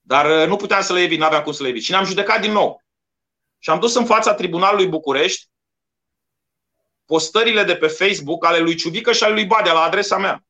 Dar 0.01 0.41
uh, 0.41 0.47
nu 0.47 0.55
puteam 0.55 0.81
să 0.81 0.93
le 0.93 1.01
evit, 1.01 1.19
nu 1.19 1.25
aveam 1.25 1.43
cum 1.43 1.51
să 1.51 1.63
le 1.63 1.69
evit. 1.69 1.83
Și 1.83 1.91
ne-am 1.91 2.05
judecat 2.05 2.41
din 2.41 2.51
nou. 2.51 2.83
Și 3.57 3.69
am 3.69 3.79
dus 3.79 3.95
în 3.95 4.05
fața 4.05 4.33
Tribunalului 4.33 4.87
București 4.87 5.47
postările 7.07 7.63
de 7.63 7.75
pe 7.75 7.87
Facebook 7.87 8.45
ale 8.45 8.57
lui 8.57 8.75
Ciuvică 8.75 9.11
și 9.11 9.23
ale 9.23 9.33
lui 9.33 9.45
Badea 9.45 9.73
la 9.73 9.81
adresa 9.81 10.17
mea. 10.17 10.45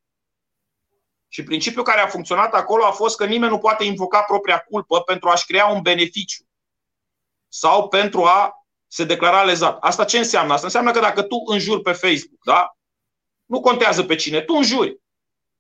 Și 1.28 1.44
principiul 1.44 1.84
care 1.84 2.00
a 2.00 2.08
funcționat 2.08 2.54
acolo 2.54 2.86
a 2.86 2.92
fost 2.92 3.18
că 3.18 3.26
nimeni 3.26 3.52
nu 3.52 3.58
poate 3.58 3.84
invoca 3.84 4.22
propria 4.22 4.60
culpă 4.60 5.02
pentru 5.02 5.30
a-și 5.30 5.46
crea 5.46 5.68
un 5.68 5.82
beneficiu. 5.82 6.44
sau 7.50 7.88
pentru 7.88 8.24
a 8.24 8.68
se 8.88 9.04
declara 9.04 9.44
lezat. 9.44 9.78
Asta 9.80 10.06
ce 10.06 10.18
înseamnă? 10.18 10.54
Asta 10.54 10.66
înseamnă 10.66 10.92
că 10.92 11.00
dacă 11.00 11.22
tu 11.22 11.36
înjuri 11.46 11.82
pe 11.82 11.92
Facebook, 11.92 12.44
da? 12.44 12.78
Nu 13.46 13.62
contează 13.62 14.04
pe 14.04 14.16
cine, 14.16 14.42
tu 14.42 14.54
înjuri. 14.54 15.00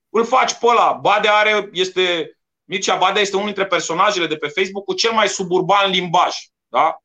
Îl 0.09 0.25
faci 0.25 0.53
pe 0.53 0.65
ăla. 0.65 0.93
Bade 0.93 1.27
are, 1.27 1.69
este, 1.71 2.37
Mircea 2.63 2.95
Badea 2.95 3.21
este 3.21 3.35
unul 3.35 3.47
dintre 3.47 3.65
personajele 3.65 4.27
de 4.27 4.37
pe 4.37 4.47
Facebook 4.47 4.85
cu 4.85 4.93
cel 4.93 5.11
mai 5.11 5.29
suburban 5.29 5.89
limbaj. 5.89 6.35
Da? 6.67 6.97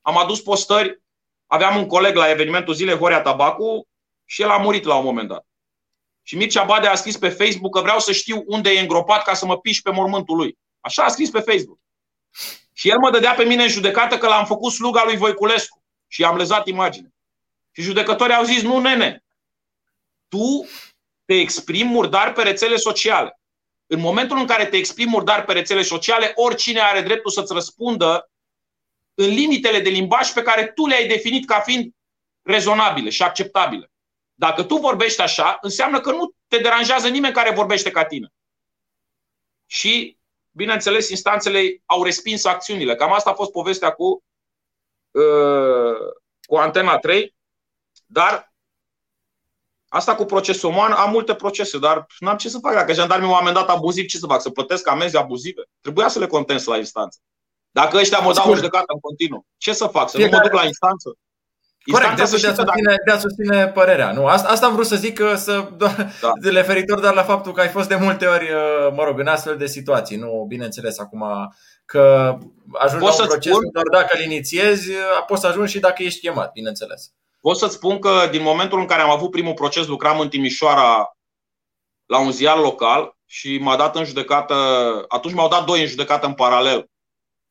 Am 0.00 0.18
adus 0.18 0.40
postări, 0.40 1.02
aveam 1.46 1.76
un 1.76 1.86
coleg 1.86 2.16
la 2.16 2.30
evenimentul 2.30 2.74
zilei 2.74 2.96
Horia 2.96 3.20
Tabacu 3.20 3.88
și 4.24 4.42
el 4.42 4.50
a 4.50 4.56
murit 4.56 4.84
la 4.84 4.96
un 4.96 5.04
moment 5.04 5.28
dat. 5.28 5.46
Și 6.22 6.36
Mircea 6.36 6.64
Badea 6.64 6.90
a 6.90 6.94
scris 6.94 7.16
pe 7.16 7.28
Facebook 7.28 7.74
că 7.74 7.80
vreau 7.80 7.98
să 7.98 8.12
știu 8.12 8.42
unde 8.46 8.70
e 8.70 8.80
îngropat 8.80 9.22
ca 9.22 9.34
să 9.34 9.46
mă 9.46 9.58
piși 9.58 9.82
pe 9.82 9.90
mormântul 9.90 10.36
lui. 10.36 10.58
Așa 10.80 11.04
a 11.04 11.08
scris 11.08 11.30
pe 11.30 11.40
Facebook. 11.40 11.78
Și 12.72 12.88
el 12.88 12.98
mă 12.98 13.10
dădea 13.10 13.34
pe 13.34 13.44
mine 13.44 13.62
în 13.62 13.68
judecată 13.68 14.18
că 14.18 14.26
l-am 14.26 14.46
făcut 14.46 14.72
sluga 14.72 15.04
lui 15.04 15.16
Voiculescu 15.16 15.82
și 16.06 16.24
am 16.24 16.36
lezat 16.36 16.66
imagine. 16.66 17.08
Și 17.70 17.82
judecătorii 17.82 18.34
au 18.34 18.44
zis, 18.44 18.62
nu 18.62 18.78
nene, 18.78 19.24
tu 20.28 20.68
te 21.24 21.34
exprimi 21.34 21.90
murdar 21.90 22.32
pe 22.32 22.42
rețele 22.42 22.76
sociale. 22.76 23.40
În 23.86 24.00
momentul 24.00 24.38
în 24.38 24.46
care 24.46 24.66
te 24.66 24.76
exprimi 24.76 25.10
murdar 25.10 25.44
pe 25.44 25.52
rețele 25.52 25.82
sociale, 25.82 26.32
oricine 26.34 26.80
are 26.80 27.00
dreptul 27.00 27.30
să-ți 27.30 27.52
răspundă 27.52 28.30
în 29.18 29.28
limitele 29.28 29.80
de 29.80 29.88
limbaj 29.88 30.32
pe 30.32 30.42
care 30.42 30.66
tu 30.66 30.86
le-ai 30.86 31.06
definit 31.06 31.46
ca 31.46 31.60
fiind 31.60 31.92
rezonabile 32.42 33.10
și 33.10 33.22
acceptabile. 33.22 33.90
Dacă 34.34 34.62
tu 34.62 34.76
vorbești 34.76 35.20
așa, 35.20 35.58
înseamnă 35.60 36.00
că 36.00 36.10
nu 36.10 36.34
te 36.48 36.58
deranjează 36.58 37.08
nimeni 37.08 37.34
care 37.34 37.54
vorbește 37.54 37.90
ca 37.90 38.04
tine. 38.04 38.32
Și, 39.66 40.18
bineînțeles, 40.50 41.08
instanțele 41.08 41.82
au 41.84 42.02
respins 42.02 42.44
acțiunile. 42.44 42.94
Cam 42.94 43.12
asta 43.12 43.30
a 43.30 43.34
fost 43.34 43.50
povestea 43.50 43.90
cu, 43.90 44.24
uh, 45.10 46.14
cu 46.46 46.56
Antena 46.56 46.98
3. 46.98 47.34
Dar 48.06 48.54
Asta 49.88 50.14
cu 50.14 50.24
procesul 50.24 50.70
uman, 50.70 50.92
am 50.92 51.10
multe 51.10 51.34
procese, 51.34 51.78
dar 51.78 52.06
n-am 52.18 52.36
ce 52.36 52.48
să 52.48 52.58
fac. 52.58 52.74
Dacă 52.74 52.92
jandarmii 52.92 53.28
m-au 53.28 53.38
amendat 53.38 53.68
abuziv, 53.68 54.06
ce 54.06 54.18
să 54.18 54.26
fac? 54.26 54.40
Să 54.40 54.50
plătesc 54.50 54.88
amenzi 54.88 55.16
abuzive? 55.16 55.62
Trebuia 55.80 56.08
să 56.08 56.18
le 56.18 56.26
contens 56.26 56.64
la 56.64 56.76
instanță. 56.76 57.18
Dacă 57.80 57.96
ăștia 57.96 58.18
mă 58.18 58.32
dau 58.32 58.54
judecată 58.54 58.92
în 58.94 59.00
continuu, 59.00 59.46
ce 59.56 59.72
să 59.72 59.86
fac? 59.86 60.08
Să 60.08 60.16
Fiecare... 60.16 60.36
nu 60.36 60.42
mă 60.42 60.48
duc 60.48 60.60
la 60.60 60.66
instanță? 60.66 61.08
Corect, 61.92 62.16
de 62.16 62.22
a, 62.22 62.26
susține, 62.26 62.52
dacă... 62.52 62.72
de 63.04 63.12
a 63.12 63.18
susține 63.18 63.66
părerea. 63.66 64.12
Nu, 64.12 64.26
asta, 64.26 64.48
asta 64.48 64.66
am 64.66 64.72
vrut 64.74 64.86
să 64.86 64.96
zic, 64.96 65.20
să, 65.36 65.68
doar, 65.76 66.12
da. 66.20 66.32
referitor 66.42 67.00
doar 67.00 67.14
la 67.14 67.22
faptul 67.22 67.52
că 67.52 67.60
ai 67.60 67.68
fost 67.68 67.88
de 67.88 67.94
multe 67.94 68.26
ori, 68.26 68.44
uh, 68.44 68.92
mă 68.96 69.04
rog, 69.04 69.18
în 69.18 69.26
astfel 69.26 69.56
de 69.56 69.66
situații. 69.66 70.16
Nu, 70.16 70.44
bineînțeles, 70.48 70.98
acum 70.98 71.24
că 71.84 72.36
ajungi 72.72 73.04
Poți 73.04 73.18
la 73.18 73.22
un 73.22 73.28
proces 73.28 73.52
spun? 73.52 73.70
doar 73.72 74.02
dacă 74.02 74.16
îl 74.16 74.24
inițiezi, 74.24 74.90
uh, 74.90 75.24
poți 75.26 75.40
să 75.40 75.46
ajungi 75.46 75.72
și 75.72 75.80
dacă 75.80 76.02
ești 76.02 76.20
chemat, 76.20 76.52
bineînțeles. 76.52 77.12
Pot 77.40 77.56
să-ți 77.56 77.74
spun 77.74 77.98
că 77.98 78.28
din 78.30 78.42
momentul 78.42 78.78
în 78.78 78.86
care 78.86 79.02
am 79.02 79.10
avut 79.10 79.30
primul 79.30 79.54
proces, 79.54 79.86
lucram 79.86 80.20
în 80.20 80.28
Timișoara 80.28 81.16
la 82.06 82.18
un 82.18 82.30
ziar 82.30 82.58
local 82.58 83.16
și 83.26 83.58
m-a 83.58 83.76
dat 83.76 83.96
în 83.96 84.04
judecată, 84.04 84.54
atunci 85.08 85.34
m-au 85.34 85.48
dat 85.48 85.64
doi 85.64 85.80
în 85.80 85.86
judecată 85.86 86.26
în 86.26 86.34
paralel. 86.34 86.86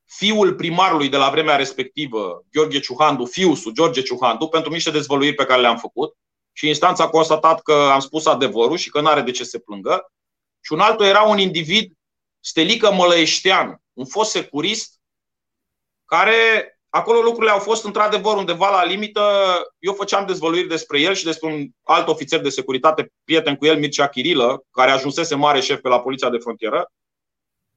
Fiul 0.05 0.53
primarului 0.53 1.09
de 1.09 1.17
la 1.17 1.29
vremea 1.29 1.55
respectivă, 1.55 2.45
Gheorghe 2.51 2.79
Ciuhandu, 2.79 3.25
fiusul 3.25 3.71
George 3.71 4.01
Ciuhandu, 4.01 4.47
pentru 4.47 4.71
niște 4.71 4.91
dezvăluiri 4.91 5.35
pe 5.35 5.45
care 5.45 5.61
le-am 5.61 5.77
făcut 5.77 6.15
și 6.53 6.67
instanța 6.67 7.03
a 7.03 7.09
constatat 7.09 7.61
că 7.61 7.73
am 7.73 7.99
spus 7.99 8.25
adevărul 8.25 8.77
și 8.77 8.89
că 8.89 9.01
nu 9.01 9.07
are 9.07 9.21
de 9.21 9.31
ce 9.31 9.43
să 9.43 9.49
se 9.49 9.59
plângă. 9.59 10.11
Și 10.61 10.73
un 10.73 10.79
altul 10.79 11.05
era 11.05 11.21
un 11.21 11.37
individ, 11.37 11.93
Stelică 12.39 12.91
Mălăieștean, 12.91 13.81
un 13.93 14.05
fost 14.05 14.31
securist, 14.31 14.99
care 16.05 16.69
Acolo 16.95 17.21
lucrurile 17.21 17.51
au 17.51 17.59
fost 17.59 17.85
într-adevăr 17.85 18.35
undeva 18.35 18.69
la 18.69 18.83
limită. 18.83 19.21
Eu 19.79 19.93
făceam 19.93 20.25
dezvăluiri 20.25 20.67
despre 20.67 20.99
el 20.99 21.13
și 21.13 21.23
despre 21.23 21.53
un 21.53 21.67
alt 21.83 22.07
ofițer 22.07 22.39
de 22.39 22.49
securitate, 22.49 23.11
prieten 23.23 23.55
cu 23.55 23.65
el, 23.65 23.79
Mircea 23.79 24.07
Chirilă, 24.07 24.63
care 24.71 24.91
ajunsese 24.91 25.35
mare 25.35 25.59
șef 25.59 25.79
pe 25.79 25.87
la 25.87 25.99
Poliția 25.99 26.29
de 26.29 26.37
Frontieră. 26.37 26.91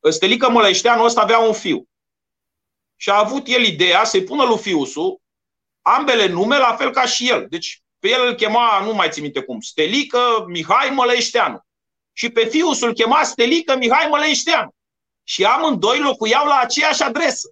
Stelică 0.09 0.51
Mălăișteanu 0.51 1.05
ăsta 1.05 1.21
avea 1.21 1.39
un 1.39 1.53
fiu. 1.53 1.89
Și 3.01 3.11
a 3.11 3.19
avut 3.19 3.47
el 3.47 3.65
ideea 3.65 4.05
să-i 4.05 4.25
pună 4.25 4.45
lui 4.45 4.59
Fiusu 4.59 5.23
ambele 5.83 6.27
nume 6.27 6.59
la 6.59 6.75
fel 6.77 6.91
ca 6.91 7.07
și 7.07 7.29
el. 7.29 7.47
Deci 7.49 7.83
pe 7.99 8.09
el 8.09 8.27
îl 8.27 8.35
chema, 8.35 8.85
nu 8.85 8.95
mai 8.95 9.11
țin 9.11 9.23
minte 9.23 9.41
cum, 9.41 9.61
Stelică 9.61 10.45
Mihai 10.47 10.91
Mălăișteanu. 10.91 11.67
Și 12.13 12.31
pe 12.31 12.45
Fiusul 12.45 12.89
îl 12.89 12.95
chema 12.95 13.23
Stelică 13.23 13.77
Mihai 13.77 14.09
Mălăișteanu. 14.11 14.75
Și 15.23 15.45
amândoi 15.45 15.99
locuiau 15.99 16.47
la 16.47 16.59
aceeași 16.59 17.03
adresă. 17.03 17.49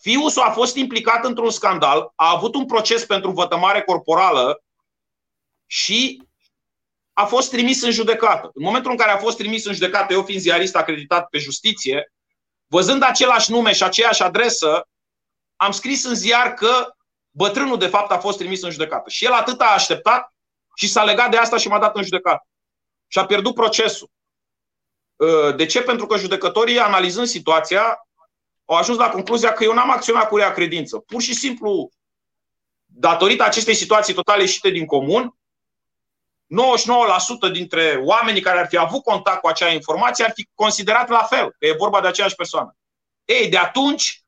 Fiul 0.00 0.32
a 0.34 0.50
fost 0.50 0.76
implicat 0.76 1.24
într-un 1.24 1.50
scandal, 1.50 2.12
a 2.14 2.30
avut 2.30 2.54
un 2.54 2.66
proces 2.66 3.04
pentru 3.04 3.30
vătămare 3.30 3.82
corporală 3.82 4.62
și 5.66 6.22
a 7.12 7.24
fost 7.24 7.50
trimis 7.50 7.82
în 7.82 7.90
judecată. 7.90 8.50
În 8.54 8.62
momentul 8.64 8.90
în 8.90 8.96
care 8.96 9.10
a 9.10 9.18
fost 9.18 9.36
trimis 9.36 9.64
în 9.64 9.72
judecată, 9.72 10.12
eu 10.12 10.22
fiind 10.22 10.40
ziarist 10.40 10.76
acreditat 10.76 11.28
pe 11.28 11.38
justiție, 11.38 12.12
văzând 12.72 13.02
același 13.02 13.50
nume 13.50 13.72
și 13.72 13.82
aceeași 13.82 14.22
adresă, 14.22 14.88
am 15.56 15.70
scris 15.70 16.04
în 16.04 16.14
ziar 16.14 16.54
că 16.54 16.94
bătrânul 17.30 17.78
de 17.78 17.86
fapt 17.86 18.10
a 18.10 18.18
fost 18.18 18.38
trimis 18.38 18.62
în 18.62 18.70
judecată. 18.70 19.10
Și 19.10 19.24
el 19.24 19.32
atât 19.32 19.60
a 19.60 19.72
așteptat 19.72 20.32
și 20.76 20.88
s-a 20.88 21.04
legat 21.04 21.30
de 21.30 21.36
asta 21.36 21.56
și 21.56 21.68
m-a 21.68 21.78
dat 21.78 21.96
în 21.96 22.02
judecată. 22.02 22.46
Și 23.06 23.18
a 23.18 23.26
pierdut 23.26 23.54
procesul. 23.54 24.10
De 25.56 25.66
ce? 25.66 25.82
Pentru 25.82 26.06
că 26.06 26.16
judecătorii, 26.16 26.78
analizând 26.78 27.26
situația, 27.26 28.08
au 28.64 28.76
ajuns 28.76 28.98
la 28.98 29.10
concluzia 29.10 29.52
că 29.52 29.64
eu 29.64 29.72
n-am 29.72 29.90
acționat 29.90 30.28
cu 30.28 30.36
rea 30.36 30.52
credință. 30.52 30.98
Pur 30.98 31.22
și 31.22 31.34
simplu, 31.34 31.90
datorită 32.84 33.44
acestei 33.44 33.74
situații 33.74 34.14
totale 34.14 34.40
ieșite 34.40 34.70
din 34.70 34.86
comun, 34.86 35.34
99% 37.48 37.52
dintre 37.52 38.00
oamenii 38.04 38.40
care 38.40 38.58
ar 38.58 38.66
fi 38.66 38.76
avut 38.76 39.02
contact 39.02 39.40
cu 39.40 39.46
acea 39.46 39.72
informație 39.72 40.24
ar 40.24 40.32
fi 40.34 40.48
considerat 40.54 41.08
la 41.08 41.22
fel, 41.22 41.54
că 41.58 41.66
e 41.66 41.74
vorba 41.78 42.00
de 42.00 42.06
aceeași 42.06 42.34
persoană. 42.34 42.76
Ei, 43.24 43.48
de 43.48 43.58
atunci, 43.58 44.24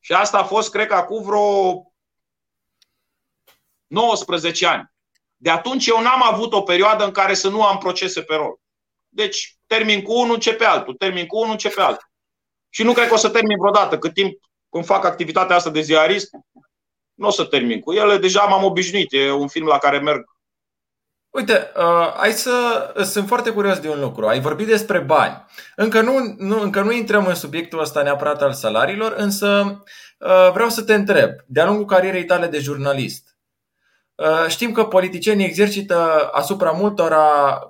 și 0.00 0.12
asta 0.12 0.38
a 0.38 0.44
fost, 0.44 0.70
cred 0.70 0.86
că, 0.86 0.94
acum 0.94 1.22
vreo 1.22 1.82
19 3.86 4.66
ani. 4.66 4.92
De 5.36 5.50
atunci 5.50 5.86
eu 5.86 6.00
n-am 6.02 6.22
avut 6.22 6.52
o 6.52 6.62
perioadă 6.62 7.04
în 7.04 7.10
care 7.10 7.34
să 7.34 7.48
nu 7.48 7.64
am 7.64 7.78
procese 7.78 8.22
pe 8.22 8.34
rol. 8.34 8.60
Deci, 9.08 9.56
termin 9.66 10.02
cu 10.02 10.12
unul, 10.12 10.34
începe 10.34 10.64
altul, 10.64 10.94
termin 10.94 11.26
cu 11.26 11.38
unul, 11.38 11.50
începe 11.50 11.80
altul. 11.80 12.10
Și 12.68 12.82
nu 12.82 12.92
cred 12.92 13.08
că 13.08 13.14
o 13.14 13.16
să 13.16 13.28
termin 13.28 13.58
vreodată. 13.58 13.98
Cât 13.98 14.14
timp 14.14 14.40
când 14.70 14.84
fac 14.84 15.04
activitatea 15.04 15.56
asta 15.56 15.70
de 15.70 15.80
ziarist, 15.80 16.30
nu 17.14 17.26
o 17.26 17.30
să 17.30 17.44
termin 17.44 17.80
cu 17.80 17.92
ele. 17.92 18.18
Deja 18.18 18.42
m-am 18.42 18.64
obișnuit. 18.64 19.12
E 19.12 19.30
un 19.30 19.48
film 19.48 19.66
la 19.66 19.78
care 19.78 19.98
merg. 19.98 20.37
Uite, 21.38 21.70
uh, 21.76 22.14
hai 22.16 22.32
să. 22.32 22.52
Sunt 23.04 23.26
foarte 23.26 23.50
curios 23.50 23.78
de 23.78 23.88
un 23.88 24.00
lucru. 24.00 24.26
Ai 24.26 24.40
vorbit 24.40 24.66
despre 24.66 24.98
bani. 24.98 25.44
Încă 25.76 26.00
nu, 26.00 26.34
nu, 26.38 26.60
încă 26.60 26.80
nu 26.80 26.92
intrăm 26.92 27.26
în 27.26 27.34
subiectul 27.34 27.80
ăsta 27.80 28.02
neapărat 28.02 28.42
al 28.42 28.52
salariilor, 28.52 29.14
însă 29.16 29.80
uh, 30.18 30.50
vreau 30.52 30.68
să 30.68 30.82
te 30.82 30.94
întreb. 30.94 31.30
De-a 31.46 31.66
lungul 31.66 31.84
carierei 31.84 32.24
tale 32.24 32.46
de 32.46 32.58
jurnalist, 32.58 33.38
Uh, 34.18 34.48
știm 34.48 34.72
că 34.72 34.84
politicienii 34.84 35.46
exercită 35.46 36.28
asupra 36.32 36.70
multora 36.70 37.18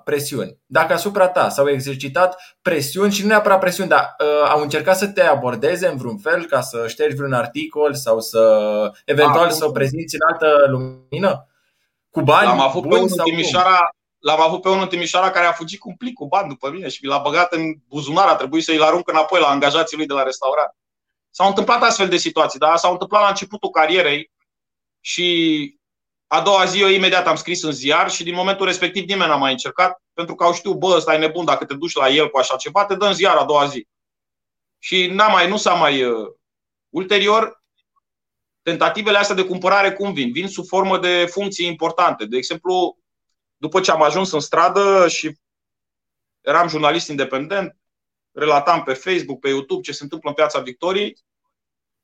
presiuni. 0.03 0.57
Dacă 0.65 0.93
asupra 0.93 1.27
ta 1.27 1.49
s-au 1.49 1.69
exercitat 1.69 2.57
presiuni 2.61 3.11
și 3.11 3.21
nu 3.21 3.27
neapărat 3.27 3.59
presiuni, 3.59 3.89
dar 3.89 4.15
uh, 4.19 4.49
au 4.49 4.61
încercat 4.61 4.97
să 4.97 5.07
te 5.07 5.21
abordeze 5.21 5.87
în 5.87 5.97
vreun 5.97 6.17
fel 6.17 6.45
ca 6.45 6.61
să 6.61 6.87
ștergi 6.87 7.15
vreun 7.15 7.33
articol 7.33 7.93
sau 7.93 8.19
să 8.19 8.91
eventual 9.05 9.45
A, 9.45 9.49
să 9.49 9.69
prezinți 9.69 10.15
în 10.15 10.21
altă 10.31 10.69
lumină? 10.69 11.48
Cu 12.09 12.21
bani? 12.21 12.47
L-am 12.47 12.59
avut, 12.59 12.81
pe 12.89 12.95
unul 12.95 13.09
Timișoara, 13.09 13.89
l-am 14.19 14.41
avut 14.41 14.61
pe 14.61 14.69
unul 14.69 14.81
în 14.81 14.87
Timișoara 14.87 15.31
care 15.31 15.45
a 15.45 15.51
fugit 15.51 15.79
cu 15.79 15.89
un 15.89 15.95
plic 15.95 16.13
cu 16.13 16.27
bani 16.27 16.49
după 16.49 16.69
mine 16.69 16.89
și 16.89 16.99
mi 17.03 17.09
l-a 17.09 17.17
băgat 17.17 17.53
în 17.53 17.75
buzunar. 17.87 18.27
A 18.27 18.35
trebuit 18.35 18.63
să-i 18.63 18.81
arunc 18.81 19.07
înapoi 19.09 19.39
la 19.39 19.47
angajații 19.47 19.97
lui 19.97 20.05
de 20.05 20.13
la 20.13 20.23
restaurant. 20.23 20.75
S-au 21.29 21.47
întâmplat 21.47 21.81
astfel 21.83 22.09
de 22.09 22.17
situații, 22.17 22.59
dar 22.59 22.77
s-au 22.77 22.91
întâmplat 22.91 23.21
la 23.21 23.27
începutul 23.27 23.69
carierei 23.69 24.31
și 24.99 25.77
a 26.27 26.41
doua 26.41 26.65
zi 26.65 26.81
eu 26.81 26.87
imediat 26.87 27.27
am 27.27 27.35
scris 27.35 27.63
în 27.63 27.71
ziar 27.71 28.11
și 28.11 28.23
din 28.23 28.33
momentul 28.33 28.65
respectiv 28.65 29.07
nimeni 29.07 29.29
n-a 29.29 29.35
mai 29.35 29.51
încercat 29.51 30.01
pentru 30.13 30.35
că 30.35 30.43
au 30.43 30.53
știut, 30.53 30.75
bă, 30.75 30.87
ăsta 30.95 31.13
e 31.13 31.17
nebun, 31.17 31.45
dacă 31.45 31.65
te 31.65 31.73
duci 31.73 31.95
la 31.95 32.09
el 32.09 32.29
cu 32.29 32.37
așa 32.37 32.55
ceva, 32.55 32.85
te 32.85 32.95
dă 32.95 33.05
în 33.05 33.13
ziar 33.13 33.35
a 33.35 33.43
doua 33.45 33.65
zi. 33.65 33.87
Și 34.79 35.07
n-a 35.07 35.27
mai, 35.27 35.47
nu 35.47 35.57
s-a 35.57 35.73
mai... 35.73 36.03
Uh, 36.03 36.27
ulterior, 36.89 37.58
tentativele 38.69 39.17
astea 39.17 39.35
de 39.35 39.45
cumpărare 39.45 39.91
cum 39.93 40.13
vin? 40.13 40.31
Vin 40.31 40.47
sub 40.47 40.65
formă 40.65 40.97
de 40.97 41.25
funcții 41.31 41.67
importante. 41.67 42.25
De 42.25 42.37
exemplu, 42.37 42.97
după 43.57 43.79
ce 43.79 43.91
am 43.91 44.01
ajuns 44.01 44.31
în 44.31 44.39
stradă 44.39 45.07
și 45.07 45.37
eram 46.41 46.67
jurnalist 46.67 47.09
independent, 47.09 47.77
relatam 48.31 48.83
pe 48.83 48.93
Facebook, 48.93 49.39
pe 49.39 49.49
YouTube 49.49 49.81
ce 49.81 49.91
se 49.91 50.03
întâmplă 50.03 50.29
în 50.29 50.35
Piața 50.35 50.59
Victoriei, 50.59 51.17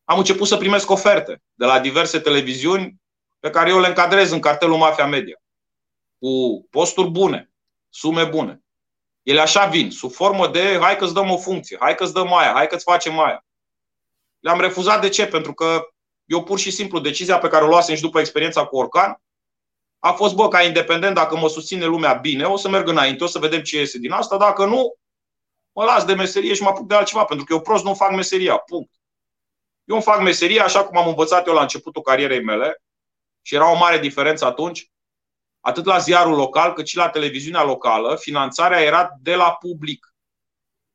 am 0.04 0.18
început 0.18 0.48
să 0.48 0.58
primesc 0.58 0.90
oferte 0.90 1.42
de 1.54 1.66
la 1.66 1.80
diverse 1.80 2.20
televiziuni 2.20 3.02
pe 3.40 3.50
care 3.50 3.70
eu 3.70 3.80
le 3.80 3.88
încadrez 3.88 4.32
în 4.32 4.40
cartelul 4.40 4.78
Mafia 4.78 5.06
Media. 5.06 5.42
Cu 6.20 6.68
posturi 6.70 7.10
bune, 7.10 7.52
sume 7.90 8.24
bune. 8.24 8.64
Ele 9.24 9.40
așa 9.40 9.66
vin, 9.66 9.92
sub 9.92 10.12
formă 10.12 10.48
de 10.48 10.78
hai 10.82 10.98
că-ți 10.98 11.14
dăm 11.14 11.30
o 11.30 11.38
funcție, 11.38 11.78
hai 11.80 11.96
că-ți 11.96 12.14
dăm 12.14 12.34
aia, 12.34 12.52
hai 12.54 12.68
că-ți 12.68 12.84
facem 12.84 13.20
aia. 13.20 13.46
Le-am 14.40 14.60
refuzat 14.60 15.02
de 15.02 15.10
ce? 15.10 15.28
Pentru 15.28 15.54
că 15.54 15.95
eu 16.26 16.44
pur 16.44 16.60
și 16.60 16.72
simplu 16.72 17.00
decizia 17.00 17.38
pe 17.38 17.48
care 17.48 17.64
o 17.64 17.68
luasem 17.68 17.96
și 17.96 18.02
după 18.02 18.20
experiența 18.20 18.66
cu 18.66 18.78
Orcan 18.78 19.22
a 20.00 20.12
fost, 20.12 20.36
bă, 20.36 20.48
ca 20.48 20.62
independent, 20.62 21.16
dacă 21.16 21.38
mă 21.38 21.50
susține 21.50 21.86
lumea 21.86 22.14
bine, 22.14 22.44
o 22.44 22.58
să 22.58 22.70
merg 22.70 22.88
înainte, 22.88 23.24
o 23.24 23.28
să 23.28 23.40
vedem 23.40 23.62
ce 23.62 23.78
iese 23.78 23.98
din 23.98 24.12
asta, 24.12 24.38
dacă 24.38 24.66
nu, 24.66 24.96
mă 25.72 25.84
las 25.84 26.06
de 26.06 26.14
meserie 26.14 26.54
și 26.54 26.62
mă 26.62 26.70
apuc 26.70 26.88
de 26.88 26.96
altceva, 26.96 27.26
pentru 27.26 27.46
că 27.46 27.54
eu 27.54 27.62
prost 27.62 27.84
nu 27.84 27.94
fac 27.94 28.12
meseria, 28.12 28.58
punct. 28.58 28.92
Eu 29.84 29.96
îmi 29.96 30.04
fac 30.04 30.22
meseria 30.22 30.64
așa 30.64 30.84
cum 30.84 30.98
am 30.98 31.08
învățat 31.08 31.48
eu 31.48 31.54
la 31.54 31.62
începutul 31.62 32.02
carierei 32.02 32.44
mele 32.44 32.84
și 33.42 33.56
era 33.56 33.72
o 33.72 33.78
mare 33.78 34.00
diferență 34.00 34.46
atunci, 34.46 34.92
atât 35.60 35.86
la 35.86 35.98
ziarul 35.98 36.36
local 36.36 36.74
cât 36.74 36.88
și 36.88 36.96
la 36.96 37.10
televiziunea 37.10 37.64
locală, 37.64 38.16
finanțarea 38.16 38.82
era 38.82 39.10
de 39.22 39.36
la 39.36 39.52
public. 39.54 40.16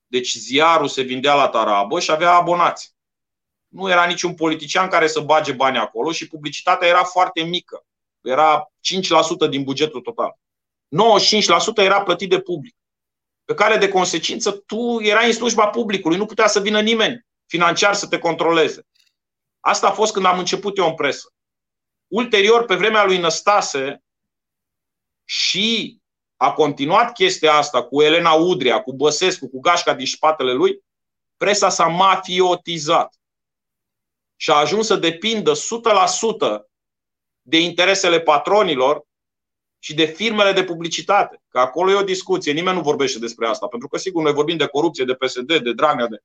Deci 0.06 0.34
ziarul 0.34 0.88
se 0.88 1.02
vindea 1.02 1.34
la 1.34 1.48
tarabă 1.48 2.00
și 2.00 2.10
avea 2.10 2.34
abonați. 2.34 2.94
Nu 3.70 3.90
era 3.90 4.06
niciun 4.06 4.34
politician 4.34 4.88
care 4.88 5.06
să 5.06 5.20
bage 5.20 5.52
bani 5.52 5.78
acolo 5.78 6.12
și 6.12 6.28
publicitatea 6.28 6.88
era 6.88 7.04
foarte 7.04 7.42
mică. 7.42 7.84
Era 8.20 8.72
5% 9.46 9.50
din 9.50 9.62
bugetul 9.62 10.00
total. 10.00 10.38
95% 11.82 11.84
era 11.84 12.02
plătit 12.02 12.28
de 12.28 12.40
public. 12.40 12.76
Pe 13.44 13.54
care 13.54 13.76
de 13.76 13.88
consecință 13.88 14.50
tu 14.50 15.00
erai 15.00 15.26
în 15.26 15.32
slujba 15.32 15.66
publicului, 15.66 16.16
nu 16.16 16.26
putea 16.26 16.46
să 16.46 16.60
vină 16.60 16.80
nimeni 16.80 17.26
financiar 17.46 17.94
să 17.94 18.06
te 18.06 18.18
controleze. 18.18 18.86
Asta 19.60 19.88
a 19.88 19.92
fost 19.92 20.12
când 20.12 20.24
am 20.24 20.38
început 20.38 20.76
eu 20.76 20.86
în 20.86 20.94
presă. 20.94 21.32
Ulterior, 22.06 22.64
pe 22.64 22.74
vremea 22.74 23.04
lui 23.04 23.18
Năstase, 23.18 24.02
și 25.30 25.98
a 26.36 26.52
continuat 26.52 27.12
chestia 27.12 27.54
asta 27.54 27.82
cu 27.82 28.02
Elena 28.02 28.32
Udrea, 28.32 28.82
cu 28.82 28.92
Băsescu, 28.92 29.48
cu 29.48 29.60
Gașca 29.60 29.94
din 29.94 30.06
spatele 30.06 30.52
lui, 30.52 30.84
presa 31.36 31.68
s-a 31.68 31.86
mafiotizat 31.86 33.14
și 34.40 34.50
a 34.50 34.54
ajuns 34.54 34.86
să 34.86 34.96
depindă 34.96 35.52
100% 35.52 35.56
de 37.42 37.60
interesele 37.60 38.20
patronilor 38.20 39.04
și 39.78 39.94
de 39.94 40.04
firmele 40.04 40.52
de 40.52 40.64
publicitate. 40.64 41.42
Că 41.48 41.58
acolo 41.58 41.90
e 41.90 41.94
o 41.94 42.02
discuție, 42.02 42.52
nimeni 42.52 42.76
nu 42.76 42.82
vorbește 42.82 43.18
despre 43.18 43.46
asta, 43.46 43.66
pentru 43.66 43.88
că 43.88 43.98
sigur 43.98 44.22
noi 44.22 44.32
vorbim 44.32 44.56
de 44.56 44.66
corupție, 44.66 45.04
de 45.04 45.14
PSD, 45.14 45.58
de 45.58 45.72
Dragnea, 45.72 46.06
de... 46.06 46.22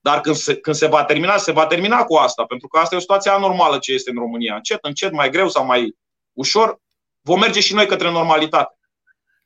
Dar 0.00 0.20
când 0.20 0.36
se, 0.36 0.56
când 0.56 0.76
se 0.76 0.86
va 0.86 1.04
termina, 1.04 1.36
se 1.36 1.52
va 1.52 1.66
termina 1.66 2.04
cu 2.04 2.14
asta, 2.14 2.44
pentru 2.44 2.68
că 2.68 2.78
asta 2.78 2.94
e 2.94 2.98
o 2.98 3.00
situație 3.00 3.30
anormală 3.30 3.78
ce 3.78 3.92
este 3.92 4.10
în 4.10 4.16
România. 4.16 4.54
Încet, 4.54 4.78
încet, 4.82 5.12
mai 5.12 5.30
greu 5.30 5.48
sau 5.48 5.64
mai 5.64 5.96
ușor, 6.32 6.80
vom 7.20 7.38
merge 7.38 7.60
și 7.60 7.74
noi 7.74 7.86
către 7.86 8.10
normalitate. 8.10 8.78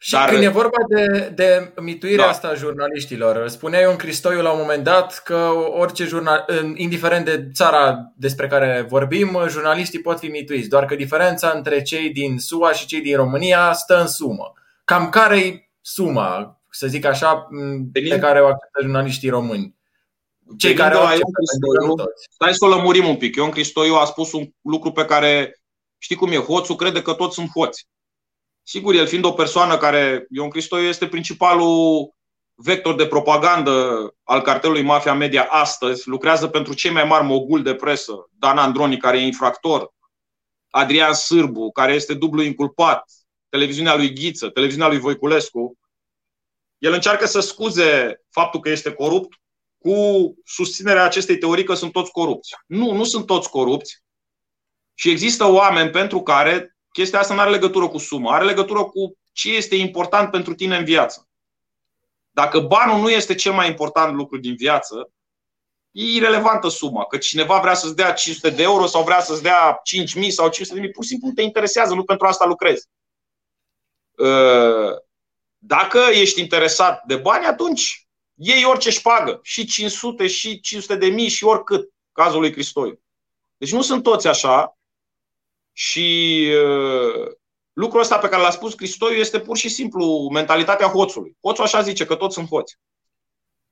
Și 0.01 0.13
Dar... 0.13 0.29
când 0.29 0.43
e 0.43 0.49
vorba 0.49 0.77
de, 0.89 1.33
de 1.35 1.73
mituirea 1.81 2.25
da. 2.25 2.31
asta 2.31 2.49
a 2.49 2.55
jurnaliștilor, 2.55 3.49
spunea 3.49 3.81
eu 3.81 3.91
în 3.91 3.97
Cristoiu 3.97 4.43
la 4.43 4.51
un 4.53 4.59
moment 4.61 4.85
dat 4.85 5.23
că 5.25 5.51
orice 5.73 6.05
jurnal, 6.05 6.45
indiferent 6.75 7.25
de 7.25 7.49
țara 7.53 8.13
despre 8.17 8.47
care 8.47 8.87
vorbim, 8.89 9.39
jurnaliștii 9.49 10.01
pot 10.01 10.19
fi 10.19 10.27
mituiți, 10.27 10.69
doar 10.69 10.85
că 10.85 10.95
diferența 10.95 11.53
între 11.55 11.83
cei 11.83 12.11
din 12.11 12.39
SUA 12.39 12.73
și 12.73 12.87
cei 12.87 13.01
din 13.01 13.17
România 13.17 13.73
stă 13.73 14.01
în 14.01 14.07
sumă. 14.07 14.53
Cam 14.85 15.09
care 15.09 15.39
e 15.39 15.69
suma, 15.81 16.61
să 16.71 16.87
zic 16.87 17.05
așa, 17.05 17.49
pe 17.93 18.19
care 18.19 18.41
o 18.41 18.47
acceptă 18.47 18.81
jurnaliștii 18.81 19.29
români? 19.29 19.77
Cei 20.59 20.75
care 20.75 20.95
o 20.95 21.01
acceptă, 21.01 21.41
Stai 22.31 22.55
să 22.55 22.65
o 22.65 22.69
lămurim 22.69 23.09
un 23.09 23.17
pic. 23.17 23.37
Ion 23.37 23.51
Cristoiu 23.51 23.95
a 23.95 24.05
spus 24.05 24.33
un 24.33 24.51
lucru 24.63 24.93
pe 24.93 25.05
care 25.05 25.61
știi 25.99 26.17
cum 26.17 26.33
e, 26.33 26.37
hoțul 26.37 26.77
crede 26.77 27.03
că 27.03 27.13
toți 27.13 27.35
sunt 27.35 27.51
hoți. 27.55 27.87
Sigur, 28.69 28.95
el 28.95 29.07
fiind 29.07 29.25
o 29.25 29.33
persoană 29.33 29.77
care, 29.77 30.27
Ion 30.31 30.49
Cristoiu 30.49 30.87
este 30.87 31.09
principalul 31.09 32.15
vector 32.55 32.95
de 32.95 33.07
propagandă 33.07 33.75
al 34.23 34.41
cartelului 34.41 34.83
Mafia 34.83 35.15
Media 35.15 35.43
astăzi, 35.43 36.09
lucrează 36.09 36.49
pentru 36.49 36.75
cei 36.75 36.91
mai 36.91 37.05
mari 37.05 37.25
moguli 37.25 37.63
de 37.63 37.75
presă, 37.75 38.29
Dan 38.31 38.59
Androni, 38.59 38.97
care 38.97 39.19
e 39.19 39.25
infractor, 39.25 39.95
Adrian 40.71 41.15
Sârbu, 41.15 41.71
care 41.71 41.93
este 41.93 42.15
dublu 42.15 42.43
inculpat, 42.43 43.11
televiziunea 43.49 43.97
lui 43.97 44.15
Ghiță, 44.15 44.49
televiziunea 44.49 44.89
lui 44.89 44.99
Voiculescu, 44.99 45.79
el 46.79 46.93
încearcă 46.93 47.27
să 47.27 47.41
scuze 47.41 48.21
faptul 48.31 48.61
că 48.61 48.69
este 48.69 48.93
corupt 48.93 49.35
cu 49.79 49.95
susținerea 50.45 51.05
acestei 51.05 51.39
teorii 51.39 51.65
că 51.65 51.75
sunt 51.75 51.93
toți 51.93 52.11
corupți. 52.11 52.55
Nu, 52.67 52.93
nu 52.93 53.05
sunt 53.05 53.27
toți 53.27 53.51
corupți. 53.51 54.03
Și 54.95 55.11
există 55.11 55.45
oameni 55.45 55.91
pentru 55.91 56.23
care 56.23 56.78
chestia 56.99 57.19
asta 57.19 57.35
nu 57.35 57.41
are 57.41 57.51
legătură 57.51 57.89
cu 57.89 57.99
sumă, 57.99 58.31
are 58.31 58.45
legătură 58.45 58.85
cu 58.85 59.19
ce 59.33 59.55
este 59.55 59.75
important 59.75 60.31
pentru 60.31 60.55
tine 60.55 60.77
în 60.77 60.85
viață. 60.85 61.29
Dacă 62.31 62.61
banul 62.61 63.01
nu 63.01 63.11
este 63.11 63.35
cel 63.35 63.53
mai 63.53 63.69
important 63.69 64.15
lucru 64.15 64.39
din 64.39 64.55
viață, 64.55 65.11
e 65.91 66.03
irelevantă 66.03 66.69
suma. 66.69 67.05
Că 67.05 67.17
cineva 67.17 67.61
vrea 67.61 67.75
să-ți 67.75 67.97
dea 67.97 68.13
500 68.13 68.51
de 68.51 68.63
euro 68.63 68.87
sau 68.87 69.05
vrea 69.05 69.21
să-ți 69.21 69.43
dea 69.43 69.83
5.000 70.23 70.29
sau 70.29 70.49
500 70.49 70.75
de 70.75 70.81
mii, 70.81 70.91
pur 70.91 71.03
și 71.05 71.09
simplu 71.09 71.31
te 71.31 71.43
interesează, 71.43 71.95
nu 71.95 72.05
pentru 72.05 72.27
asta 72.27 72.45
lucrezi. 72.45 72.89
Ă, 74.19 75.03
dacă 75.59 75.99
ești 76.13 76.41
interesat 76.41 77.05
de 77.05 77.17
bani, 77.17 77.47
atunci 77.47 78.07
iei 78.35 78.65
orice 78.65 78.91
șpagă, 78.91 79.41
și 79.43 79.67
500, 79.67 80.27
și 80.27 80.61
500 80.61 80.97
de 80.97 81.07
mii, 81.07 81.29
și 81.29 81.45
oricât, 81.45 81.91
cazul 82.13 82.41
lui 82.41 82.53
Cristoiu. 82.53 83.01
Deci 83.57 83.73
nu 83.73 83.83
sunt 83.83 84.03
toți 84.03 84.29
așa, 84.29 84.78
și 85.79 86.49
uh, 86.65 87.31
lucrul 87.73 88.01
ăsta 88.01 88.19
pe 88.19 88.29
care 88.29 88.43
l-a 88.43 88.51
spus 88.51 88.75
Cristoiu 88.75 89.17
este 89.17 89.41
pur 89.41 89.57
și 89.57 89.69
simplu 89.69 90.29
mentalitatea 90.33 90.87
hoțului. 90.89 91.37
Hoțul 91.43 91.65
așa 91.65 91.81
zice, 91.81 92.05
că 92.05 92.15
toți 92.15 92.35
sunt 92.35 92.49
hoți. 92.49 92.79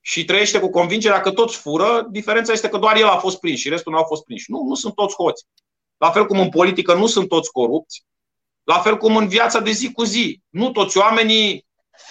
Și 0.01 0.25
trăiește 0.25 0.61
cu 0.61 0.71
convingerea 0.71 1.21
că 1.21 1.31
toți 1.31 1.57
fură, 1.57 2.07
diferența 2.11 2.53
este 2.53 2.69
că 2.69 2.79
doar 2.79 2.97
el 2.97 3.07
a 3.07 3.17
fost 3.17 3.39
prins 3.39 3.59
și 3.59 3.69
restul 3.69 3.93
nu 3.93 3.99
au 3.99 4.05
fost 4.05 4.25
prinși. 4.25 4.51
Nu, 4.51 4.63
nu 4.63 4.75
sunt 4.75 4.95
toți 4.95 5.15
hoți. 5.15 5.47
La 5.97 6.11
fel 6.11 6.27
cum 6.27 6.39
în 6.39 6.49
politică 6.49 6.95
nu 6.95 7.07
sunt 7.07 7.29
toți 7.29 7.53
corupți, 7.53 8.05
la 8.63 8.79
fel 8.79 8.97
cum 8.97 9.17
în 9.17 9.29
viața 9.29 9.61
de 9.61 9.71
zi 9.71 9.93
cu 9.93 10.05
zi. 10.05 10.41
Nu 10.49 10.71
toți 10.71 10.99
oamenii 10.99 11.67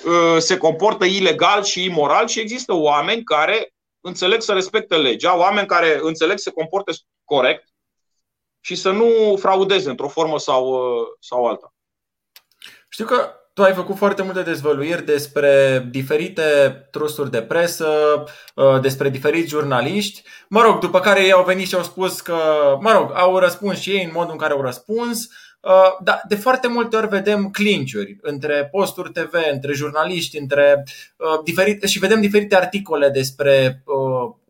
uh, 0.06 0.38
se 0.38 0.58
comportă 0.58 1.06
ilegal 1.06 1.64
și 1.64 1.84
imoral 1.84 2.28
și 2.28 2.40
există 2.40 2.74
oameni 2.74 3.24
care 3.24 3.74
înțeleg 4.02 4.42
să 4.42 4.54
respecte 4.54 4.98
legea, 4.98 5.38
oameni 5.38 5.68
care 5.68 6.00
înțeleg 6.02 6.38
să 6.38 6.44
se 6.44 6.56
comporte 6.56 6.92
corect 7.24 7.74
și 8.66 8.76
să 8.76 8.92
nu 8.92 9.36
fraudeze 9.40 9.90
într-o 9.90 10.08
formă 10.08 10.40
sau, 10.40 10.68
uh, 10.68 11.08
sau 11.20 11.46
alta. 11.46 11.74
Știu 12.90 13.06
că 13.06 13.30
tu 13.54 13.64
ai 13.64 13.74
făcut 13.74 13.96
foarte 13.96 14.22
multe 14.22 14.42
dezvăluiri 14.42 15.06
despre 15.06 15.86
diferite 15.92 16.42
trusturi 16.92 17.32
de 17.32 17.42
presă, 17.42 17.88
uh, 18.56 18.80
despre 18.82 19.10
diferiți 19.10 19.50
jurnaliști. 19.50 20.24
Mă 20.50 20.62
rog, 20.62 20.80
după 20.80 21.00
care 21.00 21.24
ei 21.24 21.32
au 21.32 21.44
venit 21.44 21.68
și 21.68 21.76
au 21.76 21.84
spus 21.84 22.22
că, 22.22 22.38
mă 22.82 22.92
rog, 22.92 23.12
au 23.14 23.38
răspuns 23.38 23.80
și 23.80 23.92
ei 23.92 24.04
în 24.04 24.12
modul 24.14 24.32
în 24.32 24.38
care 24.38 24.54
au 24.54 24.62
răspuns. 24.62 25.30
Uh, 25.60 25.98
dar 26.04 26.22
de 26.28 26.36
foarte 26.36 26.68
multe 26.68 26.96
ori 26.96 27.08
vedem 27.08 27.50
clinciuri 27.50 28.18
între 28.22 28.68
posturi 28.72 29.12
TV, 29.12 29.34
între 29.52 29.74
jurnaliști, 29.74 30.38
între 30.38 30.84
diferite 31.44 31.88
și 31.88 32.00
vedem 32.00 32.22
diferite 32.22 32.56
articole 32.56 33.10
despre 33.10 33.84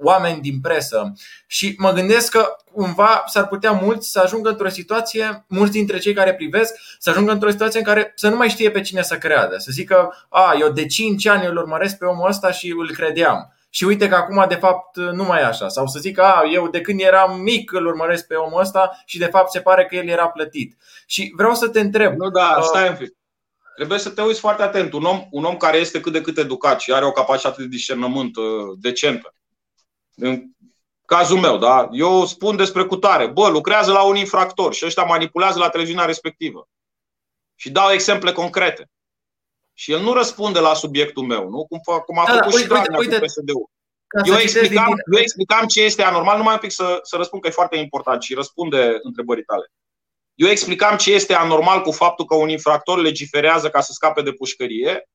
oameni 0.05 0.41
din 0.41 0.59
presă. 0.61 1.13
Și 1.47 1.75
mă 1.77 1.91
gândesc 1.91 2.31
că 2.31 2.55
cumva 2.71 3.23
s-ar 3.27 3.47
putea 3.47 3.71
mulți 3.71 4.11
să 4.11 4.19
ajungă 4.19 4.49
într-o 4.49 4.69
situație, 4.69 5.45
mulți 5.47 5.71
dintre 5.71 5.97
cei 5.97 6.13
care 6.13 6.33
privesc, 6.33 6.73
să 6.99 7.09
ajungă 7.09 7.31
într-o 7.31 7.49
situație 7.49 7.79
în 7.79 7.85
care 7.85 8.11
să 8.15 8.29
nu 8.29 8.35
mai 8.35 8.49
știe 8.49 8.71
pe 8.71 8.81
cine 8.81 9.01
să 9.01 9.17
creadă. 9.17 9.57
Să 9.57 9.71
zică, 9.71 10.25
a, 10.29 10.55
eu 10.59 10.69
de 10.69 10.85
5 10.85 11.27
ani 11.27 11.45
îl 11.45 11.57
urmăresc 11.57 11.97
pe 11.97 12.05
omul 12.05 12.29
ăsta 12.29 12.51
și 12.51 12.73
îl 12.77 12.91
credeam. 12.91 13.49
Și 13.69 13.83
uite 13.83 14.07
că 14.07 14.15
acum 14.15 14.45
de 14.47 14.55
fapt 14.55 14.97
nu 14.97 15.23
mai 15.23 15.41
e 15.41 15.45
așa. 15.45 15.67
Sau 15.67 15.87
să 15.87 15.99
zic, 15.99 16.19
a, 16.19 16.43
eu 16.51 16.67
de 16.67 16.81
când 16.81 16.99
eram 16.99 17.41
mic 17.41 17.71
îl 17.71 17.85
urmăresc 17.85 18.27
pe 18.27 18.35
omul 18.35 18.59
ăsta 18.59 19.01
și 19.05 19.17
de 19.17 19.25
fapt 19.25 19.51
se 19.51 19.59
pare 19.59 19.85
că 19.85 19.95
el 19.95 20.07
era 20.07 20.27
plătit. 20.27 20.77
Și 21.05 21.33
vreau 21.35 21.53
să 21.53 21.67
te 21.67 21.79
întreb. 21.79 22.15
Nu, 22.17 22.29
da, 22.29 22.55
uh, 22.57 22.63
stai 22.63 22.89
un 22.89 22.95
pic. 22.95 23.15
Trebuie 23.75 23.99
să 23.99 24.09
te 24.09 24.21
uiți 24.21 24.39
foarte 24.39 24.63
atent. 24.63 24.93
Un 24.93 25.03
om, 25.03 25.27
un 25.31 25.43
om 25.43 25.57
care 25.57 25.77
este 25.77 25.99
cât 25.99 26.11
de 26.11 26.21
cât 26.21 26.37
educat 26.37 26.79
și 26.79 26.93
are 26.93 27.05
o 27.05 27.11
capacitate 27.11 27.61
de 27.61 27.67
discernământ 27.67 28.35
uh, 28.35 28.43
decentă, 28.79 29.33
în 30.15 30.43
cazul 31.05 31.39
meu, 31.39 31.57
da? 31.57 31.89
Eu 31.91 32.25
spun 32.25 32.55
despre 32.55 32.85
cutare. 32.85 33.27
Bă, 33.27 33.47
lucrează 33.47 33.91
la 33.91 34.03
un 34.03 34.15
infractor 34.15 34.73
și 34.73 34.85
ăștia 34.85 35.03
manipulează 35.03 35.59
la 35.59 35.69
televiziunea 35.69 36.05
respectivă. 36.05 36.67
Și 37.55 37.71
dau 37.71 37.91
exemple 37.91 38.31
concrete. 38.31 38.89
Și 39.73 39.91
el 39.91 40.01
nu 40.01 40.13
răspunde 40.13 40.59
la 40.59 40.73
subiectul 40.73 41.23
meu, 41.23 41.49
nu? 41.49 41.65
Cum, 41.65 41.79
cum 42.05 42.19
a 42.19 42.25
da, 42.25 42.33
făcut 42.33 42.51
da, 42.51 42.57
și 42.57 42.67
Dragnea 42.67 42.97
cu 42.97 43.25
PSD-ul. 43.25 43.69
Eu 44.23 44.35
explicam, 44.35 44.93
eu 45.13 45.19
explicam 45.19 45.67
ce 45.67 45.81
este 45.81 46.03
anormal, 46.03 46.37
numai 46.37 46.53
un 46.53 46.59
pic 46.59 46.71
să, 46.71 46.99
să 47.01 47.15
răspund 47.15 47.41
că 47.41 47.47
e 47.47 47.51
foarte 47.51 47.77
important 47.77 48.21
și 48.21 48.33
răspunde 48.33 48.97
întrebării 49.01 49.43
tale. 49.43 49.71
Eu 50.33 50.49
explicam 50.49 50.97
ce 50.97 51.13
este 51.13 51.33
anormal 51.33 51.81
cu 51.81 51.91
faptul 51.91 52.25
că 52.25 52.35
un 52.35 52.49
infractor 52.49 52.99
legiferează 52.99 53.69
ca 53.69 53.81
să 53.81 53.91
scape 53.91 54.21
de 54.21 54.31
pușcărie 54.31 55.09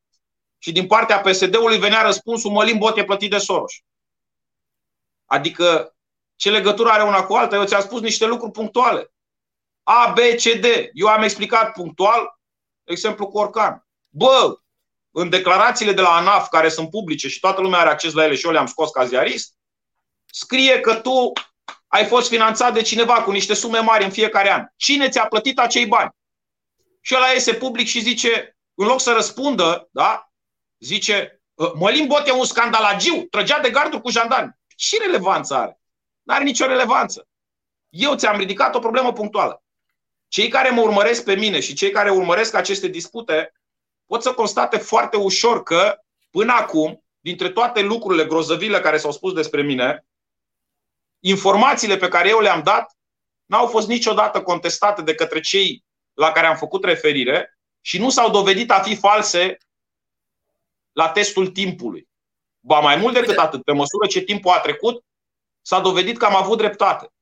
și 0.59 0.73
din 0.73 0.87
partea 0.87 1.21
PSD-ului 1.21 1.79
venea 1.79 2.03
răspunsul 2.03 2.51
Mălin 2.51 2.79
Bot 2.79 2.97
e 2.97 3.05
plătit 3.05 3.31
de 3.31 3.39
Soros. 3.39 3.73
Adică 5.31 5.97
ce 6.37 6.51
legătură 6.51 6.89
are 6.89 7.03
una 7.03 7.23
cu 7.23 7.35
alta? 7.35 7.57
Eu 7.57 7.65
ți-am 7.65 7.81
spus 7.81 8.01
niște 8.01 8.27
lucruri 8.27 8.53
punctuale. 8.53 9.13
A, 9.83 10.13
B, 10.17 10.19
C, 10.19 10.61
D. 10.61 10.65
Eu 10.93 11.07
am 11.07 11.23
explicat 11.23 11.73
punctual 11.73 12.41
exemplu 12.85 13.29
cu 13.29 13.39
Orcan. 13.39 13.87
Bă, 14.09 14.59
în 15.11 15.29
declarațiile 15.29 15.93
de 15.93 16.01
la 16.01 16.17
ANAF, 16.17 16.49
care 16.49 16.69
sunt 16.69 16.91
publice 16.91 17.29
și 17.29 17.41
toată 17.41 17.61
lumea 17.61 17.79
are 17.79 17.89
acces 17.89 18.13
la 18.13 18.25
ele 18.25 18.35
și 18.35 18.47
eu 18.47 18.53
le-am 18.53 18.67
scos 18.67 18.91
ca 18.91 19.05
ziarist, 19.05 19.55
scrie 20.27 20.81
că 20.81 20.95
tu 20.95 21.33
ai 21.87 22.07
fost 22.07 22.29
finanțat 22.29 22.73
de 22.73 22.83
cineva 22.83 23.23
cu 23.23 23.31
niște 23.31 23.55
sume 23.55 23.79
mari 23.79 24.05
în 24.05 24.11
fiecare 24.11 24.53
an. 24.53 24.67
Cine 24.77 25.09
ți-a 25.09 25.27
plătit 25.27 25.59
acei 25.59 25.87
bani? 25.87 26.11
Și 27.01 27.15
ăla 27.15 27.27
iese 27.27 27.55
public 27.55 27.87
și 27.87 28.01
zice, 28.01 28.57
în 28.75 28.87
loc 28.87 29.01
să 29.01 29.13
răspundă, 29.13 29.89
da, 29.93 30.33
zice, 30.79 31.43
ă, 31.59 31.73
Mălin 31.77 32.07
Bot 32.07 32.27
e 32.27 32.33
un 32.33 32.45
scandalagiu, 32.45 33.27
trăgea 33.31 33.59
de 33.59 33.71
garduri 33.71 34.03
cu 34.03 34.11
jandarmi. 34.11 34.60
Ce 34.81 34.99
relevanță 34.99 35.55
are? 35.55 35.81
Nu 36.23 36.35
are 36.35 36.45
nicio 36.45 36.67
relevanță. 36.67 37.29
Eu 37.89 38.15
ți-am 38.15 38.37
ridicat 38.37 38.75
o 38.75 38.79
problemă 38.79 39.13
punctuală. 39.13 39.63
Cei 40.29 40.49
care 40.49 40.71
mă 40.71 40.81
urmăresc 40.81 41.25
pe 41.25 41.35
mine 41.35 41.61
și 41.61 41.75
cei 41.75 41.91
care 41.91 42.11
urmăresc 42.11 42.55
aceste 42.55 42.87
dispute 42.87 43.53
pot 44.07 44.23
să 44.23 44.35
constate 44.35 44.79
foarte 44.79 45.17
ușor 45.17 45.63
că, 45.63 45.99
până 46.31 46.53
acum, 46.53 47.05
dintre 47.21 47.51
toate 47.51 47.81
lucrurile 47.81 48.25
grozăvile 48.25 48.81
care 48.81 48.97
s-au 48.97 49.13
spus 49.13 49.33
despre 49.33 49.63
mine, 49.63 50.07
informațiile 51.19 51.97
pe 51.97 52.09
care 52.09 52.29
eu 52.29 52.41
le-am 52.41 52.63
dat 52.63 52.97
n-au 53.47 53.67
fost 53.67 53.89
niciodată 53.89 54.43
contestate 54.43 55.03
de 55.03 55.15
către 55.15 55.41
cei 55.41 55.85
la 56.13 56.33
care 56.33 56.47
am 56.47 56.57
făcut 56.57 56.85
referire 56.85 57.59
și 57.81 57.99
nu 57.99 58.11
s-au 58.11 58.31
dovedit 58.31 58.71
a 58.71 58.81
fi 58.81 58.97
false 58.97 59.57
la 60.93 61.11
testul 61.11 61.49
timpului. 61.49 62.10
Ba 62.61 62.81
mai 62.81 62.97
mult 62.97 63.15
decât 63.15 63.37
atât, 63.37 63.63
pe 63.63 63.73
măsură 63.73 64.07
ce 64.09 64.21
timpul 64.21 64.53
a 64.53 64.59
trecut, 64.59 65.05
s-a 65.63 65.81
dovedit 65.81 66.19
că 66.19 66.25
am 66.25 66.37
avut 66.37 66.59
dreptate. 66.59 67.13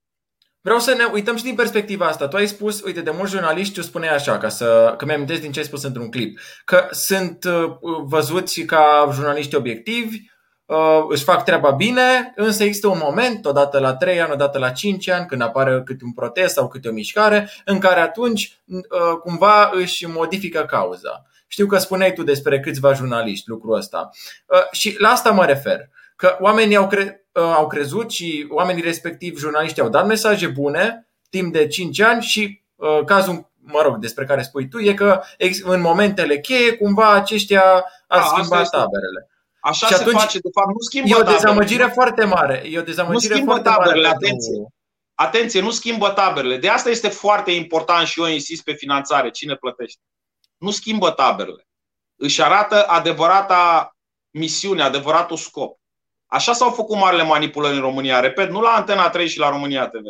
Vreau 0.60 0.78
să 0.78 0.94
ne 0.94 1.04
uităm 1.12 1.36
și 1.36 1.42
din 1.42 1.54
perspectiva 1.54 2.06
asta. 2.06 2.28
Tu 2.28 2.36
ai 2.36 2.46
spus, 2.46 2.82
uite, 2.82 3.00
de 3.00 3.10
mulți 3.10 3.32
jurnaliști 3.32 3.74
tu 3.74 3.82
spuneai 3.82 4.14
așa, 4.14 4.38
ca 4.38 4.48
să, 4.48 4.94
că 4.96 5.04
mi-am 5.04 5.24
din 5.24 5.52
ce 5.52 5.58
ai 5.58 5.64
spus 5.64 5.82
într-un 5.82 6.10
clip, 6.10 6.38
că 6.64 6.86
sunt 6.90 7.44
uh, 7.44 7.76
văzuți 8.04 8.60
ca 8.60 9.10
jurnaliști 9.12 9.56
obiectivi, 9.56 10.16
uh, 10.64 11.04
își 11.08 11.24
fac 11.24 11.44
treaba 11.44 11.70
bine, 11.70 12.32
însă 12.36 12.64
există 12.64 12.88
un 12.88 13.00
moment, 13.02 13.46
odată 13.46 13.78
la 13.78 13.94
3 13.94 14.20
ani, 14.20 14.32
odată 14.32 14.58
la 14.58 14.70
5 14.70 15.08
ani, 15.08 15.26
când 15.26 15.42
apare 15.42 15.82
câte 15.84 16.04
un 16.04 16.12
protest 16.12 16.54
sau 16.54 16.68
câte 16.68 16.88
o 16.88 16.92
mișcare, 16.92 17.50
în 17.64 17.78
care 17.78 18.00
atunci 18.00 18.58
uh, 18.64 19.18
cumva 19.22 19.70
își 19.72 20.06
modifică 20.06 20.64
cauza. 20.64 21.26
Știu 21.48 21.66
că 21.66 21.78
spuneai 21.78 22.12
tu 22.12 22.22
despre 22.22 22.60
câțiva 22.60 22.92
jurnaliști 22.92 23.48
lucrul 23.48 23.76
ăsta. 23.76 24.10
Uh, 24.46 24.70
și 24.70 24.94
la 24.98 25.08
asta 25.08 25.30
mă 25.30 25.44
refer. 25.44 25.88
Că 26.16 26.36
oamenii 26.40 26.76
au, 26.76 26.86
cre- 26.86 27.26
uh, 27.32 27.42
au 27.42 27.66
crezut 27.66 28.10
și 28.10 28.46
oamenii 28.50 28.82
respectiv, 28.82 29.38
jurnaliștii, 29.38 29.82
au 29.82 29.88
dat 29.88 30.06
mesaje 30.06 30.46
bune 30.46 31.08
timp 31.30 31.52
de 31.52 31.66
5 31.66 32.00
ani 32.00 32.22
și 32.22 32.62
uh, 32.74 33.04
cazul, 33.04 33.50
mă 33.60 33.80
rog, 33.82 33.96
despre 33.96 34.24
care 34.24 34.42
spui 34.42 34.68
tu, 34.68 34.78
e 34.78 34.94
că 34.94 35.20
în 35.62 35.80
momentele 35.80 36.40
cheie, 36.40 36.76
cumva 36.76 37.12
aceștia 37.12 37.84
a 38.06 38.20
schimbat 38.20 38.70
taberele. 38.70 39.30
Așa 39.60 39.86
și 39.86 39.94
atunci, 39.94 40.14
se 40.14 40.20
face, 40.20 40.38
de 40.38 40.48
fapt, 40.52 40.66
nu 40.66 40.80
schimbă 40.80 41.08
E 41.08 41.20
o 41.20 41.22
dezamăgire 41.22 41.82
taberele. 41.82 41.92
foarte 41.92 42.24
mare. 42.24 42.62
E 42.70 42.78
o 42.78 42.82
dezamăgire 42.82 43.28
nu 43.28 43.34
schimbă 43.34 43.52
foarte 43.52 43.68
taberele, 43.68 44.06
mare 44.06 44.16
atenție. 44.16 44.66
Atenție, 45.14 45.60
nu 45.60 45.70
schimbă 45.70 46.08
taberele. 46.08 46.56
De 46.56 46.68
asta 46.68 46.90
este 46.90 47.08
foarte 47.08 47.50
important 47.50 48.06
și 48.06 48.20
eu 48.20 48.26
insist 48.26 48.62
pe 48.62 48.72
finanțare. 48.72 49.30
Cine 49.30 49.54
plătește? 49.54 50.00
Nu 50.58 50.70
schimbă 50.70 51.10
taberele. 51.10 51.68
Își 52.16 52.42
arată 52.42 52.86
adevărata 52.86 53.92
misiune, 54.30 54.82
adevăratul 54.82 55.36
scop. 55.36 55.78
Așa 56.26 56.52
s-au 56.52 56.70
făcut 56.70 56.96
marile 56.96 57.22
manipulări 57.22 57.74
în 57.74 57.80
România. 57.80 58.20
Repet, 58.20 58.50
nu 58.50 58.60
la 58.60 58.70
Antena 58.70 59.10
3 59.10 59.28
și 59.28 59.38
la 59.38 59.48
România 59.48 59.88
TV, 59.88 60.04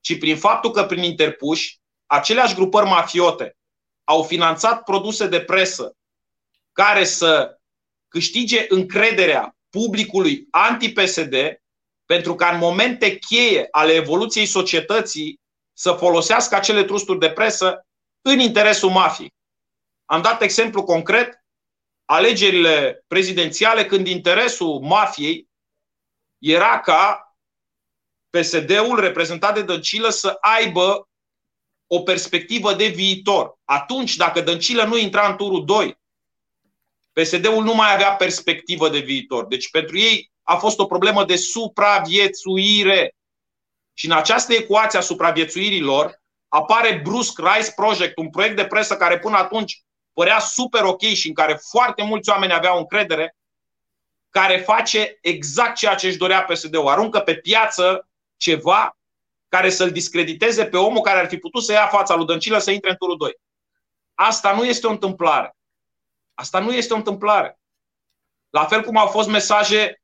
ci 0.00 0.18
prin 0.18 0.36
faptul 0.36 0.70
că 0.70 0.84
prin 0.84 1.02
interpuși, 1.02 1.80
aceleași 2.06 2.54
grupări 2.54 2.86
mafiote 2.86 3.56
au 4.04 4.22
finanțat 4.22 4.82
produse 4.82 5.26
de 5.26 5.40
presă 5.40 5.96
care 6.72 7.04
să 7.04 7.58
câștige 8.08 8.64
încrederea 8.68 9.56
publicului 9.70 10.46
anti-PSD 10.50 11.34
pentru 12.04 12.34
ca 12.34 12.48
în 12.48 12.58
momente 12.58 13.16
cheie 13.18 13.68
ale 13.70 13.92
evoluției 13.92 14.46
societății 14.46 15.40
să 15.72 15.92
folosească 15.92 16.54
acele 16.54 16.84
trusturi 16.84 17.18
de 17.18 17.30
presă 17.30 17.86
în 18.22 18.38
interesul 18.38 18.90
mafiei. 18.90 19.34
Am 20.04 20.22
dat 20.22 20.42
exemplu 20.42 20.84
concret 20.84 21.44
alegerile 22.04 23.04
prezidențiale 23.06 23.86
când 23.86 24.06
interesul 24.06 24.80
mafiei 24.80 25.48
era 26.38 26.80
ca 26.80 27.26
PSD-ul 28.30 29.00
reprezentat 29.00 29.54
de 29.54 29.62
Dăncilă 29.62 30.08
să 30.08 30.36
aibă 30.40 31.08
o 31.86 32.00
perspectivă 32.00 32.74
de 32.74 32.86
viitor. 32.86 33.58
Atunci, 33.64 34.16
dacă 34.16 34.40
Dăncilă 34.40 34.84
nu 34.84 34.96
intra 34.96 35.28
în 35.28 35.36
turul 35.36 35.64
2, 35.64 36.00
PSD-ul 37.12 37.64
nu 37.64 37.74
mai 37.74 37.94
avea 37.94 38.12
perspectivă 38.12 38.88
de 38.88 38.98
viitor. 38.98 39.46
Deci 39.46 39.70
pentru 39.70 39.98
ei 39.98 40.32
a 40.42 40.56
fost 40.56 40.78
o 40.78 40.86
problemă 40.86 41.24
de 41.24 41.36
supraviețuire. 41.36 43.16
Și 43.94 44.06
în 44.06 44.12
această 44.12 44.52
ecuație 44.52 44.98
a 44.98 45.02
supraviețuirilor 45.02 46.22
apare 46.48 47.00
brusc 47.02 47.38
Rice 47.38 47.72
Project, 47.76 48.16
un 48.16 48.30
proiect 48.30 48.56
de 48.56 48.66
presă 48.66 48.96
care 48.96 49.18
până 49.18 49.36
atunci 49.36 49.82
părea 50.12 50.38
super 50.38 50.82
ok 50.82 51.00
și 51.00 51.28
în 51.28 51.34
care 51.34 51.54
foarte 51.70 52.02
mulți 52.02 52.30
oameni 52.30 52.52
aveau 52.52 52.78
încredere, 52.78 53.36
care 54.30 54.56
face 54.56 55.18
exact 55.20 55.76
ceea 55.76 55.94
ce 55.94 56.06
își 56.06 56.16
dorea 56.16 56.44
PSD-ul. 56.44 56.88
Aruncă 56.88 57.20
pe 57.20 57.34
piață 57.34 58.08
ceva 58.36 58.96
care 59.48 59.70
să-l 59.70 59.90
discrediteze 59.90 60.66
pe 60.66 60.76
omul 60.76 61.00
care 61.00 61.18
ar 61.18 61.28
fi 61.28 61.36
putut 61.36 61.62
să 61.62 61.72
ia 61.72 61.86
fața 61.86 62.14
lui 62.14 62.26
Dăncilă 62.26 62.58
să 62.58 62.70
intre 62.70 62.90
în 62.90 62.96
turul 62.96 63.16
2. 63.16 63.40
Asta 64.14 64.54
nu 64.54 64.64
este 64.64 64.86
o 64.86 64.90
întâmplare. 64.90 65.56
Asta 66.34 66.58
nu 66.58 66.72
este 66.72 66.92
o 66.92 66.96
întâmplare. 66.96 67.60
La 68.50 68.64
fel 68.64 68.82
cum 68.82 68.96
au 68.96 69.06
fost 69.06 69.28
mesaje 69.28 70.02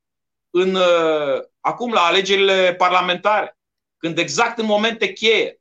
în, 0.50 0.74
uh, 0.74 1.42
acum 1.60 1.92
la 1.92 2.00
alegerile 2.00 2.74
parlamentare, 2.74 3.58
când 3.96 4.18
exact 4.18 4.58
în 4.58 4.66
momente 4.66 5.12
cheie, 5.12 5.60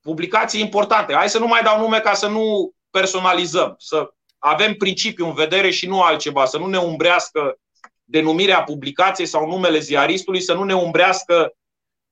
publicații 0.00 0.60
importante, 0.60 1.14
hai 1.14 1.28
să 1.28 1.38
nu 1.38 1.46
mai 1.46 1.62
dau 1.62 1.80
nume 1.80 2.00
ca 2.00 2.14
să 2.14 2.28
nu 2.28 2.74
personalizăm, 2.90 3.74
să 3.78 4.10
avem 4.38 4.74
principiu 4.74 5.26
în 5.26 5.34
vedere 5.34 5.70
și 5.70 5.86
nu 5.86 6.02
altceva, 6.02 6.44
să 6.44 6.58
nu 6.58 6.66
ne 6.66 6.78
umbrească 6.78 7.58
denumirea 8.04 8.62
publicației 8.62 9.26
sau 9.26 9.46
numele 9.46 9.78
ziaristului, 9.78 10.40
să 10.40 10.54
nu 10.54 10.62
ne 10.64 10.74
umbrească 10.74 11.52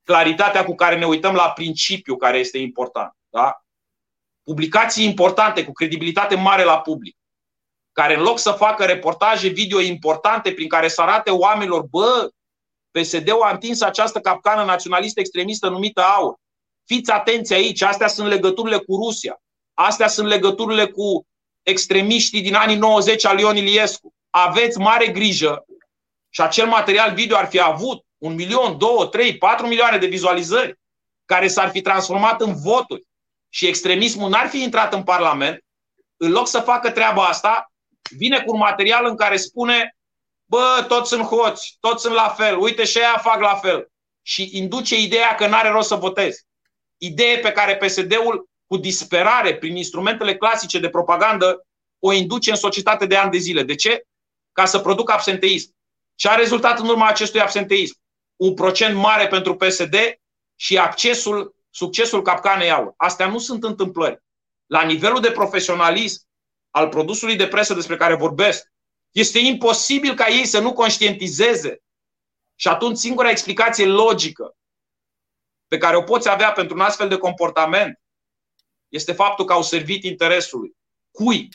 claritatea 0.05 0.64
cu 0.64 0.74
care 0.74 0.99
ne 0.99 1.07
uităm 1.07 1.35
la 1.35 1.51
principiu 1.51 2.16
care 2.16 2.39
este 2.39 2.59
important. 2.59 3.12
Da? 3.29 3.64
Publicații 4.43 5.05
importante, 5.05 5.64
cu 5.64 5.72
credibilitate 5.72 6.35
mare 6.35 6.64
la 6.64 6.81
public, 6.81 7.16
care 7.93 8.14
în 8.14 8.22
loc 8.22 8.39
să 8.39 8.51
facă 8.51 8.85
reportaje 8.85 9.49
video 9.49 9.81
importante 9.81 10.53
prin 10.53 10.68
care 10.68 10.89
să 10.89 11.03
arate 11.03 11.31
oamenilor, 11.31 11.83
bă, 11.83 12.29
PSD-ul 12.91 13.43
a 13.43 13.51
întins 13.51 13.81
această 13.81 14.20
capcană 14.20 14.64
naționalistă 14.64 15.20
extremistă 15.20 15.68
numită 15.68 16.03
AUR. 16.03 16.35
Fiți 16.85 17.11
atenți 17.11 17.53
aici, 17.53 17.83
astea 17.83 18.09
sunt 18.09 18.29
legăturile 18.29 18.79
cu 18.79 18.97
Rusia. 19.05 19.41
Astea 19.79 20.09
sunt 20.09 20.27
legăturile 20.27 20.87
cu 20.87 21.27
extremiștii 21.62 22.43
din 22.43 22.55
anii 22.55 22.77
90 22.77 23.24
al 23.24 23.39
Ion 23.39 23.57
Iliescu. 23.57 24.14
Aveți 24.31 24.79
mare 24.79 25.07
grijă 25.07 25.64
și 26.29 26.41
acel 26.41 26.66
material 26.66 27.14
video 27.14 27.37
ar 27.37 27.47
fi 27.47 27.61
avut 27.61 28.05
un 28.18 28.35
milion, 28.35 28.79
două, 28.79 29.07
trei, 29.07 29.39
patru 29.39 29.66
milioane 29.66 29.99
de 29.99 30.07
vizualizări 30.07 30.79
care 31.24 31.49
s-ar 31.49 31.70
fi 31.70 31.81
transformat 31.81 32.41
în 32.41 32.55
voturi 32.55 33.07
și 33.49 33.66
extremismul 33.66 34.31
n-ar 34.31 34.49
fi 34.49 34.62
intrat 34.62 34.93
în 34.93 35.03
Parlament, 35.03 35.64
în 36.16 36.31
loc 36.31 36.49
să 36.49 36.61
facă 36.61 36.91
treaba 36.91 37.27
asta, 37.27 37.72
vine 38.11 38.43
cu 38.43 38.53
un 38.53 38.59
material 38.59 39.05
în 39.05 39.16
care 39.16 39.37
spune 39.37 39.97
bă, 40.45 40.85
toți 40.89 41.09
sunt 41.09 41.22
hoți, 41.22 41.77
toți 41.81 42.03
sunt 42.03 42.14
la 42.14 42.29
fel, 42.29 42.59
uite 42.59 42.85
și 42.85 42.99
aia 42.99 43.20
fac 43.22 43.41
la 43.41 43.55
fel. 43.55 43.91
Și 44.22 44.51
induce 44.53 45.01
ideea 45.01 45.35
că 45.35 45.47
n-are 45.47 45.68
rost 45.68 45.89
să 45.89 45.95
votezi. 45.95 46.45
Idee 46.97 47.39
pe 47.39 47.53
care 47.53 47.77
PSD-ul 47.77 48.49
cu 48.67 48.77
disperare 48.77 49.57
prin 49.57 49.77
instrumentele 49.77 50.37
clasice 50.37 50.79
de 50.79 50.89
propagandă 50.89 51.67
o 51.99 52.12
induce 52.12 52.51
în 52.51 52.57
societate 52.57 53.07
de 53.07 53.17
ani 53.17 53.31
de 53.31 53.39
zile. 53.39 53.62
De 53.62 53.75
ce? 53.75 54.07
Ca 54.53 54.64
să 54.64 54.79
producă 54.79 55.12
absenteism. 55.12 55.75
Ce 56.14 56.29
a 56.29 56.35
rezultat 56.35 56.79
în 56.79 56.89
urma 56.89 57.09
acestui 57.09 57.41
absenteism? 57.41 57.97
Un 58.37 58.55
procent 58.55 58.97
mare 58.97 59.27
pentru 59.27 59.57
PSD 59.57 59.95
și 60.57 60.79
accesul, 60.79 61.55
succesul 61.71 62.23
capcanei 62.23 62.71
aur. 62.71 62.95
Astea 62.97 63.29
nu 63.29 63.39
sunt 63.39 63.64
întâmplări. 63.64 64.23
La 64.67 64.83
nivelul 64.83 65.21
de 65.21 65.31
profesionalism 65.31 66.25
al 66.71 66.89
produsului 66.89 67.37
de 67.37 67.47
presă 67.47 67.75
despre 67.75 67.97
care 67.97 68.14
vorbesc, 68.14 68.73
este 69.11 69.39
imposibil 69.39 70.14
ca 70.14 70.27
ei 70.27 70.47
să 70.47 70.61
nu 70.61 70.73
conștientizeze. 70.73 71.83
Și 72.55 72.69
atunci 72.69 72.97
singura 72.97 73.31
explicație 73.31 73.87
logică 73.87 74.57
pe 75.69 75.79
care 75.79 75.97
o 75.97 76.03
poți 76.03 76.29
avea 76.29 76.53
pentru 76.53 76.75
un 76.75 76.81
astfel 76.81 77.09
de 77.09 77.17
comportament 77.17 78.01
este 78.97 79.12
faptul 79.12 79.44
că 79.44 79.53
au 79.53 79.62
servit 79.62 80.05
interesului. 80.05 80.76
Cui? 81.11 81.49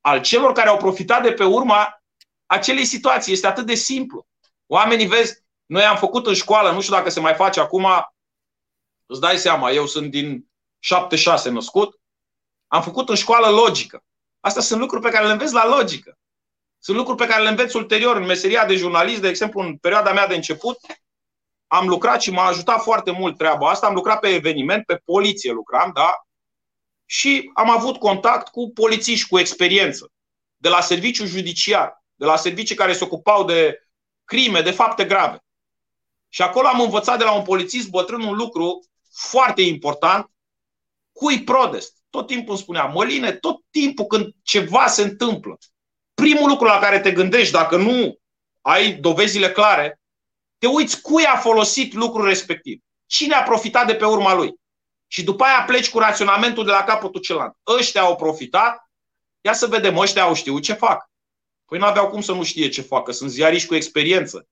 Al 0.00 0.20
celor 0.20 0.52
care 0.52 0.68
au 0.68 0.76
profitat 0.76 1.22
de 1.22 1.32
pe 1.32 1.44
urma 1.44 2.02
acelei 2.46 2.84
situații. 2.84 3.32
Este 3.32 3.46
atât 3.46 3.66
de 3.66 3.74
simplu. 3.74 4.26
Oamenii, 4.66 5.06
vezi, 5.06 5.42
noi 5.66 5.84
am 5.84 5.96
făcut 5.96 6.26
în 6.26 6.34
școală, 6.34 6.70
nu 6.70 6.80
știu 6.80 6.94
dacă 6.94 7.10
se 7.10 7.20
mai 7.20 7.34
face 7.34 7.60
acum, 7.60 7.86
îți 9.06 9.20
dai 9.20 9.36
seama, 9.36 9.70
eu 9.70 9.86
sunt 9.86 10.10
din 10.10 10.50
76 10.78 11.50
născut, 11.50 12.00
am 12.66 12.82
făcut 12.82 13.08
în 13.08 13.14
școală 13.14 13.48
logică. 13.48 14.04
Astea 14.40 14.62
sunt 14.62 14.80
lucruri 14.80 15.02
pe 15.02 15.10
care 15.10 15.26
le 15.26 15.32
înveți 15.32 15.52
la 15.52 15.66
logică. 15.66 16.18
Sunt 16.78 16.96
lucruri 16.96 17.18
pe 17.18 17.26
care 17.26 17.42
le 17.42 17.48
înveți 17.48 17.76
ulterior 17.76 18.16
în 18.16 18.24
meseria 18.24 18.66
de 18.66 18.76
jurnalist, 18.76 19.20
de 19.20 19.28
exemplu, 19.28 19.60
în 19.60 19.76
perioada 19.76 20.12
mea 20.12 20.26
de 20.26 20.34
început, 20.34 20.78
am 21.66 21.88
lucrat 21.88 22.22
și 22.22 22.30
m-a 22.30 22.44
ajutat 22.44 22.82
foarte 22.82 23.10
mult 23.10 23.36
treaba 23.38 23.70
asta. 23.70 23.86
Am 23.86 23.94
lucrat 23.94 24.20
pe 24.20 24.28
eveniment, 24.28 24.84
pe 24.84 25.00
poliție 25.04 25.52
lucram, 25.52 25.90
da? 25.94 26.12
Și 27.12 27.50
am 27.54 27.70
avut 27.70 27.96
contact 27.96 28.48
cu 28.48 28.70
polițiști 28.70 29.28
cu 29.28 29.38
experiență, 29.38 30.12
de 30.56 30.68
la 30.68 30.80
serviciu 30.80 31.24
judiciar, 31.24 32.04
de 32.14 32.24
la 32.24 32.36
servicii 32.36 32.74
care 32.76 32.92
se 32.92 33.04
ocupau 33.04 33.44
de 33.44 33.88
crime, 34.24 34.60
de 34.60 34.70
fapte 34.70 35.04
grave. 35.04 35.44
Și 36.28 36.42
acolo 36.42 36.66
am 36.66 36.80
învățat 36.80 37.18
de 37.18 37.24
la 37.24 37.32
un 37.32 37.42
polițist 37.42 37.88
bătrân 37.90 38.20
un 38.20 38.34
lucru 38.34 38.84
foarte 39.10 39.62
important, 39.62 40.30
cui 41.12 41.44
prodest. 41.44 41.96
Tot 42.10 42.26
timpul 42.26 42.50
îmi 42.50 42.62
spunea, 42.62 42.84
Măline, 42.84 43.32
tot 43.32 43.60
timpul 43.70 44.04
când 44.04 44.34
ceva 44.42 44.86
se 44.86 45.02
întâmplă, 45.02 45.58
primul 46.14 46.48
lucru 46.48 46.66
la 46.66 46.78
care 46.78 47.00
te 47.00 47.12
gândești, 47.12 47.52
dacă 47.52 47.76
nu 47.76 48.18
ai 48.60 48.92
dovezile 48.92 49.50
clare, 49.50 50.00
te 50.58 50.66
uiți 50.66 51.00
cui 51.00 51.24
a 51.24 51.36
folosit 51.36 51.92
lucrul 51.92 52.24
respectiv. 52.24 52.82
Cine 53.06 53.34
a 53.34 53.42
profitat 53.42 53.86
de 53.86 53.94
pe 53.94 54.04
urma 54.04 54.34
lui. 54.34 54.60
Și 55.12 55.22
după 55.22 55.44
aia 55.44 55.64
pleci 55.66 55.90
cu 55.90 55.98
raționamentul 55.98 56.64
de 56.64 56.70
la 56.70 56.84
capătul 56.84 57.20
celălalt. 57.20 57.56
Ăștia 57.66 58.00
au 58.00 58.16
profitat, 58.16 58.90
ia 59.40 59.52
să 59.52 59.66
vedem, 59.66 59.96
ăștia 59.96 60.22
au 60.22 60.34
știut 60.34 60.62
ce 60.62 60.72
fac. 60.72 61.10
Păi 61.64 61.78
nu 61.78 61.84
aveau 61.84 62.08
cum 62.08 62.20
să 62.20 62.32
nu 62.32 62.42
știe 62.42 62.68
ce 62.68 62.82
fac, 62.82 63.04
că 63.04 63.12
sunt 63.12 63.30
ziariști 63.30 63.68
cu 63.68 63.74
experiență. 63.74 64.48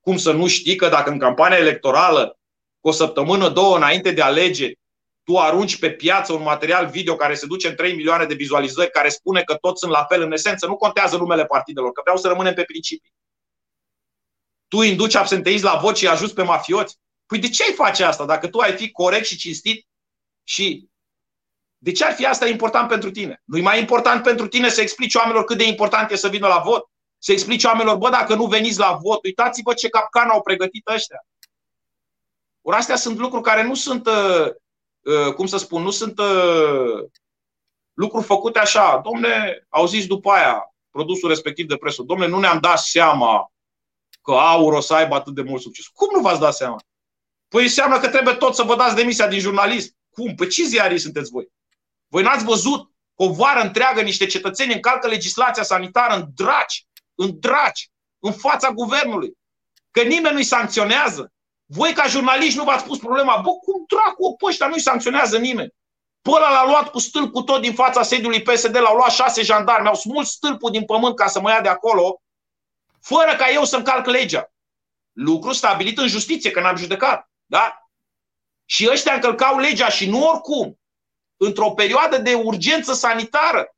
Cum 0.00 0.16
să 0.16 0.32
nu 0.32 0.46
știi 0.46 0.76
că 0.76 0.88
dacă 0.88 1.10
în 1.10 1.18
campania 1.18 1.58
electorală, 1.58 2.38
cu 2.80 2.88
o 2.88 2.92
săptămână, 2.92 3.48
două 3.48 3.76
înainte 3.76 4.10
de 4.10 4.22
alegeri, 4.22 4.78
tu 5.22 5.38
arunci 5.38 5.78
pe 5.78 5.90
piață 5.90 6.32
un 6.32 6.42
material 6.42 6.86
video 6.86 7.16
care 7.16 7.34
se 7.34 7.46
duce 7.46 7.68
în 7.68 7.74
3 7.74 7.94
milioane 7.94 8.24
de 8.24 8.34
vizualizări, 8.34 8.90
care 8.90 9.08
spune 9.08 9.42
că 9.42 9.54
toți 9.54 9.80
sunt 9.80 9.92
la 9.92 10.04
fel 10.04 10.22
în 10.22 10.32
esență, 10.32 10.66
nu 10.66 10.76
contează 10.76 11.16
numele 11.16 11.46
partidelor, 11.46 11.92
că 11.92 12.00
vreau 12.00 12.16
să 12.16 12.28
rămânem 12.28 12.54
pe 12.54 12.64
principii. 12.64 13.14
Tu 14.68 14.82
induci 14.82 15.14
absenteism 15.14 15.64
la 15.64 15.76
vot 15.76 15.96
și 15.96 16.08
ajuți 16.08 16.34
pe 16.34 16.42
mafioți? 16.42 16.98
Păi 17.26 17.38
de 17.38 17.48
ce 17.48 17.62
ai 17.62 17.72
face 17.72 18.04
asta? 18.04 18.24
Dacă 18.24 18.48
tu 18.48 18.58
ai 18.58 18.72
fi 18.72 18.90
corect 18.90 19.26
și 19.26 19.36
cinstit 19.36 19.86
și 20.48 20.88
de 21.78 21.92
ce 21.92 22.04
ar 22.04 22.12
fi 22.12 22.26
asta 22.26 22.48
important 22.48 22.88
pentru 22.88 23.10
tine? 23.10 23.42
Nu-i 23.44 23.60
mai 23.60 23.80
important 23.80 24.22
pentru 24.22 24.46
tine 24.48 24.68
să 24.68 24.80
explici 24.80 25.14
oamenilor 25.14 25.44
cât 25.44 25.58
de 25.58 25.66
important 25.66 26.10
e 26.10 26.16
să 26.16 26.28
vină 26.28 26.46
la 26.46 26.58
vot? 26.64 26.90
Să 27.18 27.32
explici 27.32 27.64
oamenilor, 27.64 27.96
bă, 27.96 28.10
dacă 28.10 28.34
nu 28.34 28.46
veniți 28.46 28.78
la 28.78 28.98
vot, 29.02 29.24
uitați-vă 29.24 29.74
ce 29.74 29.88
capcan 29.88 30.28
au 30.28 30.42
pregătit 30.42 30.88
ăștia. 30.88 31.26
Ori 32.60 32.76
astea 32.76 32.96
sunt 32.96 33.18
lucruri 33.18 33.42
care 33.42 33.62
nu 33.62 33.74
sunt, 33.74 34.06
uh, 34.06 34.46
uh, 35.00 35.34
cum 35.34 35.46
să 35.46 35.56
spun, 35.56 35.82
nu 35.82 35.90
sunt 35.90 36.18
uh, 36.18 37.04
lucruri 37.92 38.24
făcute 38.24 38.58
așa. 38.58 39.00
Domne, 39.04 39.66
au 39.68 39.86
zis 39.86 40.06
după 40.06 40.30
aia, 40.30 40.74
produsul 40.90 41.28
respectiv 41.28 41.66
de 41.66 41.76
presă, 41.76 42.02
domne, 42.02 42.26
nu 42.26 42.38
ne-am 42.38 42.58
dat 42.58 42.78
seama 42.78 43.52
că 44.22 44.32
aur 44.32 44.72
o 44.72 44.80
să 44.80 44.94
aibă 44.94 45.14
atât 45.14 45.34
de 45.34 45.42
mult 45.42 45.62
succes. 45.62 45.86
Cum 45.86 46.08
nu 46.12 46.20
v-ați 46.20 46.40
dat 46.40 46.54
seama? 46.54 46.76
Păi 47.48 47.62
înseamnă 47.62 47.98
că 47.98 48.08
trebuie 48.08 48.34
tot 48.34 48.54
să 48.54 48.62
vă 48.62 48.76
dați 48.76 48.94
demisia 48.94 49.28
din 49.28 49.38
jurnalist. 49.38 49.95
Cum? 50.16 50.34
Păi 50.34 50.48
ce 50.48 50.64
ziarii 50.64 50.98
sunteți 50.98 51.30
voi? 51.30 51.48
Voi 52.08 52.22
n-ați 52.22 52.44
văzut 52.44 52.84
că 53.16 53.22
o 53.22 53.32
vară 53.32 53.60
întreagă 53.60 54.00
niște 54.02 54.26
cetățeni 54.26 54.72
încalcă 54.72 55.06
legislația 55.06 55.62
sanitară 55.62 56.14
în 56.14 56.26
draci, 56.34 56.86
în 57.14 57.40
draci, 57.40 57.90
în 58.18 58.32
fața 58.32 58.70
guvernului. 58.70 59.32
Că 59.90 60.02
nimeni 60.02 60.34
nu-i 60.34 60.44
sancționează. 60.44 61.32
Voi 61.64 61.92
ca 61.92 62.06
jurnaliști 62.06 62.58
nu 62.58 62.64
v-ați 62.64 62.84
pus 62.84 62.98
problema, 62.98 63.36
bă, 63.36 63.50
cum 63.50 63.84
dracu, 63.88 64.36
pe 64.36 64.44
ăștia 64.46 64.66
nu-i 64.66 64.80
sancționează 64.80 65.38
nimeni. 65.38 65.74
Pe 66.22 66.30
ăla 66.30 66.50
l-a 66.50 66.66
luat 66.66 66.90
cu 66.90 66.98
stâlpul 66.98 67.42
tot 67.42 67.60
din 67.60 67.74
fața 67.74 68.02
sediului 68.02 68.42
PSD, 68.42 68.76
l-au 68.76 68.96
luat 68.96 69.10
șase 69.10 69.42
jandarmi, 69.42 69.88
au 69.88 69.94
smuls 69.94 70.30
stâlpul 70.30 70.70
din 70.70 70.84
pământ 70.84 71.16
ca 71.16 71.26
să 71.26 71.40
mă 71.40 71.50
ia 71.50 71.60
de 71.60 71.68
acolo, 71.68 72.22
fără 73.00 73.36
ca 73.36 73.50
eu 73.50 73.64
să-mi 73.64 73.84
calc 73.84 74.06
legea. 74.06 74.52
Lucru 75.12 75.52
stabilit 75.52 75.98
în 75.98 76.08
justiție, 76.08 76.50
că 76.50 76.60
n-am 76.60 76.76
judecat. 76.76 77.30
Da? 77.46 77.85
Și 78.66 78.88
ăștia 78.90 79.14
încălcau 79.14 79.58
legea 79.58 79.88
și 79.88 80.08
nu 80.08 80.28
oricum, 80.28 80.80
într-o 81.36 81.70
perioadă 81.70 82.18
de 82.18 82.34
urgență 82.34 82.92
sanitară. 82.92 83.76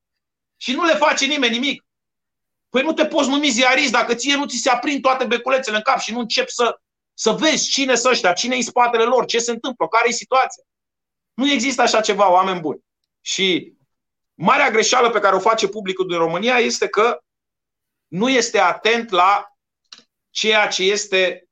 Și 0.56 0.72
nu 0.72 0.84
le 0.84 0.94
face 0.94 1.26
nimeni 1.26 1.52
nimic. 1.52 1.84
Păi 2.68 2.82
nu 2.82 2.92
te 2.92 3.06
poți 3.06 3.28
numi 3.28 3.48
ziarist 3.48 3.92
dacă 3.92 4.14
ție 4.14 4.34
nu 4.34 4.46
ți 4.46 4.56
se 4.56 4.70
aprind 4.70 5.02
toate 5.02 5.24
beculețele 5.24 5.76
în 5.76 5.82
cap 5.82 5.98
și 5.98 6.12
nu 6.12 6.18
începi 6.18 6.52
să, 6.52 6.80
să 7.14 7.32
vezi 7.32 7.68
cine 7.68 7.94
sunt 7.94 8.12
ăștia, 8.12 8.32
cine 8.32 8.54
e 8.54 8.56
în 8.56 8.62
spatele 8.62 9.04
lor, 9.04 9.24
ce 9.24 9.38
se 9.38 9.50
întâmplă, 9.50 9.88
care 9.88 10.08
e 10.08 10.12
situația. 10.12 10.62
Nu 11.34 11.50
există 11.50 11.82
așa 11.82 12.00
ceva, 12.00 12.30
oameni 12.30 12.60
buni. 12.60 12.84
Și 13.20 13.72
marea 14.34 14.70
greșeală 14.70 15.10
pe 15.10 15.20
care 15.20 15.36
o 15.36 15.40
face 15.40 15.68
publicul 15.68 16.06
din 16.06 16.16
România 16.16 16.58
este 16.58 16.88
că 16.88 17.22
nu 18.06 18.28
este 18.28 18.58
atent 18.58 19.10
la 19.10 19.56
ceea 20.30 20.68
ce 20.68 20.82
este 20.82 21.48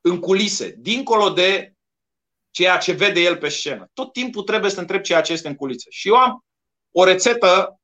în 0.00 0.20
culise, 0.20 0.74
dincolo 0.78 1.30
de 1.30 1.74
ceea 2.50 2.76
ce 2.76 2.92
vede 2.92 3.20
el 3.20 3.36
pe 3.36 3.48
scenă. 3.48 3.90
Tot 3.94 4.12
timpul 4.12 4.42
trebuie 4.42 4.70
să 4.70 4.80
întreb 4.80 5.02
ceea 5.02 5.20
ce 5.20 5.32
este 5.32 5.48
în 5.48 5.54
culise. 5.54 5.90
Și 5.90 6.08
eu 6.08 6.14
am 6.14 6.44
o 6.90 7.04
rețetă 7.04 7.80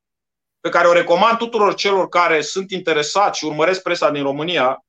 pe 0.61 0.69
care 0.69 0.89
o 0.89 0.93
recomand 0.93 1.39
tuturor 1.39 1.75
celor 1.75 2.09
care 2.09 2.41
sunt 2.41 2.71
interesați 2.71 3.39
și 3.39 3.45
urmăresc 3.45 3.83
presa 3.83 4.11
din 4.11 4.23
România. 4.23 4.85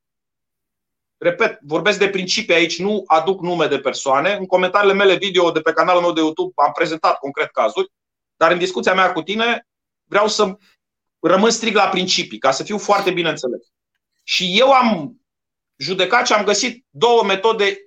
Repet, 1.18 1.60
vorbesc 1.62 2.00
de 2.00 2.10
principii 2.10 2.54
aici, 2.54 2.80
nu 2.80 3.04
aduc 3.08 3.42
nume 3.42 3.68
de 3.68 3.80
persoane. 3.80 4.34
În 4.34 4.46
comentariile 4.46 4.94
mele 4.94 5.16
video 5.16 5.52
de 5.52 5.60
pe 5.60 5.74
canalul 5.74 6.02
meu 6.02 6.14
de 6.14 6.20
YouTube 6.20 6.54
am 6.56 6.72
prezentat 6.72 7.18
concret 7.20 7.52
cazuri, 7.52 7.92
dar 8.36 8.52
în 8.52 8.58
discuția 8.58 8.94
mea 8.94 9.12
cu 9.12 9.22
tine 9.22 9.68
vreau 10.04 10.28
să 10.28 10.56
rămân 11.20 11.50
strict 11.50 11.76
la 11.76 11.90
principii, 11.90 12.38
ca 12.38 12.52
să 12.52 12.64
fiu 12.64 12.78
foarte 12.78 13.12
bine 13.12 13.30
înțeles. 13.30 13.68
Și 14.24 14.60
eu 14.60 14.72
am 14.72 15.22
judecat 15.76 16.28
și 16.28 16.34
am 16.34 16.46
găsit 16.46 16.86
două 16.90 17.24
metode 17.24 17.87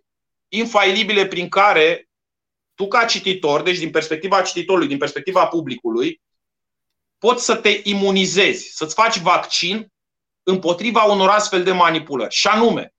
infailibile 0.53 1.27
prin 1.27 1.49
care 1.49 2.09
tu 2.75 2.89
ca 2.89 3.05
cititor, 3.05 3.63
deci 3.63 3.79
din 3.79 3.91
perspectiva 3.91 4.43
cititorului, 4.43 4.89
din 4.89 4.99
perspectiva 4.99 5.47
publicului, 5.47 6.21
poți 7.19 7.45
să 7.45 7.57
te 7.57 7.81
imunizezi, 7.83 8.71
să-ți 8.75 8.95
faci 8.95 9.19
vaccin 9.19 9.93
împotriva 10.43 11.03
unor 11.03 11.29
astfel 11.29 11.63
de 11.63 11.73
manipulări. 11.73 12.35
Și 12.35 12.47
anume, 12.47 12.95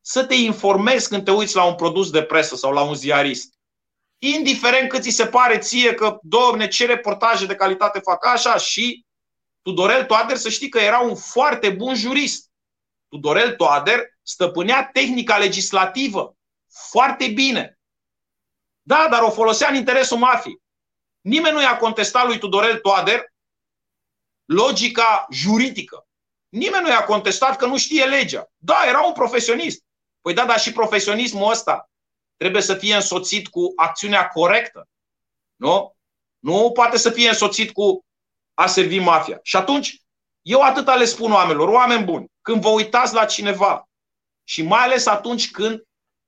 să 0.00 0.24
te 0.24 0.34
informezi 0.34 1.08
când 1.08 1.24
te 1.24 1.30
uiți 1.30 1.56
la 1.56 1.64
un 1.64 1.74
produs 1.74 2.10
de 2.10 2.22
presă 2.22 2.56
sau 2.56 2.72
la 2.72 2.82
un 2.82 2.94
ziarist. 2.94 3.54
Indiferent 4.18 4.88
cât 4.88 5.02
ți 5.02 5.10
se 5.10 5.26
pare 5.26 5.58
ție 5.58 5.94
că, 5.94 6.18
domne, 6.22 6.68
ce 6.68 6.86
reportaje 6.86 7.46
de 7.46 7.54
calitate 7.54 7.98
fac 7.98 8.26
așa 8.26 8.56
și 8.56 9.04
Tudorel 9.62 10.04
Toader 10.04 10.36
să 10.36 10.48
știi 10.48 10.68
că 10.68 10.78
era 10.78 11.00
un 11.00 11.14
foarte 11.14 11.70
bun 11.70 11.94
jurist. 11.94 12.50
Tudorel 13.08 13.54
Toader 13.54 14.00
stăpânea 14.22 14.90
tehnica 14.92 15.38
legislativă 15.38 16.36
foarte 16.72 17.28
bine. 17.28 17.78
Da, 18.82 19.08
dar 19.10 19.22
o 19.22 19.30
folosea 19.30 19.68
în 19.68 19.74
interesul 19.74 20.18
mafiei. 20.18 20.62
Nimeni 21.20 21.54
nu 21.54 21.60
i-a 21.60 21.76
contestat 21.76 22.26
lui 22.26 22.38
Tudorel 22.38 22.78
Toader 22.78 23.24
logica 24.44 25.26
juridică. 25.30 26.06
Nimeni 26.48 26.82
nu 26.82 26.88
i-a 26.88 27.04
contestat 27.04 27.56
că 27.56 27.66
nu 27.66 27.78
știe 27.78 28.04
legea. 28.04 28.50
Da, 28.56 28.84
era 28.86 29.02
un 29.02 29.12
profesionist. 29.12 29.84
Păi 30.20 30.34
da, 30.34 30.46
dar 30.46 30.60
și 30.60 30.72
profesionismul 30.72 31.50
ăsta 31.50 31.90
trebuie 32.36 32.62
să 32.62 32.74
fie 32.74 32.94
însoțit 32.94 33.48
cu 33.48 33.72
acțiunea 33.76 34.28
corectă. 34.28 34.88
Nu? 35.56 35.96
Nu 36.38 36.70
poate 36.72 36.96
să 36.96 37.10
fie 37.10 37.28
însoțit 37.28 37.72
cu 37.72 38.04
a 38.54 38.66
servi 38.66 38.98
mafia. 38.98 39.38
Și 39.42 39.56
atunci, 39.56 40.00
eu 40.42 40.60
atâta 40.60 40.94
le 40.94 41.04
spun 41.04 41.32
oamenilor, 41.32 41.68
oameni 41.68 42.04
buni, 42.04 42.26
când 42.42 42.60
vă 42.60 42.68
uitați 42.68 43.14
la 43.14 43.24
cineva 43.24 43.88
și 44.44 44.62
mai 44.62 44.82
ales 44.82 45.06
atunci 45.06 45.50
când 45.50 45.82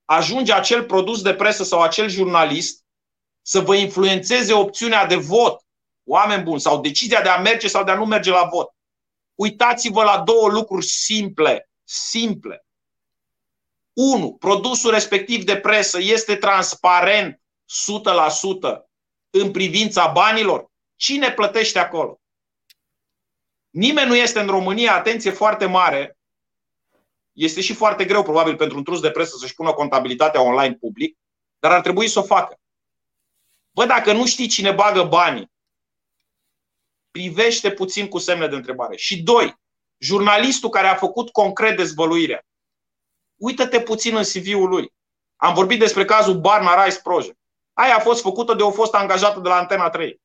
ajunge 0.04 0.52
acel 0.52 0.84
produs 0.84 1.22
de 1.22 1.34
presă 1.34 1.64
sau 1.64 1.82
acel 1.82 2.08
jurnalist 2.08 2.84
să 3.42 3.60
vă 3.60 3.74
influențeze 3.74 4.52
opțiunea 4.52 5.06
de 5.06 5.16
vot, 5.16 5.64
oameni 6.04 6.42
buni, 6.42 6.60
sau 6.60 6.80
decizia 6.80 7.22
de 7.22 7.28
a 7.28 7.40
merge 7.40 7.68
sau 7.68 7.84
de 7.84 7.90
a 7.90 7.94
nu 7.94 8.04
merge 8.04 8.30
la 8.30 8.48
vot. 8.50 8.68
Uitați-vă 9.34 10.02
la 10.02 10.20
două 10.20 10.48
lucruri 10.48 10.86
simple, 10.86 11.70
simple. 11.84 12.66
Unu, 13.92 14.32
produsul 14.32 14.90
respectiv 14.90 15.44
de 15.44 15.56
presă 15.56 15.98
este 16.00 16.36
transparent 16.36 17.40
100% 17.40 18.78
în 19.30 19.50
privința 19.50 20.06
banilor? 20.06 20.70
Cine 20.96 21.32
plătește 21.32 21.78
acolo? 21.78 22.20
Nimeni 23.70 24.08
nu 24.08 24.16
este 24.16 24.40
în 24.40 24.46
România, 24.46 24.94
atenție 24.94 25.30
foarte 25.30 25.66
mare, 25.66 26.18
este 27.34 27.60
și 27.60 27.74
foarte 27.74 28.04
greu 28.04 28.22
probabil 28.22 28.56
pentru 28.56 28.76
un 28.76 28.84
trus 28.84 29.00
de 29.00 29.10
presă 29.10 29.36
să-și 29.36 29.54
pună 29.54 29.72
contabilitatea 29.72 30.42
online 30.42 30.74
public, 30.74 31.18
dar 31.58 31.72
ar 31.72 31.80
trebui 31.80 32.08
să 32.08 32.18
o 32.18 32.22
facă. 32.22 32.58
Bă, 33.70 33.86
dacă 33.86 34.12
nu 34.12 34.26
știi 34.26 34.46
cine 34.46 34.72
bagă 34.72 35.02
banii, 35.02 35.52
privește 37.10 37.70
puțin 37.70 38.08
cu 38.08 38.18
semne 38.18 38.46
de 38.46 38.54
întrebare. 38.54 38.96
Și 38.96 39.22
doi, 39.22 39.54
jurnalistul 39.98 40.68
care 40.68 40.86
a 40.86 40.94
făcut 40.94 41.30
concret 41.30 41.76
dezvăluirea, 41.76 42.46
uită-te 43.36 43.80
puțin 43.80 44.16
în 44.16 44.22
CV-ul 44.22 44.68
lui. 44.68 44.92
Am 45.36 45.54
vorbit 45.54 45.78
despre 45.78 46.04
cazul 46.04 46.40
Barna 46.40 46.84
Rice 46.84 47.00
Project. 47.02 47.38
Aia 47.72 47.96
a 47.96 48.00
fost 48.00 48.22
făcută 48.22 48.54
de 48.54 48.62
o 48.62 48.70
fost 48.70 48.94
angajată 48.94 49.40
de 49.40 49.48
la 49.48 49.56
Antena 49.56 49.90
3. 49.90 50.20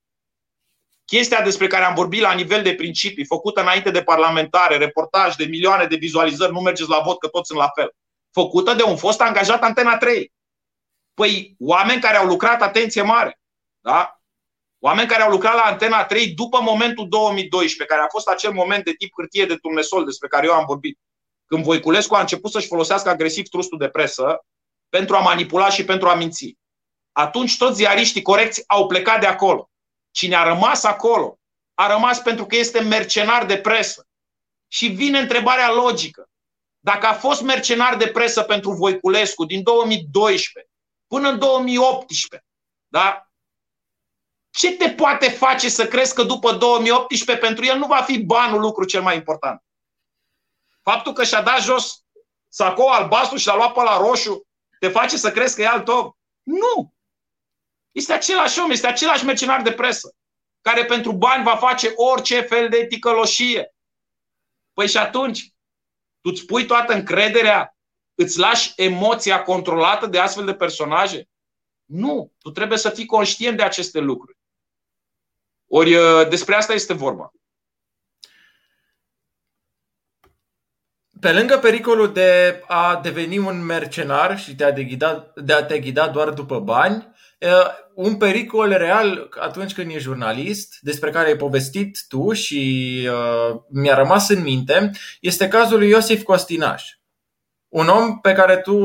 Chestia 1.09 1.41
despre 1.41 1.67
care 1.67 1.83
am 1.83 1.93
vorbit 1.93 2.21
la 2.21 2.33
nivel 2.33 2.63
de 2.63 2.75
principii, 2.75 3.25
făcută 3.25 3.61
înainte 3.61 3.91
de 3.91 4.03
parlamentare, 4.03 4.77
reportaj 4.77 5.35
de 5.35 5.45
milioane 5.45 5.85
de 5.85 5.95
vizualizări, 5.95 6.51
nu 6.51 6.59
mergeți 6.59 6.89
la 6.89 6.99
vot 6.99 7.19
că 7.19 7.27
toți 7.27 7.47
sunt 7.47 7.59
la 7.59 7.69
fel. 7.75 7.95
făcută 8.31 8.73
de 8.73 8.83
un 8.83 8.97
fost 8.97 9.21
angajat 9.21 9.63
Antena 9.63 9.97
3. 9.97 10.33
Păi 11.13 11.55
oameni 11.59 12.01
care 12.01 12.17
au 12.17 12.25
lucrat, 12.25 12.61
atenție 12.61 13.01
mare, 13.01 13.39
da? 13.79 14.19
Oameni 14.79 15.07
care 15.07 15.21
au 15.21 15.31
lucrat 15.31 15.55
la 15.55 15.61
Antena 15.61 16.05
3 16.05 16.27
după 16.27 16.59
momentul 16.61 17.07
2012, 17.07 17.93
care 17.93 18.01
a 18.05 18.09
fost 18.09 18.27
acel 18.27 18.51
moment 18.51 18.83
de 18.83 18.93
tip 18.93 19.11
hârtie 19.15 19.45
de 19.45 19.55
turnesol 19.55 20.05
despre 20.05 20.27
care 20.27 20.45
eu 20.45 20.53
am 20.53 20.65
vorbit. 20.65 20.99
Când 21.45 21.63
Voiculescu 21.63 22.15
a 22.15 22.19
început 22.19 22.51
să-și 22.51 22.67
folosească 22.67 23.09
agresiv 23.09 23.47
trustul 23.47 23.77
de 23.77 23.89
presă 23.89 24.45
pentru 24.89 25.15
a 25.15 25.19
manipula 25.19 25.69
și 25.69 25.85
pentru 25.85 26.07
a 26.07 26.15
minți. 26.15 26.57
Atunci 27.11 27.57
toți 27.57 27.75
ziariștii 27.75 28.21
corecți 28.21 28.63
au 28.67 28.87
plecat 28.87 29.19
de 29.19 29.27
acolo. 29.27 29.69
Cine 30.11 30.35
a 30.35 30.43
rămas 30.43 30.83
acolo, 30.83 31.39
a 31.73 31.87
rămas 31.91 32.19
pentru 32.19 32.45
că 32.45 32.55
este 32.55 32.79
mercenar 32.79 33.45
de 33.45 33.57
presă. 33.57 34.07
Și 34.67 34.87
vine 34.87 35.19
întrebarea 35.19 35.71
logică. 35.71 36.29
Dacă 36.79 37.05
a 37.05 37.13
fost 37.13 37.41
mercenar 37.41 37.95
de 37.95 38.07
presă 38.07 38.43
pentru 38.43 38.71
Voiculescu 38.71 39.45
din 39.45 39.63
2012 39.63 40.71
până 41.07 41.29
în 41.29 41.39
2018, 41.39 42.47
da? 42.87 43.29
ce 44.49 44.71
te 44.71 44.89
poate 44.89 45.29
face 45.29 45.69
să 45.69 45.87
crezi 45.87 46.13
că 46.13 46.23
după 46.23 46.51
2018 46.51 47.45
pentru 47.45 47.65
el 47.65 47.77
nu 47.77 47.87
va 47.87 48.01
fi 48.01 48.23
banul 48.23 48.59
lucru 48.59 48.85
cel 48.85 49.01
mai 49.01 49.15
important? 49.15 49.63
Faptul 50.81 51.13
că 51.13 51.23
și-a 51.23 51.41
dat 51.41 51.61
jos 51.61 52.03
sacou 52.47 52.87
albastru 52.87 53.37
și 53.37 53.47
l-a 53.47 53.55
luat 53.55 53.73
pe 53.73 53.81
la 53.81 53.97
roșu 53.97 54.47
te 54.79 54.89
face 54.89 55.17
să 55.17 55.31
crezi 55.31 55.55
că 55.55 55.61
e 55.61 55.67
alt 55.67 55.87
om? 55.87 56.11
Nu! 56.43 56.93
Este 57.91 58.13
același 58.13 58.59
om, 58.59 58.71
este 58.71 58.87
același 58.87 59.25
mercenar 59.25 59.61
de 59.61 59.71
presă 59.71 60.13
care 60.61 60.85
pentru 60.85 61.11
bani 61.11 61.43
va 61.43 61.55
face 61.55 61.93
orice 61.95 62.41
fel 62.41 62.69
de 62.69 62.85
ticăloșie. 62.85 63.73
Păi 64.73 64.87
și 64.87 64.97
atunci, 64.97 65.53
tu 66.21 66.29
îți 66.29 66.45
pui 66.45 66.65
toată 66.65 66.93
încrederea, 66.93 67.77
îți 68.15 68.39
lași 68.39 68.73
emoția 68.75 69.43
controlată 69.43 70.05
de 70.05 70.19
astfel 70.19 70.45
de 70.45 70.53
personaje? 70.53 71.29
Nu, 71.85 72.31
tu 72.37 72.51
trebuie 72.51 72.77
să 72.77 72.89
fii 72.89 73.05
conștient 73.05 73.57
de 73.57 73.63
aceste 73.63 73.99
lucruri. 73.99 74.37
Ori 75.67 75.95
uh, 75.95 76.27
despre 76.27 76.55
asta 76.55 76.73
este 76.73 76.93
vorba. 76.93 77.31
Pe 81.19 81.31
lângă 81.31 81.57
pericolul 81.57 82.13
de 82.13 82.61
a 82.67 82.99
deveni 83.03 83.37
un 83.37 83.65
mercenar 83.65 84.39
și 84.39 84.55
de 84.55 84.63
a 84.63 84.73
te 84.73 84.83
ghida, 84.83 85.33
de 85.35 85.53
a 85.53 85.63
te 85.63 85.79
ghida 85.79 86.07
doar 86.07 86.29
după 86.29 86.59
bani, 86.59 87.07
un 87.95 88.15
pericol 88.15 88.69
real 88.69 89.29
atunci 89.39 89.73
când 89.73 89.91
e 89.91 89.97
jurnalist, 89.97 90.77
despre 90.81 91.09
care 91.09 91.27
ai 91.27 91.35
povestit 91.35 92.05
tu 92.07 92.31
și 92.31 93.01
mi-a 93.69 93.95
rămas 93.95 94.29
în 94.29 94.41
minte, 94.41 94.91
este 95.21 95.47
cazul 95.47 95.77
lui 95.77 95.89
Iosif 95.89 96.23
Costinaș. 96.23 96.98
Un 97.69 97.87
om 97.87 98.19
pe 98.19 98.33
care 98.33 98.57
tu 98.57 98.77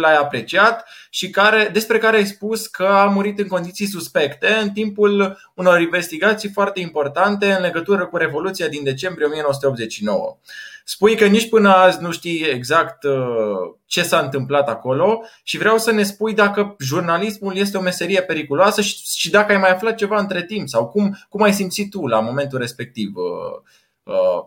l-ai 0.00 0.16
apreciat 0.16 0.88
și 1.10 1.30
care, 1.30 1.70
despre 1.72 1.98
care 1.98 2.16
ai 2.16 2.26
spus 2.26 2.66
că 2.66 2.84
a 2.84 3.04
murit 3.04 3.38
în 3.38 3.46
condiții 3.46 3.86
suspecte 3.86 4.48
în 4.62 4.70
timpul 4.70 5.38
unor 5.54 5.80
investigații 5.80 6.48
foarte 6.48 6.80
importante 6.80 7.52
în 7.52 7.62
legătură 7.62 8.06
cu 8.06 8.16
Revoluția 8.16 8.68
din 8.68 8.84
decembrie 8.84 9.26
1989. 9.26 10.38
Spui 10.84 11.16
că 11.16 11.26
nici 11.26 11.48
până 11.48 11.74
azi 11.74 12.02
nu 12.02 12.12
știi 12.12 12.42
exact 12.42 13.02
uh, 13.02 13.74
ce 13.86 14.02
s-a 14.02 14.18
întâmplat 14.18 14.68
acolo 14.68 15.22
și 15.42 15.58
vreau 15.58 15.78
să 15.78 15.92
ne 15.92 16.02
spui 16.02 16.34
dacă 16.34 16.76
jurnalismul 16.78 17.56
este 17.56 17.76
o 17.76 17.80
meserie 17.80 18.22
periculoasă 18.22 18.80
și 19.16 19.30
dacă 19.30 19.52
ai 19.52 19.58
mai 19.58 19.70
aflat 19.70 19.94
ceva 19.94 20.18
între 20.18 20.44
timp 20.44 20.68
sau 20.68 20.88
cum, 20.88 21.16
cum 21.28 21.42
ai 21.42 21.52
simțit 21.52 21.90
tu 21.90 22.06
la 22.06 22.20
momentul 22.20 22.58
respectiv 22.58 23.12
uh, 23.14 23.62
uh, 24.02 24.44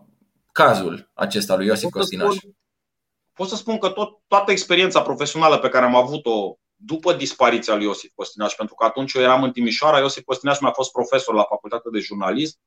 cazul 0.52 1.10
acesta 1.14 1.56
lui 1.56 1.66
Iosif 1.66 1.90
Costinaș. 1.90 2.36
Pot 3.34 3.48
să 3.48 3.56
spun 3.56 3.78
că 3.78 3.88
tot, 3.88 4.18
toată 4.26 4.50
experiența 4.50 5.02
profesională 5.02 5.58
pe 5.58 5.68
care 5.68 5.84
am 5.84 5.94
avut-o 5.94 6.56
după 6.74 7.12
dispariția 7.12 7.74
lui 7.74 7.84
Iosif 7.84 8.10
Costinaș, 8.14 8.54
pentru 8.54 8.74
că 8.74 8.84
atunci 8.84 9.12
eu 9.12 9.22
eram 9.22 9.42
în 9.42 9.52
Timișoara, 9.52 9.98
Iosif 9.98 10.22
Costinaș 10.24 10.60
mi-a 10.60 10.70
fost 10.70 10.92
profesor 10.92 11.34
la 11.34 11.42
facultatea 11.42 11.90
de 11.90 11.98
jurnalism, 11.98 12.58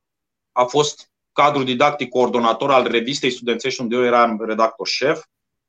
a 0.52 0.64
fost 0.64 1.12
cadru 1.32 1.64
didactic 1.64 2.10
coordonator 2.10 2.72
al 2.72 2.88
revistei 2.88 3.32
studențești 3.32 3.82
unde 3.82 3.96
eu 3.96 4.04
eram 4.04 4.46
redactor 4.46 4.88
șef. 4.88 5.24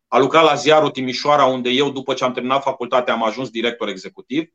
A 0.06 0.18
lucrat 0.18 0.44
la 0.44 0.54
ziarul 0.54 0.90
Timișoara 0.90 1.44
unde 1.44 1.70
eu 1.70 1.90
după 1.90 2.14
ce 2.14 2.24
am 2.24 2.32
terminat 2.32 2.62
facultatea 2.62 3.14
am 3.14 3.22
ajuns 3.22 3.50
director 3.50 3.88
executiv. 3.88 4.48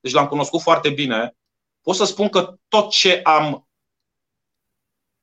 Deci 0.00 0.12
l-am 0.12 0.26
cunoscut 0.26 0.60
foarte 0.60 0.90
bine. 0.90 1.36
Pot 1.82 1.94
să 1.94 2.04
spun 2.04 2.28
că 2.28 2.54
tot 2.68 2.90
ce 2.90 3.20
am 3.22 3.67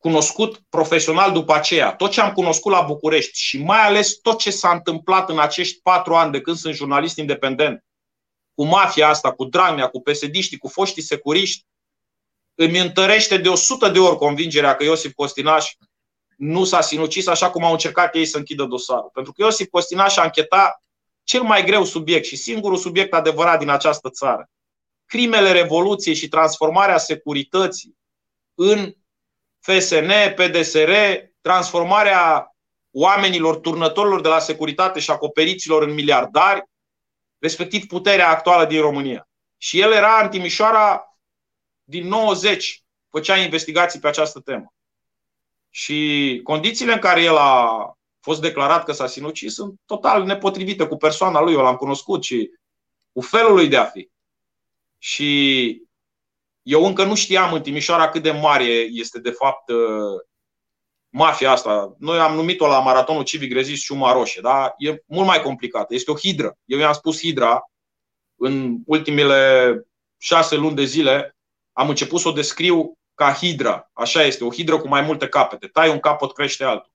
cunoscut 0.06 0.62
profesional 0.70 1.32
după 1.32 1.53
aceea, 1.53 1.95
tot 1.95 2.12
ce 2.12 2.22
am 2.22 2.32
cunoscut 2.32 2.72
la 2.72 2.82
București 2.82 3.39
și 3.39 3.64
mai 3.64 3.80
ales 3.80 4.14
tot 4.14 4.39
ce 4.39 4.51
s-a 4.51 4.72
întâmplat 4.72 5.30
în 5.30 5.39
acești 5.39 5.82
patru 5.82 6.16
ani 6.16 6.32
de 6.32 6.41
când 6.41 6.58
sunt 6.58 6.74
jurnalist 6.74 7.18
independent, 7.18 7.84
cu 8.53 8.66
mafia 8.66 9.08
asta, 9.08 9.32
cu 9.32 9.45
Dragnea, 9.45 9.88
cu 9.88 10.01
pesediștii, 10.01 10.58
cu 10.58 10.68
foștii 10.68 11.01
securiști, 11.01 11.66
îmi 12.56 12.80
întărește 12.80 13.38
de 13.38 13.49
100 13.49 13.89
de 13.89 13.99
ori 13.99 14.18
convingerea 14.18 14.76
că 14.76 14.84
Iosif 14.84 15.14
Costinaș 15.14 15.76
nu 16.38 16.64
s-a 16.64 16.82
sinucis 16.82 17.28
așa 17.28 17.49
cum 17.49 17.64
au 17.64 17.72
încercat 17.72 18.16
ei 18.16 18.26
să 18.26 18.38
închidă 18.38 18.64
dosarul. 18.64 19.10
Pentru 19.14 19.32
că 19.32 19.43
Iosif 19.43 19.68
Costinaș 19.68 20.18
a 20.18 20.24
închetat 20.24 20.82
cel 21.24 21.41
mai 21.41 21.66
greu 21.66 21.84
subiect 21.84 22.26
și 22.26 22.36
singurul 22.36 22.78
subiect 22.78 23.14
adevărat 23.14 23.60
din 23.60 23.70
această 23.70 24.10
țară. 24.10 24.49
Crimele 25.06 25.51
Revoluției 25.51 26.16
și 26.16 26.28
transformarea 26.28 26.97
securității 26.97 27.97
în 28.53 28.93
FSN, 29.66 30.11
PDSR, 30.36 30.91
transformarea 31.41 32.55
oamenilor, 32.91 33.57
turnătorilor 33.57 34.22
de 34.22 34.28
la 34.28 34.39
securitate 34.39 34.99
și 34.99 35.11
acoperiților 35.11 35.84
în 35.84 35.93
miliardari, 35.93 36.63
respectiv 37.38 37.86
puterea 37.86 38.30
actuală 38.30 38.66
din 38.66 38.82
România. 38.82 39.28
Și 39.57 39.80
el 39.80 39.91
era 39.91 40.24
în 40.24 40.30
Timișoara 40.30 41.18
din 41.84 42.07
90 42.07 42.84
făcea 43.09 43.38
investigații 43.38 43.99
pe 43.99 44.07
această 44.07 44.39
temă. 44.39 44.74
Și 45.70 46.39
condițiile 46.43 46.93
în 46.93 46.99
care 46.99 47.22
el 47.22 47.38
a 47.38 47.97
fost 48.20 48.41
declarat 48.41 48.84
că 48.84 48.91
s-a 48.91 49.07
sinucis 49.07 49.53
sunt 49.53 49.80
total 49.86 50.24
nepotrivite 50.24 50.88
cu 50.88 50.97
persoana 50.97 51.41
lui, 51.41 51.53
eu 51.53 51.61
l-am 51.61 51.76
cunoscut 51.76 52.24
și 52.24 52.49
cu 53.11 53.22
felul 53.22 53.53
lui 53.53 53.68
de 53.68 53.78
a 53.78 53.86
fi. 53.86 54.09
Și 54.97 55.82
eu 56.66 56.86
încă 56.86 57.03
nu 57.03 57.16
știam 57.16 57.53
în 57.53 57.61
Timișoara 57.61 58.09
cât 58.09 58.24
de 58.24 58.32
mare 58.32 58.63
este 58.91 59.20
de 59.20 59.30
fapt 59.30 59.70
uh, 59.70 60.22
mafia 61.09 61.51
asta. 61.51 61.95
Noi 61.99 62.20
am 62.20 62.36
numit-o 62.36 62.68
la 62.68 62.80
maratonul 62.80 63.24
civic 63.24 63.53
rezist 63.53 63.84
Ciuma 63.84 64.11
Roșie, 64.13 64.41
dar 64.41 64.74
e 64.78 65.03
mult 65.05 65.28
mai 65.28 65.41
complicat. 65.41 65.91
Este 65.91 66.11
o 66.11 66.16
hidră. 66.16 66.57
Eu 66.66 66.80
i-am 66.80 66.93
spus 66.93 67.20
hidra 67.20 67.63
în 68.36 68.78
ultimele 68.86 69.82
șase 70.18 70.55
luni 70.55 70.76
de 70.76 70.84
zile 70.84 71.38
am 71.74 71.89
început 71.89 72.20
să 72.20 72.28
o 72.28 72.32
descriu 72.32 72.97
ca 73.16 73.34
hidra. 73.34 73.89
Așa 73.93 74.24
este, 74.24 74.43
o 74.43 74.51
hidră 74.51 74.80
cu 74.80 74.88
mai 74.88 75.01
multe 75.01 75.28
capete. 75.28 75.68
Tai 75.68 75.89
un 75.89 75.99
capăt, 75.99 76.34
crește 76.34 76.63
altul. 76.63 76.91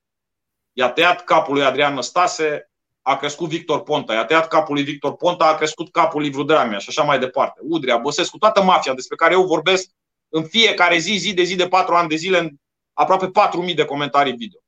I-a 0.73 0.91
tăiat 0.91 1.25
capul 1.25 1.55
lui 1.55 1.65
Adrian 1.65 1.95
Năstase, 1.95 2.70
a 3.03 3.17
crescut 3.17 3.49
Victor 3.49 3.83
Ponta. 3.83 4.13
I-a 4.15 4.25
tăiat 4.25 4.49
capul 4.49 4.75
lui 4.75 4.83
Victor 4.83 5.17
Ponta, 5.17 5.47
a 5.47 5.55
crescut 5.55 5.91
capul 5.91 6.21
lui 6.21 6.31
Vrudramia 6.31 6.79
și 6.79 6.89
așa 6.89 7.03
mai 7.03 7.19
departe. 7.19 7.61
Udrea, 7.63 7.97
Băsescu, 7.97 8.39
toată 8.39 8.63
mafia 8.63 8.95
despre 8.95 9.17
care 9.17 9.33
eu 9.33 9.47
vorbesc 9.47 9.91
în 10.29 10.45
fiecare 10.45 10.99
zi, 10.99 11.13
zi 11.13 11.35
de 11.35 11.43
zi 11.43 11.57
de 11.57 11.69
patru 11.69 11.95
ani 11.95 12.09
de 12.09 12.17
zile, 12.17 12.39
în 12.39 12.51
aproape 12.93 13.31
4.000 13.69 13.75
de 13.75 13.85
comentarii 13.85 14.33
video. 14.33 14.61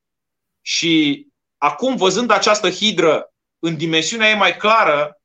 Și 0.61 1.27
acum, 1.59 1.97
văzând 1.97 2.31
această 2.31 2.71
hidră 2.71 3.33
în 3.59 3.77
dimensiunea 3.77 4.29
ei 4.29 4.37
mai 4.37 4.57
clară, 4.57 5.21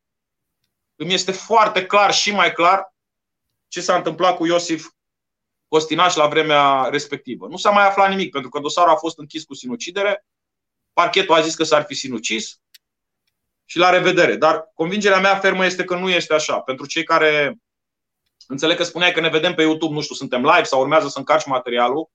îmi 0.96 1.14
este 1.14 1.32
foarte 1.32 1.86
clar 1.86 2.14
și 2.14 2.32
mai 2.32 2.54
clar 2.54 2.94
ce 3.68 3.82
s-a 3.82 3.96
întâmplat 3.96 4.36
cu 4.36 4.46
Iosif 4.46 4.88
Costinaș 5.68 6.16
la 6.16 6.28
vremea 6.28 6.88
respectivă. 6.92 7.48
Nu 7.48 7.58
s-a 7.58 7.70
mai 7.70 7.88
aflat 7.88 8.10
nimic, 8.10 8.32
pentru 8.32 8.50
că 8.50 8.60
dosarul 8.60 8.92
a 8.92 8.96
fost 8.96 9.20
închis 9.20 9.44
cu 9.44 9.54
sinucidere, 9.54 10.26
parchetul 10.94 11.36
a 11.36 11.42
zis 11.42 11.56
că 11.56 11.64
s-ar 11.64 11.84
fi 11.84 11.94
sinucis 11.94 12.60
și 13.70 13.78
la 13.78 13.90
revedere. 13.90 14.36
Dar 14.36 14.72
convingerea 14.74 15.20
mea 15.20 15.36
fermă 15.36 15.66
este 15.66 15.84
că 15.84 15.96
nu 15.96 16.10
este 16.10 16.34
așa. 16.34 16.60
Pentru 16.60 16.86
cei 16.86 17.04
care 17.04 17.58
înțeleg 18.48 18.78
că 18.78 18.84
spuneai 18.84 19.12
că 19.12 19.20
ne 19.20 19.30
vedem 19.30 19.54
pe 19.54 19.62
YouTube, 19.62 19.94
nu 19.94 20.02
știu, 20.02 20.16
suntem 20.16 20.42
live 20.46 20.64
sau 20.64 20.80
urmează 20.80 21.08
să 21.08 21.18
încarci 21.18 21.46
materialul, 21.46 22.10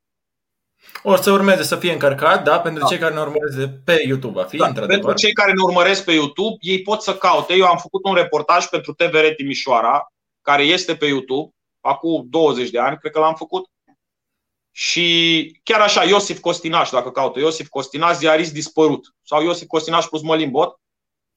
o 1.03 1.17
să 1.17 1.31
urmeze 1.31 1.63
să 1.63 1.77
fie 1.77 1.93
încărcat, 1.93 2.45
da? 2.45 2.61
Pentru 2.61 2.83
da. 2.83 2.89
cei 2.89 2.99
care 2.99 3.15
ne 3.15 3.21
urmăresc 3.21 3.69
pe 3.85 4.03
YouTube, 4.07 4.41
va 4.41 4.45
fi, 4.45 4.57
da. 4.57 4.67
într-adevăr. 4.67 4.99
Pentru 4.99 5.19
cei 5.19 5.33
care 5.33 5.53
ne 5.53 5.63
urmăresc 5.63 6.05
pe 6.05 6.13
YouTube, 6.13 6.57
ei 6.61 6.83
pot 6.83 7.03
să 7.03 7.17
caute. 7.17 7.55
Eu 7.55 7.67
am 7.67 7.77
făcut 7.77 8.05
un 8.05 8.15
reportaj 8.15 8.67
pentru 8.67 8.93
TVR 8.93 9.27
Timișoara, 9.37 10.13
care 10.41 10.63
este 10.63 10.97
pe 10.97 11.07
YouTube, 11.07 11.55
acum 11.81 12.27
20 12.29 12.71
de 12.71 12.79
ani, 12.79 12.99
cred 12.99 13.13
că 13.13 13.19
l-am 13.19 13.35
făcut. 13.35 13.67
Și 14.71 15.61
chiar 15.63 15.81
așa, 15.81 16.05
Iosif 16.05 16.41
Costinaș, 16.41 16.91
dacă 16.91 17.11
caută, 17.11 17.39
Iosif 17.39 17.69
Costinaș, 17.69 18.17
ziarist 18.17 18.53
dispărut. 18.53 19.15
Sau 19.23 19.43
Iosif 19.43 19.67
Costinaș 19.67 20.05
plus 20.05 20.23
Mălimbot 20.23 20.81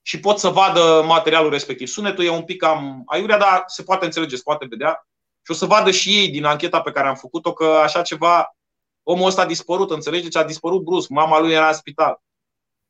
și 0.08 0.20
pot 0.20 0.40
să 0.40 0.50
vadă 0.50 1.04
materialul 1.06 1.50
respectiv. 1.50 1.88
Sunetul 1.88 2.24
e 2.24 2.30
un 2.30 2.44
pic 2.44 2.62
cam 2.62 3.04
aiurea, 3.06 3.38
dar 3.38 3.64
se 3.68 3.84
poate 3.84 4.06
înțelege, 4.06 4.36
se 4.36 4.42
poate 4.44 4.66
vedea. 4.70 5.08
Și 5.46 5.52
o 5.52 5.54
să 5.54 5.66
vadă 5.66 5.92
și 5.92 6.18
ei 6.18 6.30
din 6.30 6.44
ancheta 6.44 6.82
pe 6.82 6.92
care 6.92 7.08
am 7.08 7.16
făcut-o 7.16 7.54
că 7.54 7.66
așa 7.66 8.02
ceva, 8.02 8.56
omul 9.04 9.28
ăsta 9.28 9.42
a 9.42 9.46
dispărut, 9.46 9.92
înțelegeți? 9.92 10.32
Deci 10.32 10.42
a 10.42 10.46
dispărut 10.46 10.84
brusc, 10.84 11.10
mama 11.10 11.40
lui 11.40 11.54
era 11.54 11.68
în 11.68 11.74
spital. 11.74 12.22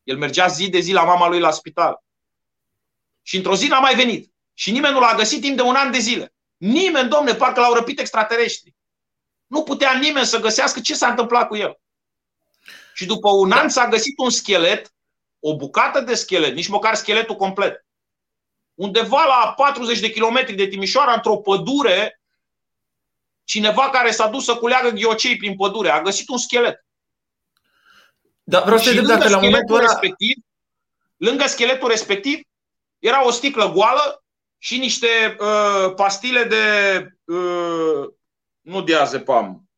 El 0.04 0.18
mergea 0.18 0.48
zi 0.48 0.70
de 0.70 0.80
zi 0.80 0.92
la 0.92 1.04
mama 1.04 1.28
lui 1.28 1.40
la 1.40 1.52
spital. 1.52 2.04
Și 3.22 3.36
într-o 3.36 3.56
zi 3.56 3.68
n-a 3.68 3.80
mai 3.80 3.96
venit. 3.96 4.34
Și 4.54 4.72
nimeni 4.72 4.94
nu 4.94 5.00
l-a 5.00 5.16
găsit 5.16 5.42
timp 5.42 5.56
de 5.56 5.62
un 5.62 5.76
an 5.76 5.92
de 5.92 6.00
zile. 6.00 6.34
Nimeni, 6.58 7.10
domne, 7.10 7.34
parcă 7.34 7.60
l-au 7.60 7.74
răpit 7.74 8.00
extraterestri. 8.00 8.76
Nu 9.48 9.64
putea 9.64 9.98
nimeni 10.00 10.26
să 10.26 10.40
găsească 10.40 10.80
ce 10.80 10.96
s-a 10.96 11.08
întâmplat 11.08 11.48
cu 11.48 11.56
el. 11.56 11.80
Și 12.94 13.06
după 13.06 13.30
un 13.30 13.52
an 13.52 13.70
s-a 13.70 13.88
găsit 13.88 14.18
un 14.18 14.30
schelet, 14.30 14.95
o 15.48 15.56
bucată 15.56 16.00
de 16.00 16.16
schelet, 16.16 16.54
nici 16.54 16.68
măcar 16.68 16.96
scheletul 16.96 17.36
complet. 17.36 17.86
Undeva 18.74 19.24
la 19.24 19.54
40 19.54 20.00
de 20.00 20.10
kilometri 20.10 20.56
de 20.56 20.68
Timișoara, 20.68 21.14
într-o 21.14 21.38
pădure, 21.38 22.22
cineva 23.44 23.90
care 23.90 24.12
s-a 24.12 24.28
dus 24.28 24.44
să 24.44 24.56
culeagă 24.56 24.90
ghiocei 24.90 25.38
prin 25.38 25.56
pădure 25.56 25.90
a 25.90 26.02
găsit 26.02 26.30
un 26.30 26.38
schelet. 26.38 26.86
Da, 28.44 28.62
vreau 28.62 28.78
să 28.78 28.94
te 28.94 29.02
dacă 29.02 29.30
la 29.30 29.40
momentul 29.40 29.76
ăla... 29.76 29.86
respectiv, 29.86 30.36
lângă 31.18 31.48
scheletul 31.48 31.90
respectiv 31.90 32.40
era 33.00 33.26
o 33.26 33.32
sticlă 33.32 33.72
goală 33.72 34.24
și 34.58 34.78
niște 34.78 35.36
uh, 35.40 35.94
pastile 35.96 36.44
de 36.44 36.64
uh, 37.24 38.10
nu 38.62 38.82
diazepam. 38.82 39.70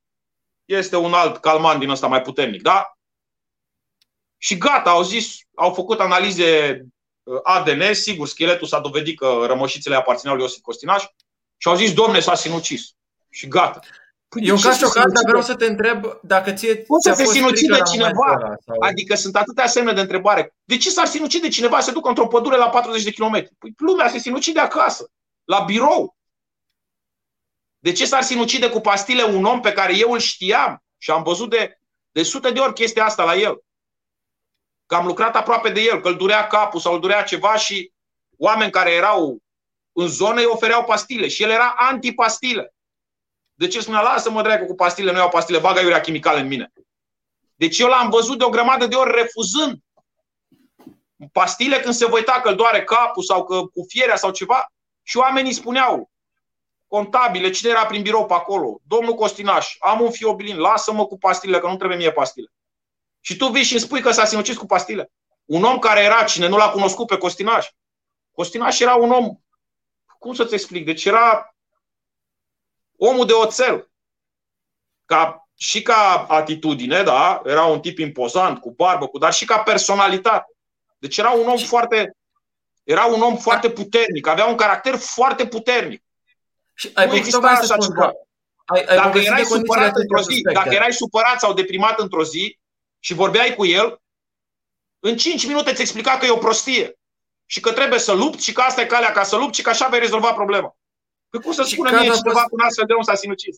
Este 0.65 0.95
un 0.95 1.13
alt 1.13 1.37
calmant 1.37 1.79
din 1.79 1.89
ăsta 1.89 2.07
mai 2.07 2.21
puternic, 2.21 2.61
da? 2.61 2.96
Și 4.37 4.57
gata, 4.57 4.89
au 4.89 5.03
zis, 5.03 5.35
au 5.55 5.73
făcut 5.73 5.99
analize 5.99 6.81
uh, 7.23 7.39
ADN, 7.43 7.93
sigur, 7.93 8.27
scheletul 8.27 8.67
s-a 8.67 8.79
dovedit 8.79 9.17
că 9.17 9.43
rămășițele 9.47 9.95
aparțineau 9.95 10.35
lui 10.35 10.45
Iosif 10.45 10.61
Costinaș 10.61 11.03
și 11.57 11.67
au 11.67 11.75
zis, 11.75 11.93
domne, 11.93 12.19
s-a 12.19 12.35
sinucis. 12.35 12.95
Și 13.29 13.47
gata. 13.47 13.79
Păi 14.29 14.47
Eu 14.47 14.57
ca 14.57 14.73
șocat, 14.73 15.11
dar 15.11 15.23
vreau 15.25 15.41
să 15.41 15.55
te 15.55 15.65
întreb 15.65 16.05
dacă 16.21 16.51
ție 16.51 16.83
Cum 16.83 16.99
să 16.99 17.13
se 17.13 17.25
sinucide 17.25 17.79
cineva? 17.91 18.33
Ăla, 18.35 18.55
sau... 18.65 18.75
Adică 18.79 19.15
sunt 19.15 19.35
atâtea 19.35 19.67
semne 19.67 19.93
de 19.93 20.01
întrebare. 20.01 20.55
De 20.63 20.77
ce 20.77 20.89
s-ar 20.89 21.05
sinucide 21.05 21.47
cineva 21.47 21.79
să 21.79 21.85
se 21.85 21.91
ducă 21.91 22.09
într-o 22.09 22.27
pădure 22.27 22.57
la 22.57 22.69
40 22.69 23.03
de 23.03 23.11
kilometri? 23.11 23.55
Păi 23.59 23.73
lumea 23.77 24.09
se 24.09 24.17
sinucide 24.17 24.59
acasă, 24.59 25.11
la 25.43 25.59
birou. 25.59 26.17
De 27.79 27.91
ce 27.91 28.05
s-ar 28.05 28.23
sinucide 28.23 28.69
cu 28.69 28.79
pastile 28.79 29.23
un 29.23 29.45
om 29.45 29.59
pe 29.61 29.71
care 29.71 29.97
eu 29.97 30.11
îl 30.11 30.19
știam 30.19 30.83
și 30.97 31.11
am 31.11 31.23
văzut 31.23 31.49
de, 31.49 31.79
de 32.11 32.23
sute 32.23 32.51
de 32.51 32.59
ori 32.59 32.73
chestia 32.73 33.05
asta 33.05 33.23
la 33.23 33.35
el? 33.35 33.63
Că 34.87 34.95
am 34.95 35.05
lucrat 35.05 35.35
aproape 35.35 35.69
de 35.69 35.81
el, 35.81 36.01
că 36.01 36.07
îl 36.07 36.15
durea 36.15 36.47
capul 36.47 36.79
sau 36.79 36.93
îl 36.93 36.99
durea 36.99 37.23
ceva 37.23 37.55
și 37.55 37.91
oameni 38.37 38.71
care 38.71 38.91
erau 38.91 39.37
în 39.91 40.07
zonă 40.07 40.39
îi 40.39 40.45
ofereau 40.45 40.83
pastile 40.83 41.27
și 41.27 41.43
el 41.43 41.49
era 41.49 41.75
anti-pastile. 41.77 42.73
De 43.53 43.67
ce 43.67 43.81
spunea, 43.81 44.01
lasă-mă 44.01 44.41
dracu 44.41 44.65
cu 44.65 44.75
pastile, 44.75 45.11
nu 45.11 45.17
iau 45.17 45.29
pastile, 45.29 45.59
bagă 45.59 45.79
iurea 45.79 46.01
chimicală 46.01 46.39
în 46.39 46.47
mine. 46.47 46.71
Deci 47.55 47.79
eu 47.79 47.87
l-am 47.87 48.09
văzut 48.09 48.37
de 48.37 48.43
o 48.43 48.49
grămadă 48.49 48.87
de 48.87 48.95
ori 48.95 49.15
refuzând 49.15 49.81
pastile 51.31 51.79
când 51.79 51.93
se 51.93 52.05
vă 52.05 52.15
uita 52.15 52.39
că 52.43 52.49
îl 52.49 52.55
doare 52.55 52.83
capul 52.83 53.23
sau 53.23 53.45
că 53.45 53.61
cu 53.61 53.85
fierea 53.87 54.15
sau 54.15 54.31
ceva 54.31 54.71
și 55.03 55.17
oamenii 55.17 55.53
spuneau, 55.53 56.11
contabile, 56.87 57.49
cine 57.49 57.71
era 57.71 57.85
prin 57.85 58.01
birou 58.01 58.25
pe 58.25 58.33
acolo? 58.33 58.79
Domnul 58.87 59.13
Costinaș, 59.13 59.75
am 59.79 60.01
un 60.01 60.11
fiobilin, 60.11 60.57
lasă-mă 60.57 61.05
cu 61.05 61.17
pastile, 61.17 61.59
că 61.59 61.67
nu 61.67 61.75
trebuie 61.75 61.97
mie 61.97 62.11
pastile. 62.11 62.51
Și 63.27 63.35
tu 63.35 63.47
vii 63.47 63.63
și 63.63 63.71
îmi 63.71 63.81
spui 63.81 64.01
că 64.01 64.11
s-a 64.11 64.25
sinucis 64.25 64.57
cu 64.57 64.65
pastile. 64.65 65.11
Un 65.45 65.63
om 65.63 65.79
care 65.79 66.03
era, 66.03 66.23
cine 66.23 66.47
nu 66.47 66.57
l-a 66.57 66.69
cunoscut 66.69 67.07
pe 67.07 67.17
Costinaș, 67.17 67.69
Costinaș 68.31 68.79
era 68.79 68.95
un 68.95 69.11
om, 69.11 69.35
cum 70.19 70.33
să-ți 70.33 70.53
explic, 70.53 70.85
deci 70.85 71.05
era 71.05 71.55
omul 72.97 73.25
de 73.25 73.33
oțel. 73.33 73.89
Ca, 75.05 75.49
și 75.57 75.81
ca 75.81 76.25
atitudine, 76.29 77.03
da, 77.03 77.41
era 77.45 77.65
un 77.65 77.79
tip 77.79 77.97
impozant, 77.97 78.59
cu 78.59 78.71
barbă, 78.71 79.07
cu, 79.07 79.17
dar 79.17 79.33
și 79.33 79.45
ca 79.45 79.59
personalitate. 79.59 80.51
Deci 80.97 81.17
era 81.17 81.29
un 81.29 81.47
om 81.47 81.57
foarte, 81.57 82.15
era 82.83 83.05
un 83.05 83.21
om 83.21 83.37
foarte 83.37 83.69
puternic, 83.69 84.27
avea 84.27 84.45
un 84.45 84.55
caracter 84.55 84.95
foarte 84.95 85.47
puternic. 85.47 86.03
Și 86.73 86.91
ai 86.93 87.07
nu 87.07 87.15
exista 87.15 87.47
așa 87.47 87.77
ceva. 87.77 88.11
Ai, 88.65 88.83
ai 88.83 88.95
dacă 88.95 89.17
erai 89.19 89.43
supărat 89.43 89.95
într-o 89.95 90.21
zi, 90.21 90.41
dacă 90.53 90.73
erai 90.73 90.93
supărat 90.93 91.39
sau 91.39 91.53
deprimat 91.53 91.99
într-o 91.99 92.23
zi 92.23 92.59
și 92.99 93.13
vorbeai 93.13 93.55
cu 93.55 93.65
el, 93.65 94.01
în 94.99 95.17
5 95.17 95.45
minute 95.47 95.69
îți 95.69 95.81
explica 95.81 96.17
că 96.17 96.25
e 96.25 96.29
o 96.29 96.37
prostie 96.37 96.99
și 97.45 97.59
că 97.59 97.71
trebuie 97.71 97.99
să 97.99 98.13
lupți 98.13 98.43
și 98.43 98.53
că 98.53 98.61
asta 98.61 98.81
e 98.81 98.85
calea 98.85 99.11
ca 99.11 99.23
să 99.23 99.35
lupți 99.35 99.57
și 99.57 99.63
că 99.63 99.69
așa 99.69 99.87
vei 99.87 99.99
rezolva 99.99 100.33
problema. 100.33 100.77
Păi 101.29 101.41
cum 101.41 101.51
să 101.51 101.63
spună 101.63 101.89
mie 101.89 102.11
cineva 102.11 102.41
cu 102.41 102.55
un 102.55 102.65
astfel 102.65 102.85
de 102.85 102.93
om 102.93 103.01
s-a 103.01 103.15
sinucis? 103.15 103.57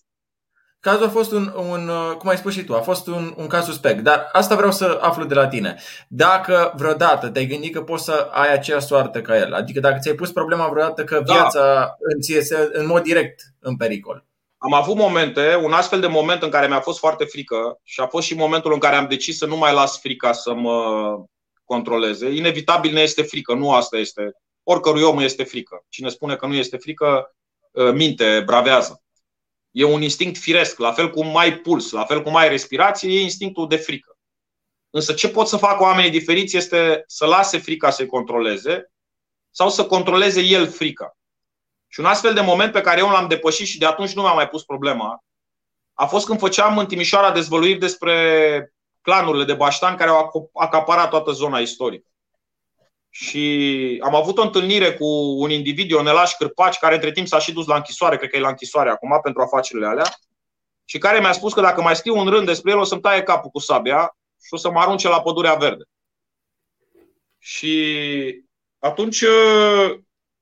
Cazul 0.79 1.05
a 1.05 1.09
fost 1.09 1.31
un, 1.31 1.53
un, 1.55 1.89
cum 2.17 2.29
ai 2.29 2.37
spus 2.37 2.53
și 2.53 2.63
tu, 2.63 2.75
a 2.75 2.81
fost 2.81 3.07
un, 3.07 3.33
un 3.37 3.47
caz 3.47 3.65
suspect, 3.65 4.03
dar 4.03 4.29
asta 4.31 4.55
vreau 4.55 4.71
să 4.71 4.99
aflu 5.01 5.25
de 5.25 5.33
la 5.33 5.47
tine. 5.47 5.81
Dacă 6.07 6.73
vreodată 6.75 7.29
te-ai 7.29 7.45
gândit 7.45 7.73
că 7.73 7.81
poți 7.81 8.03
să 8.03 8.29
ai 8.31 8.53
aceeași 8.53 8.85
soartă 8.85 9.21
ca 9.21 9.37
el, 9.37 9.53
adică 9.53 9.79
dacă 9.79 9.97
ți-ai 9.99 10.15
pus 10.15 10.31
problema 10.31 10.67
vreodată 10.67 11.03
că 11.03 11.21
da. 11.25 11.33
viața 11.33 11.59
da. 11.59 11.95
îți 12.17 12.31
iese 12.31 12.69
în 12.71 12.85
mod 12.85 13.03
direct 13.03 13.41
în 13.59 13.75
pericol. 13.75 14.28
Am 14.61 14.73
avut 14.73 14.95
momente, 14.95 15.55
un 15.55 15.73
astfel 15.73 15.99
de 15.99 16.07
moment 16.07 16.41
în 16.41 16.49
care 16.49 16.67
mi-a 16.67 16.79
fost 16.79 16.99
foarte 16.99 17.23
frică 17.23 17.79
și 17.83 17.99
a 17.99 18.07
fost 18.07 18.27
și 18.27 18.35
momentul 18.35 18.73
în 18.73 18.79
care 18.79 18.95
am 18.95 19.07
decis 19.07 19.37
să 19.37 19.45
nu 19.45 19.57
mai 19.57 19.73
las 19.73 19.99
frica 19.99 20.33
să 20.33 20.53
mă 20.53 21.23
controleze. 21.63 22.29
Inevitabil 22.29 22.93
ne 22.93 23.01
este 23.01 23.21
frică, 23.21 23.53
nu 23.53 23.71
asta 23.71 23.97
este. 23.97 24.31
Oricărui 24.63 25.01
om 25.01 25.19
este 25.19 25.43
frică. 25.43 25.85
Cine 25.89 26.09
spune 26.09 26.35
că 26.35 26.45
nu 26.45 26.53
este 26.53 26.77
frică, 26.77 27.35
ă, 27.75 27.91
minte, 27.91 28.41
bravează. 28.45 29.03
E 29.71 29.83
un 29.83 30.01
instinct 30.01 30.37
firesc, 30.37 30.79
la 30.79 30.91
fel 30.91 31.09
cum 31.09 31.27
mai 31.27 31.53
puls, 31.53 31.91
la 31.91 32.05
fel 32.05 32.21
cum 32.21 32.31
mai 32.31 32.49
respirație, 32.49 33.11
e 33.11 33.21
instinctul 33.21 33.67
de 33.67 33.75
frică. 33.75 34.17
Însă 34.89 35.13
ce 35.13 35.29
pot 35.29 35.47
să 35.47 35.57
facă 35.57 35.83
oamenii 35.83 36.11
diferiți 36.11 36.57
este 36.57 37.03
să 37.07 37.25
lase 37.25 37.57
frica 37.57 37.89
să-i 37.89 38.05
controleze 38.05 38.91
sau 39.49 39.69
să 39.69 39.85
controleze 39.85 40.41
el 40.41 40.67
frica. 40.67 41.17
Și 41.91 41.99
un 41.99 42.05
astfel 42.05 42.33
de 42.33 42.41
moment 42.41 42.71
pe 42.71 42.81
care 42.81 42.99
eu 42.99 43.09
l-am 43.09 43.27
depășit 43.27 43.67
și 43.67 43.77
de 43.77 43.85
atunci 43.85 44.13
nu 44.13 44.21
mi-am 44.21 44.35
mai 44.35 44.49
pus 44.49 44.63
problema, 44.63 45.23
a 45.93 46.05
fost 46.05 46.25
când 46.25 46.39
făceam 46.39 46.77
în 46.77 46.85
Timișoara 46.85 47.31
dezvăluiri 47.31 47.79
despre 47.79 48.73
clanurile 49.01 49.43
de 49.43 49.53
baștani 49.53 49.97
care 49.97 50.09
au 50.09 50.51
acaparat 50.53 51.09
toată 51.09 51.31
zona 51.31 51.59
istorică. 51.59 52.07
Și 53.09 54.01
am 54.03 54.15
avut 54.15 54.37
o 54.37 54.41
întâlnire 54.41 54.93
cu 54.93 55.05
un 55.39 55.49
individ, 55.49 55.89
Ionelaș 55.89 56.33
Cârpaci, 56.33 56.77
care 56.77 56.93
între 56.93 57.11
timp 57.11 57.27
s-a 57.27 57.39
și 57.39 57.53
dus 57.53 57.65
la 57.65 57.75
închisoare, 57.75 58.17
cred 58.17 58.29
că 58.29 58.37
e 58.37 58.39
la 58.39 58.49
închisoare 58.49 58.89
acum 58.89 59.19
pentru 59.23 59.41
afacerile 59.41 59.87
alea, 59.87 60.05
și 60.85 60.97
care 60.97 61.19
mi-a 61.19 61.31
spus 61.31 61.53
că 61.53 61.61
dacă 61.61 61.81
mai 61.81 61.95
scriu 61.95 62.17
un 62.17 62.29
rând 62.29 62.45
despre 62.45 62.71
el, 62.71 62.77
o 62.77 62.83
să-mi 62.83 63.01
taie 63.01 63.23
capul 63.23 63.49
cu 63.49 63.59
sabia 63.59 64.17
și 64.41 64.53
o 64.53 64.57
să 64.57 64.71
mă 64.71 64.79
arunce 64.79 65.07
la 65.07 65.21
pădurea 65.21 65.55
verde. 65.55 65.83
Și 67.37 68.43
atunci 68.79 69.21
uh, 69.21 69.99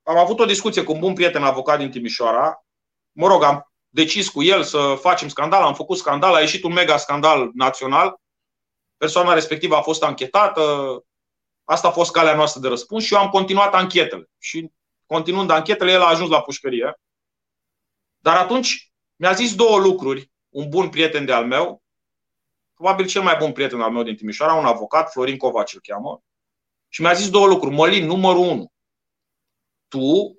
am 0.07 0.17
avut 0.17 0.39
o 0.39 0.45
discuție 0.45 0.83
cu 0.83 0.91
un 0.91 0.99
bun 0.99 1.13
prieten 1.13 1.43
avocat 1.43 1.77
din 1.77 1.91
Timișoara. 1.91 2.65
Mă 3.11 3.27
rog, 3.27 3.43
am 3.43 3.71
decis 3.89 4.29
cu 4.29 4.43
el 4.43 4.63
să 4.63 4.97
facem 4.99 5.27
scandal, 5.27 5.63
am 5.63 5.73
făcut 5.73 5.97
scandal, 5.97 6.33
a 6.33 6.39
ieșit 6.39 6.63
un 6.63 6.73
mega 6.73 6.97
scandal 6.97 7.51
național. 7.53 8.19
Persoana 8.97 9.33
respectivă 9.33 9.75
a 9.75 9.81
fost 9.81 10.03
anchetată, 10.03 10.61
Asta 11.69 11.87
a 11.87 11.91
fost 11.91 12.11
calea 12.11 12.35
noastră 12.35 12.61
de 12.61 12.67
răspuns 12.67 13.03
și 13.03 13.13
eu 13.13 13.19
am 13.19 13.29
continuat 13.29 13.73
anchetele. 13.73 14.29
Și 14.37 14.71
continuând 15.05 15.49
anchetele, 15.49 15.91
el 15.91 16.01
a 16.01 16.07
ajuns 16.07 16.29
la 16.29 16.41
pușcărie. 16.41 16.99
Dar 18.17 18.37
atunci 18.37 18.91
mi-a 19.15 19.33
zis 19.33 19.55
două 19.55 19.77
lucruri, 19.79 20.31
un 20.49 20.69
bun 20.69 20.89
prieten 20.89 21.25
de 21.25 21.33
al 21.33 21.45
meu, 21.45 21.83
probabil 22.73 23.07
cel 23.07 23.21
mai 23.21 23.35
bun 23.35 23.51
prieten 23.51 23.81
al 23.81 23.91
meu 23.91 24.03
din 24.03 24.15
Timișoara, 24.15 24.53
un 24.53 24.65
avocat, 24.65 25.11
Florin 25.11 25.37
Covaci 25.37 25.73
îl 25.73 25.79
cheamă, 25.79 26.23
și 26.87 27.01
mi-a 27.01 27.13
zis 27.13 27.29
două 27.29 27.47
lucruri. 27.47 27.75
Mălin, 27.75 28.05
numărul 28.05 28.47
unu, 28.47 28.71
tu 29.87 30.37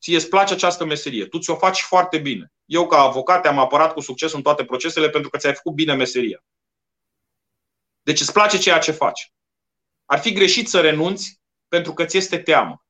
ție 0.00 0.16
îți 0.16 0.28
place 0.28 0.52
această 0.52 0.84
meserie, 0.84 1.26
tu 1.26 1.38
ți-o 1.38 1.56
faci 1.56 1.80
foarte 1.80 2.18
bine. 2.18 2.52
Eu, 2.64 2.86
ca 2.86 3.00
avocat, 3.00 3.46
am 3.46 3.58
apărat 3.58 3.92
cu 3.92 4.00
succes 4.00 4.32
în 4.32 4.42
toate 4.42 4.64
procesele 4.64 5.10
pentru 5.10 5.30
că 5.30 5.38
ți-ai 5.38 5.54
făcut 5.54 5.72
bine 5.72 5.94
meseria. 5.94 6.44
Deci 8.02 8.20
îți 8.20 8.32
place 8.32 8.58
ceea 8.58 8.78
ce 8.78 8.92
faci. 8.92 9.32
Ar 10.04 10.18
fi 10.18 10.32
greșit 10.32 10.68
să 10.68 10.80
renunți 10.80 11.40
pentru 11.68 11.94
că 11.94 12.04
ți 12.04 12.16
este 12.16 12.38
teamă. 12.38 12.84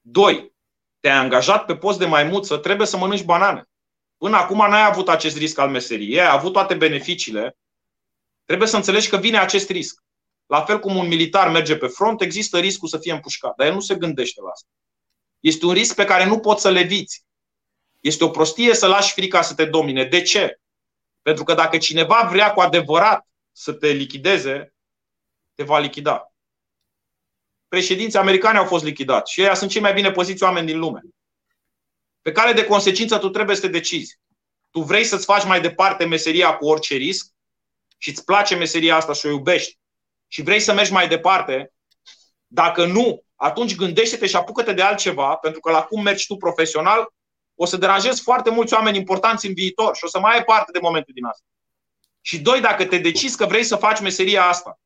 Doi, 0.00 0.52
te-ai 1.00 1.16
angajat 1.16 1.64
pe 1.64 1.76
post 1.76 1.98
de 1.98 2.06
maimuță, 2.06 2.58
trebuie 2.58 2.86
să 2.86 2.96
mănânci 2.96 3.24
banane. 3.24 3.68
Până 4.16 4.36
acum 4.36 4.58
n-ai 4.68 4.84
avut 4.84 5.08
acest 5.08 5.36
risc 5.36 5.58
al 5.58 5.70
meseriei, 5.70 6.20
ai 6.20 6.30
avut 6.30 6.52
toate 6.52 6.74
beneficiile. 6.74 7.56
Trebuie 8.44 8.68
să 8.68 8.76
înțelegi 8.76 9.08
că 9.08 9.16
vine 9.16 9.38
acest 9.38 9.70
risc. 9.70 10.02
La 10.46 10.64
fel 10.64 10.78
cum 10.78 10.96
un 10.96 11.06
militar 11.06 11.50
merge 11.50 11.76
pe 11.76 11.86
front, 11.86 12.20
există 12.20 12.58
riscul 12.58 12.88
să 12.88 12.98
fie 12.98 13.12
împușcat, 13.12 13.56
dar 13.56 13.66
el 13.66 13.72
nu 13.72 13.80
se 13.80 13.94
gândește 13.94 14.40
la 14.40 14.50
asta. 14.50 14.68
Este 15.40 15.66
un 15.66 15.72
risc 15.72 15.94
pe 15.94 16.04
care 16.04 16.24
nu 16.24 16.38
poți 16.38 16.62
să 16.62 16.70
le 16.70 16.82
viți. 16.82 17.24
Este 18.00 18.24
o 18.24 18.30
prostie 18.30 18.74
să 18.74 18.86
lași 18.86 19.12
frica 19.12 19.42
să 19.42 19.54
te 19.54 19.64
domine. 19.64 20.04
De 20.04 20.22
ce? 20.22 20.60
Pentru 21.22 21.44
că 21.44 21.54
dacă 21.54 21.78
cineva 21.78 22.28
vrea 22.30 22.52
cu 22.52 22.60
adevărat 22.60 23.26
să 23.52 23.72
te 23.72 23.88
lichideze, 23.88 24.74
te 25.54 25.62
va 25.62 25.78
lichida. 25.78 26.32
Președinții 27.68 28.18
americani 28.18 28.58
au 28.58 28.64
fost 28.64 28.84
lichidați 28.84 29.32
și 29.32 29.40
ei 29.40 29.56
sunt 29.56 29.70
cei 29.70 29.80
mai 29.80 29.92
bine 29.92 30.10
poziți 30.10 30.42
oameni 30.42 30.66
din 30.66 30.78
lume. 30.78 31.00
Pe 32.22 32.32
care 32.32 32.52
de 32.52 32.64
consecință 32.64 33.18
tu 33.18 33.28
trebuie 33.28 33.56
să 33.56 33.62
te 33.62 33.68
decizi. 33.68 34.18
Tu 34.70 34.80
vrei 34.80 35.04
să-ți 35.04 35.24
faci 35.24 35.44
mai 35.44 35.60
departe 35.60 36.04
meseria 36.04 36.56
cu 36.56 36.66
orice 36.66 36.94
risc 36.94 37.32
și 37.98 38.10
îți 38.10 38.24
place 38.24 38.54
meseria 38.54 38.96
asta 38.96 39.12
și 39.12 39.26
o 39.26 39.30
iubești 39.30 39.78
și 40.26 40.42
vrei 40.42 40.60
să 40.60 40.72
mergi 40.72 40.92
mai 40.92 41.08
departe, 41.08 41.72
dacă 42.46 42.86
nu, 42.86 43.24
atunci 43.34 43.76
gândește-te 43.76 44.26
și 44.26 44.36
apucă-te 44.36 44.72
de 44.72 44.82
altceva, 44.82 45.34
pentru 45.34 45.60
că 45.60 45.70
la 45.70 45.82
cum 45.82 46.02
mergi 46.02 46.26
tu 46.26 46.36
profesional, 46.36 47.14
o 47.54 47.64
să 47.64 47.76
deranjezi 47.76 48.22
foarte 48.22 48.50
mulți 48.50 48.74
oameni 48.74 48.96
importanți 48.96 49.46
în 49.46 49.54
viitor 49.54 49.96
și 49.96 50.04
o 50.04 50.08
să 50.08 50.18
mai 50.18 50.34
ai 50.34 50.44
parte 50.44 50.70
de 50.72 50.78
momente 50.82 51.12
din 51.12 51.24
asta. 51.24 51.44
Și 52.20 52.38
doi, 52.38 52.60
dacă 52.60 52.84
te 52.84 52.98
decizi 52.98 53.36
că 53.36 53.46
vrei 53.46 53.64
să 53.64 53.76
faci 53.76 54.00
meseria 54.00 54.44
asta, 54.44 54.80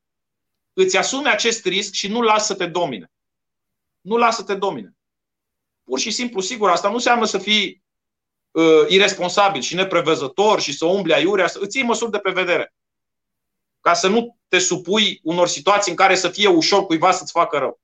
îți 0.72 0.96
asumi 0.96 1.28
acest 1.28 1.64
risc 1.64 1.92
și 1.92 2.08
nu 2.08 2.20
lasă 2.20 2.44
să 2.44 2.54
te 2.54 2.66
domine. 2.66 3.10
Nu 4.00 4.16
lasă 4.16 4.40
să 4.40 4.46
te 4.46 4.54
domine. 4.54 4.96
Pur 5.84 5.98
și 5.98 6.10
simplu, 6.10 6.40
sigur, 6.40 6.70
asta 6.70 6.88
nu 6.88 6.94
înseamnă 6.94 7.24
să 7.24 7.38
fii 7.38 7.82
uh, 8.50 8.88
irresponsabil 8.88 9.60
și 9.60 9.74
neprevăzător 9.74 10.60
și 10.60 10.72
să 10.72 10.84
umbli 10.84 11.14
aiurea, 11.14 11.46
să 11.46 11.58
îți 11.62 11.76
iei 11.76 11.86
măsuri 11.86 12.10
de 12.10 12.18
prevedere. 12.18 12.74
Ca 13.80 13.94
să 13.94 14.08
nu 14.08 14.39
te 14.50 14.58
supui 14.58 15.20
unor 15.22 15.48
situații 15.48 15.90
în 15.90 15.96
care 15.96 16.14
să 16.14 16.28
fie 16.28 16.48
ușor 16.48 16.86
cuiva 16.86 17.10
să-ți 17.10 17.32
facă 17.32 17.58
rău. 17.58 17.80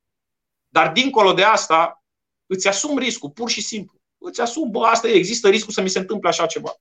Dar 0.68 0.92
dincolo 0.92 1.32
de 1.32 1.42
asta, 1.42 2.04
îți 2.46 2.68
asumi 2.68 2.98
riscul, 2.98 3.30
pur 3.30 3.50
și 3.50 3.60
simplu. 3.60 4.00
Îți 4.18 4.40
asumi, 4.40 4.70
bă, 4.70 4.86
asta 4.86 5.08
e, 5.08 5.12
există 5.12 5.48
riscul 5.48 5.72
să 5.72 5.80
mi 5.80 5.88
se 5.88 5.98
întâmple 5.98 6.28
așa 6.28 6.46
ceva. 6.46 6.74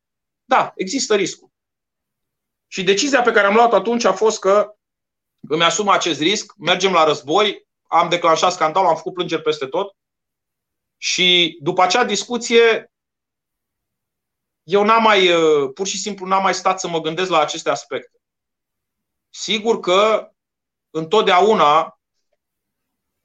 Da, 0.45 0.71
există 0.75 1.15
riscul. 1.15 1.49
Și 2.67 2.83
decizia 2.83 3.21
pe 3.21 3.31
care 3.31 3.47
am 3.47 3.53
luat-o 3.53 3.75
atunci 3.75 4.03
a 4.03 4.13
fost 4.13 4.39
că 4.39 4.75
îmi 5.49 5.63
asum 5.63 5.89
acest 5.89 6.19
risc, 6.19 6.53
mergem 6.57 6.91
la 6.91 7.03
război, 7.03 7.67
am 7.87 8.09
declanșat 8.09 8.51
scandalul, 8.51 8.89
am 8.89 8.95
făcut 8.95 9.13
plângeri 9.13 9.41
peste 9.41 9.65
tot 9.65 9.95
și 10.97 11.57
după 11.61 11.81
acea 11.81 12.03
discuție 12.03 12.91
eu 14.63 14.83
n-am 14.83 15.03
mai, 15.03 15.31
uh, 15.31 15.71
pur 15.73 15.87
și 15.87 15.97
simplu 15.97 16.25
n-am 16.25 16.43
mai 16.43 16.53
stat 16.53 16.79
să 16.79 16.87
mă 16.87 17.01
gândesc 17.01 17.29
la 17.29 17.39
aceste 17.39 17.69
aspecte. 17.69 18.19
Sigur 19.37 19.79
că 19.79 20.29
întotdeauna 20.89 21.99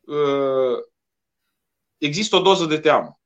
uh, 0.00 0.78
există 1.98 2.36
o 2.36 2.40
doză 2.40 2.64
de 2.64 2.78
teamă. 2.78 3.20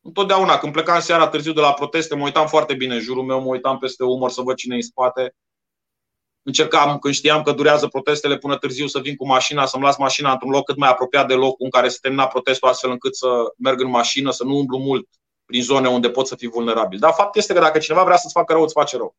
Întotdeauna, 0.00 0.58
când 0.58 0.72
plecam 0.72 1.00
seara 1.00 1.28
târziu 1.28 1.52
de 1.52 1.60
la 1.60 1.72
proteste, 1.72 2.14
mă 2.14 2.24
uitam 2.24 2.46
foarte 2.46 2.74
bine 2.74 2.94
în 2.94 3.00
jurul 3.00 3.24
meu, 3.24 3.40
mă 3.40 3.46
uitam 3.46 3.78
peste 3.78 4.04
umăr 4.04 4.30
să 4.30 4.40
văd 4.40 4.56
cine 4.56 4.74
e 4.74 4.76
în 4.76 4.82
spate. 4.82 5.34
Încercam, 6.42 6.98
când 6.98 7.14
știam 7.14 7.42
că 7.42 7.52
durează 7.52 7.88
protestele 7.88 8.38
până 8.38 8.56
târziu, 8.56 8.86
să 8.86 8.98
vin 8.98 9.16
cu 9.16 9.26
mașina, 9.26 9.66
să-mi 9.66 9.84
las 9.84 9.96
mașina 9.96 10.32
într-un 10.32 10.50
loc 10.50 10.64
cât 10.64 10.76
mai 10.76 10.88
apropiat 10.88 11.28
de 11.28 11.34
locul 11.34 11.64
în 11.64 11.70
care 11.70 11.88
se 11.88 11.98
termina 12.00 12.26
protestul, 12.26 12.68
astfel 12.68 12.90
încât 12.90 13.16
să 13.16 13.54
merg 13.58 13.80
în 13.80 13.90
mașină, 13.90 14.30
să 14.30 14.44
nu 14.44 14.56
umblu 14.56 14.78
mult 14.78 15.08
prin 15.44 15.62
zone 15.62 15.88
unde 15.88 16.10
pot 16.10 16.26
să 16.26 16.36
fii 16.36 16.48
vulnerabil. 16.48 16.98
Dar 16.98 17.12
fapt 17.12 17.36
este 17.36 17.52
că 17.52 17.60
dacă 17.60 17.78
cineva 17.78 18.04
vrea 18.04 18.16
să-ți 18.16 18.32
facă 18.32 18.52
rău, 18.52 18.62
îți 18.62 18.72
face 18.72 18.96
rău. 18.96 19.16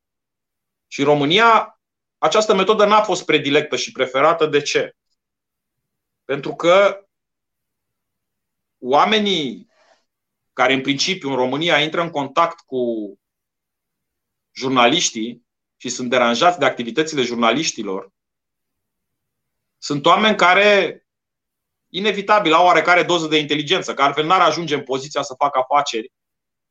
Și 0.88 1.00
în 1.00 1.06
România, 1.06 1.77
această 2.18 2.54
metodă 2.54 2.86
n-a 2.86 3.02
fost 3.02 3.26
predilectă 3.26 3.76
și 3.76 3.92
preferată. 3.92 4.46
De 4.46 4.62
ce? 4.62 4.96
Pentru 6.26 6.56
că 6.56 7.08
oamenii 8.80 9.70
care 10.54 10.74
în 10.74 10.82
principiu 10.82 11.30
în 11.30 11.36
România 11.36 11.82
intră 11.82 12.02
în 12.02 12.10
contact 12.10 12.60
cu 12.60 13.14
jurnaliștii 14.52 15.46
și 15.78 15.90
sunt 15.90 16.10
deranjați 16.10 16.60
de 16.60 16.66
activitățile 16.66 17.22
jurnaliștilor, 17.22 18.12
sunt 19.78 20.06
oameni 20.06 20.36
care 20.36 21.02
inevitabil 21.90 22.54
au 22.54 22.66
oarecare 22.66 23.04
doză 23.04 23.28
de 23.28 23.38
inteligență, 23.38 23.94
că 23.94 24.02
altfel 24.02 24.26
n-ar 24.26 24.42
ajunge 24.42 24.76
în 24.76 24.84
poziția 24.84 25.22
să 25.22 25.34
facă 25.38 25.60
afaceri 25.60 26.12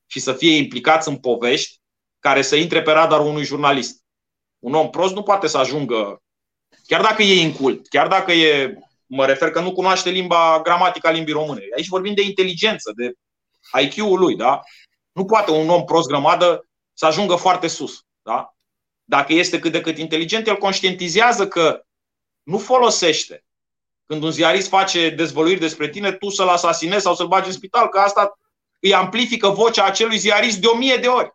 și 0.07 0.21
să 0.21 0.33
fie 0.33 0.57
implicați 0.57 1.09
în 1.09 1.19
povești 1.19 1.81
care 2.19 2.43
să 2.43 2.57
intre 2.57 2.83
pe 2.83 2.93
radarul 2.93 3.27
unui 3.27 3.45
jurnalist. 3.45 4.06
Un 4.59 4.75
om 4.75 4.91
prost 4.91 5.15
nu 5.15 5.23
poate 5.23 5.47
să 5.47 5.59
ajungă, 5.59 6.23
chiar 6.87 7.03
dacă 7.03 7.23
e 7.23 7.41
incult, 7.41 7.89
chiar 7.89 8.09
dacă 8.09 8.33
e, 8.33 8.79
mă 9.07 9.27
refer 9.27 9.51
că 9.51 9.61
nu 9.61 9.73
cunoaște 9.73 10.11
limba, 10.11 10.61
gramatica 10.63 11.11
limbii 11.11 11.33
române. 11.33 11.63
Aici 11.77 11.89
vorbim 11.89 12.15
de 12.15 12.23
inteligență, 12.23 12.93
de 12.97 13.13
IQ-ul 13.81 14.19
lui, 14.19 14.37
da? 14.37 14.61
Nu 15.13 15.25
poate 15.25 15.51
un 15.51 15.69
om 15.69 15.85
prost 15.85 16.09
grămadă 16.09 16.69
să 16.93 17.07
ajungă 17.07 17.35
foarte 17.35 17.67
sus, 17.67 18.05
da? 18.23 18.57
Dacă 19.05 19.33
este 19.33 19.59
cât 19.59 19.73
de 19.73 19.81
cât 19.81 19.99
inteligent, 19.99 20.47
el 20.47 20.57
conștientizează 20.57 21.49
că 21.49 21.85
nu 22.43 22.59
folosește 22.59 23.45
când 24.07 24.23
un 24.23 24.31
ziarist 24.31 24.69
face 24.69 25.11
dezvăluiri 25.11 25.61
despre 25.61 25.89
tine, 25.89 26.13
tu 26.13 26.29
să-l 26.29 26.49
asasinezi 26.49 27.03
sau 27.03 27.15
să-l 27.15 27.27
bagi 27.27 27.47
în 27.47 27.53
spital, 27.53 27.89
că 27.89 27.99
asta 27.99 28.39
îi 28.81 28.95
amplifică 28.95 29.49
vocea 29.49 29.85
acelui 29.85 30.19
ziarist 30.19 30.59
de 30.59 30.67
o 30.67 30.77
mie 30.77 30.97
de 30.97 31.07
ori. 31.07 31.35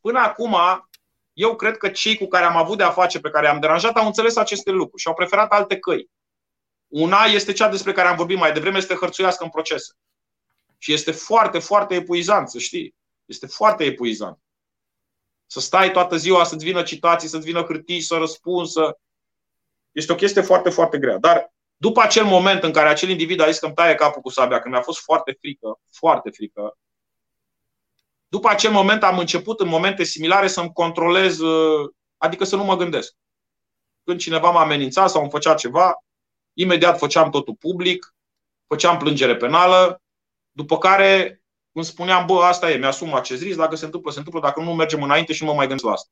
Până 0.00 0.18
acum, 0.18 0.56
eu 1.38 1.56
cred 1.56 1.76
că 1.76 1.88
cei 1.88 2.16
cu 2.16 2.26
care 2.26 2.44
am 2.44 2.56
avut 2.56 2.76
de 2.76 2.82
a 2.82 2.90
face, 2.90 3.20
pe 3.20 3.30
care 3.30 3.48
am 3.48 3.60
deranjat, 3.60 3.96
au 3.96 4.06
înțeles 4.06 4.36
aceste 4.36 4.70
lucruri 4.70 5.02
și 5.02 5.08
au 5.08 5.14
preferat 5.14 5.52
alte 5.52 5.78
căi. 5.78 6.10
Una 6.86 7.24
este 7.24 7.52
cea 7.52 7.68
despre 7.68 7.92
care 7.92 8.08
am 8.08 8.16
vorbit 8.16 8.38
mai 8.38 8.52
devreme, 8.52 8.76
este 8.76 8.94
hărțuiască 8.94 9.44
în 9.44 9.50
procese. 9.50 9.92
Și 10.78 10.92
este 10.92 11.10
foarte, 11.10 11.58
foarte 11.58 11.94
epuizant, 11.94 12.48
să 12.48 12.58
știi. 12.58 12.94
Este 13.24 13.46
foarte 13.46 13.84
epuizant. 13.84 14.38
Să 15.46 15.60
stai 15.60 15.90
toată 15.90 16.16
ziua, 16.16 16.44
să-ți 16.44 16.64
vină 16.64 16.82
citații, 16.82 17.28
să-ți 17.28 17.46
vină 17.46 17.62
hârtii, 17.62 18.00
să 18.00 18.16
răspunzi, 18.16 18.72
să... 18.72 18.98
Este 19.92 20.12
o 20.12 20.16
chestie 20.16 20.42
foarte, 20.42 20.70
foarte 20.70 20.98
grea. 20.98 21.18
Dar 21.18 21.52
după 21.76 22.00
acel 22.00 22.24
moment 22.24 22.62
în 22.62 22.72
care 22.72 22.88
acel 22.88 23.08
individ 23.08 23.40
a 23.40 23.50
zis 23.50 23.58
că 23.58 23.66
îmi 23.66 23.74
taie 23.74 23.94
capul 23.94 24.22
cu 24.22 24.28
sabia, 24.28 24.60
când 24.60 24.74
mi-a 24.74 24.82
fost 24.82 25.00
foarte 25.00 25.36
frică, 25.40 25.80
foarte 25.90 26.30
frică, 26.30 26.78
după 28.28 28.48
acel 28.48 28.70
moment 28.70 29.02
am 29.02 29.18
început 29.18 29.60
în 29.60 29.68
momente 29.68 30.04
similare 30.04 30.46
să-mi 30.46 30.72
controlez, 30.72 31.38
uh, 31.38 31.90
adică 32.16 32.44
să 32.44 32.56
nu 32.56 32.64
mă 32.64 32.76
gândesc. 32.76 33.14
Când 34.04 34.20
cineva 34.20 34.50
m-a 34.50 34.60
amenințat 34.60 35.10
sau 35.10 35.20
îmi 35.20 35.30
făcea 35.30 35.54
ceva, 35.54 36.04
imediat 36.52 36.98
făceam 36.98 37.30
totul 37.30 37.54
public, 37.54 38.14
făceam 38.66 38.96
plângere 38.96 39.36
penală, 39.36 40.02
după 40.50 40.78
care 40.78 41.42
îmi 41.72 41.84
spuneam, 41.84 42.26
bă, 42.26 42.42
asta 42.42 42.70
e, 42.70 42.76
mi-asum 42.76 43.14
acest 43.14 43.42
risc, 43.42 43.56
dacă 43.58 43.76
se 43.76 43.84
întâmplă, 43.84 44.10
se 44.10 44.18
întâmplă, 44.18 44.40
dacă 44.40 44.60
nu 44.60 44.74
mergem 44.74 45.02
înainte 45.02 45.32
și 45.32 45.42
nu 45.42 45.48
mă 45.48 45.54
mai 45.54 45.66
gândesc 45.66 45.86
la 45.86 45.92
asta. 45.92 46.10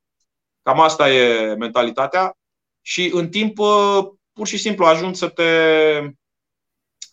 Cam 0.63 0.81
asta 0.81 1.13
e 1.13 1.55
mentalitatea 1.55 2.37
și 2.81 3.11
în 3.15 3.29
timp 3.29 3.59
uh, 3.59 4.09
pur 4.33 4.47
și 4.47 4.59
simplu 4.59 4.85
ajungi 4.85 5.19
să 5.19 5.29
te, 5.29 5.51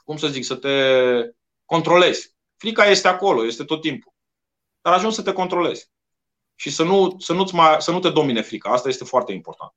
cum 0.04 0.18
să 0.18 0.28
zic, 0.28 0.44
să 0.44 0.56
te 0.56 0.70
controlezi. 1.66 2.36
Frica 2.58 2.86
este 2.86 3.08
acolo, 3.08 3.46
este 3.46 3.64
tot 3.64 3.82
timpul. 3.82 4.13
Dar 4.84 4.94
ajungi 4.94 5.16
să 5.16 5.22
te 5.22 5.34
controlezi. 5.34 5.90
Și 6.56 6.70
să 6.70 6.84
nu, 6.84 7.16
să, 7.20 7.34
nu 7.34 7.50
mai, 7.52 7.76
să 7.80 7.92
nu 7.92 8.00
te 8.00 8.10
domine 8.10 8.42
frica. 8.42 8.70
Asta 8.70 8.90
este 8.90 9.04
foarte 9.04 9.32
important. 9.32 9.74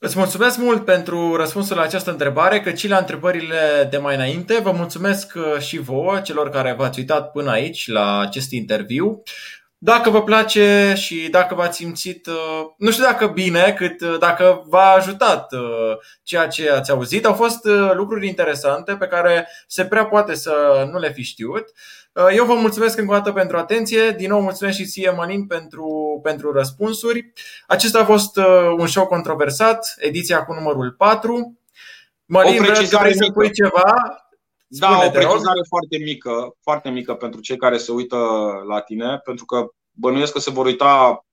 Îți 0.00 0.18
mulțumesc 0.18 0.58
mult 0.58 0.84
pentru 0.84 1.36
răspunsul 1.36 1.76
la 1.76 1.82
această 1.82 2.10
întrebare, 2.10 2.60
cât 2.60 2.78
și 2.78 2.88
la 2.88 2.98
întrebările 2.98 3.86
de 3.90 3.98
mai 3.98 4.14
înainte. 4.14 4.58
Vă 4.58 4.70
mulțumesc 4.70 5.32
uh, 5.36 5.60
și 5.60 5.78
vouă, 5.78 6.20
celor 6.20 6.50
care 6.50 6.72
v-ați 6.72 6.98
uitat 6.98 7.30
până 7.30 7.50
aici 7.50 7.88
la 7.88 8.18
acest 8.18 8.50
interviu. 8.50 9.22
Dacă 9.80 10.10
vă 10.10 10.22
place 10.22 10.94
și 10.96 11.28
dacă 11.30 11.54
v-ați 11.54 11.76
simțit, 11.76 12.26
uh, 12.26 12.66
nu 12.76 12.90
știu 12.90 13.04
dacă 13.04 13.26
bine, 13.26 13.74
cât 13.76 14.00
uh, 14.00 14.16
dacă 14.18 14.64
v-a 14.66 14.90
ajutat 14.90 15.52
uh, 15.52 15.96
ceea 16.22 16.46
ce 16.46 16.70
ați 16.70 16.90
auzit, 16.90 17.26
au 17.26 17.32
fost 17.32 17.64
lucruri 17.92 18.26
interesante 18.26 18.96
pe 18.96 19.06
care 19.06 19.48
se 19.66 19.84
prea 19.84 20.04
poate 20.04 20.34
să 20.34 20.86
nu 20.92 20.98
le 20.98 21.12
fi 21.12 21.22
știut. 21.22 21.64
Eu 22.34 22.44
vă 22.44 22.54
mulțumesc 22.54 22.98
încă 22.98 23.12
o 23.12 23.14
dată 23.14 23.32
pentru 23.32 23.56
atenție. 23.56 24.10
Din 24.10 24.28
nou 24.28 24.40
mulțumesc 24.40 24.76
și 24.76 24.86
ție, 24.86 25.10
Mălin, 25.10 25.46
pentru, 25.46 26.20
pentru 26.22 26.52
răspunsuri. 26.52 27.32
Acesta 27.66 27.98
a 27.98 28.04
fost 28.04 28.36
un 28.78 28.86
show 28.86 29.06
controversat, 29.06 29.94
ediția 29.98 30.44
cu 30.44 30.52
numărul 30.52 30.94
4. 30.98 31.58
Mălin, 32.24 32.62
vrei 32.62 33.14
să 33.14 33.26
spui 33.30 33.50
ceva? 33.52 33.94
Da, 34.70 35.06
o 35.06 35.10
precizare 35.10 35.60
foarte 35.68 35.98
mică, 35.98 36.56
foarte 36.62 36.90
mică 36.90 37.14
pentru 37.14 37.40
cei 37.40 37.56
care 37.56 37.78
se 37.78 37.92
uită 37.92 38.16
la 38.66 38.80
tine, 38.80 39.18
pentru 39.18 39.44
că 39.44 39.68
bănuiesc 39.90 40.32
că 40.32 40.38
se 40.38 40.50
vor 40.50 40.66
uita 40.66 41.24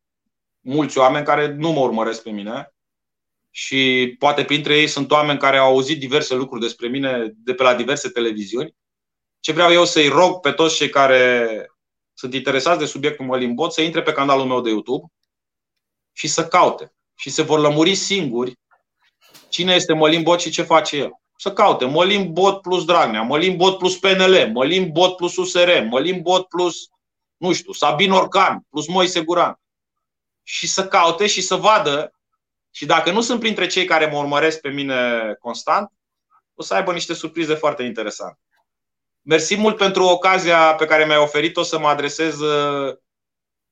mulți 0.59 0.97
oameni 0.97 1.25
care 1.25 1.47
nu 1.47 1.71
mă 1.71 1.79
urmăresc 1.79 2.23
pe 2.23 2.29
mine 2.29 2.73
și 3.51 4.15
poate 4.19 4.43
printre 4.43 4.77
ei 4.77 4.87
sunt 4.87 5.11
oameni 5.11 5.39
care 5.39 5.57
au 5.57 5.67
auzit 5.67 5.99
diverse 5.99 6.35
lucruri 6.35 6.61
despre 6.61 6.87
mine 6.87 7.31
de 7.35 7.53
pe 7.53 7.63
la 7.63 7.75
diverse 7.75 8.09
televiziuni. 8.09 8.75
Ce 9.39 9.51
vreau 9.51 9.71
eu 9.71 9.85
să-i 9.85 10.07
rog 10.07 10.39
pe 10.39 10.51
toți 10.51 10.75
cei 10.75 10.89
care 10.89 11.47
sunt 12.13 12.33
interesați 12.33 12.79
de 12.79 12.85
subiectul 12.85 13.25
Mălin 13.25 13.53
Bot 13.53 13.73
să 13.73 13.81
intre 13.81 14.01
pe 14.01 14.11
canalul 14.11 14.45
meu 14.45 14.61
de 14.61 14.69
YouTube 14.69 15.05
și 16.11 16.27
să 16.27 16.47
caute 16.47 16.93
și 17.15 17.29
se 17.29 17.41
vor 17.41 17.59
lămuri 17.59 17.95
singuri 17.95 18.59
cine 19.49 19.73
este 19.73 19.93
Mălin 19.93 20.23
Bot 20.23 20.39
și 20.39 20.49
ce 20.49 20.61
face 20.61 20.97
el 20.97 21.11
să 21.35 21.53
caute 21.53 21.85
Mălim 21.85 22.33
Bot 22.33 22.61
plus 22.61 22.85
Dragnea, 22.85 23.21
Mălim 23.21 23.57
Bot 23.57 23.77
plus 23.77 23.97
PNL, 23.97 24.49
Mălim 24.53 24.91
Bot 24.91 25.15
plus 25.15 25.35
USR, 25.35 25.69
Mălim 25.89 26.21
Bot 26.21 26.47
plus, 26.47 26.89
nu 27.37 27.53
știu, 27.53 27.71
Sabin 27.71 28.11
Orcan 28.11 28.65
plus 28.69 28.87
Moise 28.87 29.21
Guran. 29.21 29.59
Și 30.43 30.67
să 30.67 30.87
caute 30.87 31.27
și 31.27 31.41
să 31.41 31.55
vadă 31.55 32.13
și 32.71 32.85
dacă 32.85 33.11
nu 33.11 33.21
sunt 33.21 33.39
printre 33.39 33.67
cei 33.67 33.85
care 33.85 34.05
mă 34.05 34.17
urmăresc 34.17 34.61
pe 34.61 34.69
mine 34.69 35.33
constant, 35.39 35.91
o 36.53 36.63
să 36.63 36.73
aibă 36.73 36.93
niște 36.93 37.13
surprize 37.13 37.53
foarte 37.53 37.83
interesante. 37.83 38.39
Mersi 39.21 39.55
mult 39.55 39.77
pentru 39.77 40.03
ocazia 40.03 40.75
pe 40.75 40.85
care 40.85 41.05
mi-ai 41.05 41.17
oferit-o 41.17 41.63
să 41.63 41.79
mă 41.79 41.87
adresez 41.87 42.39
uh, 42.39 42.95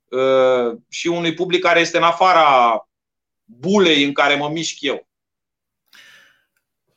uh, 0.09 0.77
și 0.89 1.07
unui 1.07 1.33
public 1.33 1.61
care 1.61 1.79
este 1.79 1.97
în 1.97 2.03
afara 2.03 2.87
bulei 3.43 4.03
în 4.03 4.13
care 4.13 4.35
mă 4.35 4.49
mișc 4.49 4.81
eu. 4.81 5.07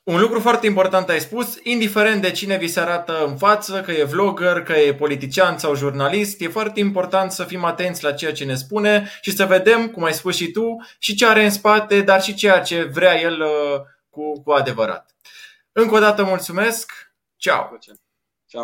Un 0.07 0.21
lucru 0.21 0.41
foarte 0.41 0.67
important 0.67 1.09
ai 1.09 1.21
spus, 1.21 1.59
indiferent 1.63 2.23
de 2.23 2.31
cine 2.31 2.57
vi 2.57 2.69
se 2.69 2.81
arată 2.81 3.25
în 3.25 3.37
față, 3.37 3.81
că 3.81 3.93
e 3.93 4.05
vlogger, 4.05 4.63
că 4.63 4.73
e 4.73 4.95
politician 4.95 5.59
sau 5.59 5.75
jurnalist, 5.75 6.41
e 6.41 6.49
foarte 6.49 6.81
important 6.81 7.33
să 7.33 7.45
fim 7.45 7.65
atenți 7.65 8.05
la 8.05 8.13
ceea 8.13 8.33
ce 8.33 8.45
ne 8.45 8.55
spune 8.55 9.11
și 9.21 9.31
să 9.31 9.45
vedem, 9.45 9.89
cum 9.89 10.05
ai 10.05 10.13
spus 10.13 10.37
și 10.37 10.51
tu, 10.51 10.77
și 10.99 11.15
ce 11.15 11.27
are 11.27 11.45
în 11.45 11.51
spate, 11.51 12.01
dar 12.01 12.23
și 12.23 12.35
ceea 12.35 12.61
ce 12.61 12.83
vrea 12.83 13.21
el 13.21 13.41
uh, 13.41 13.81
cu, 14.11 14.43
cu 14.43 14.51
adevărat. 14.51 15.17
Încă 15.73 15.95
o 15.95 15.99
dată 15.99 16.25
mulțumesc, 16.25 16.93
ceau! 17.37 17.79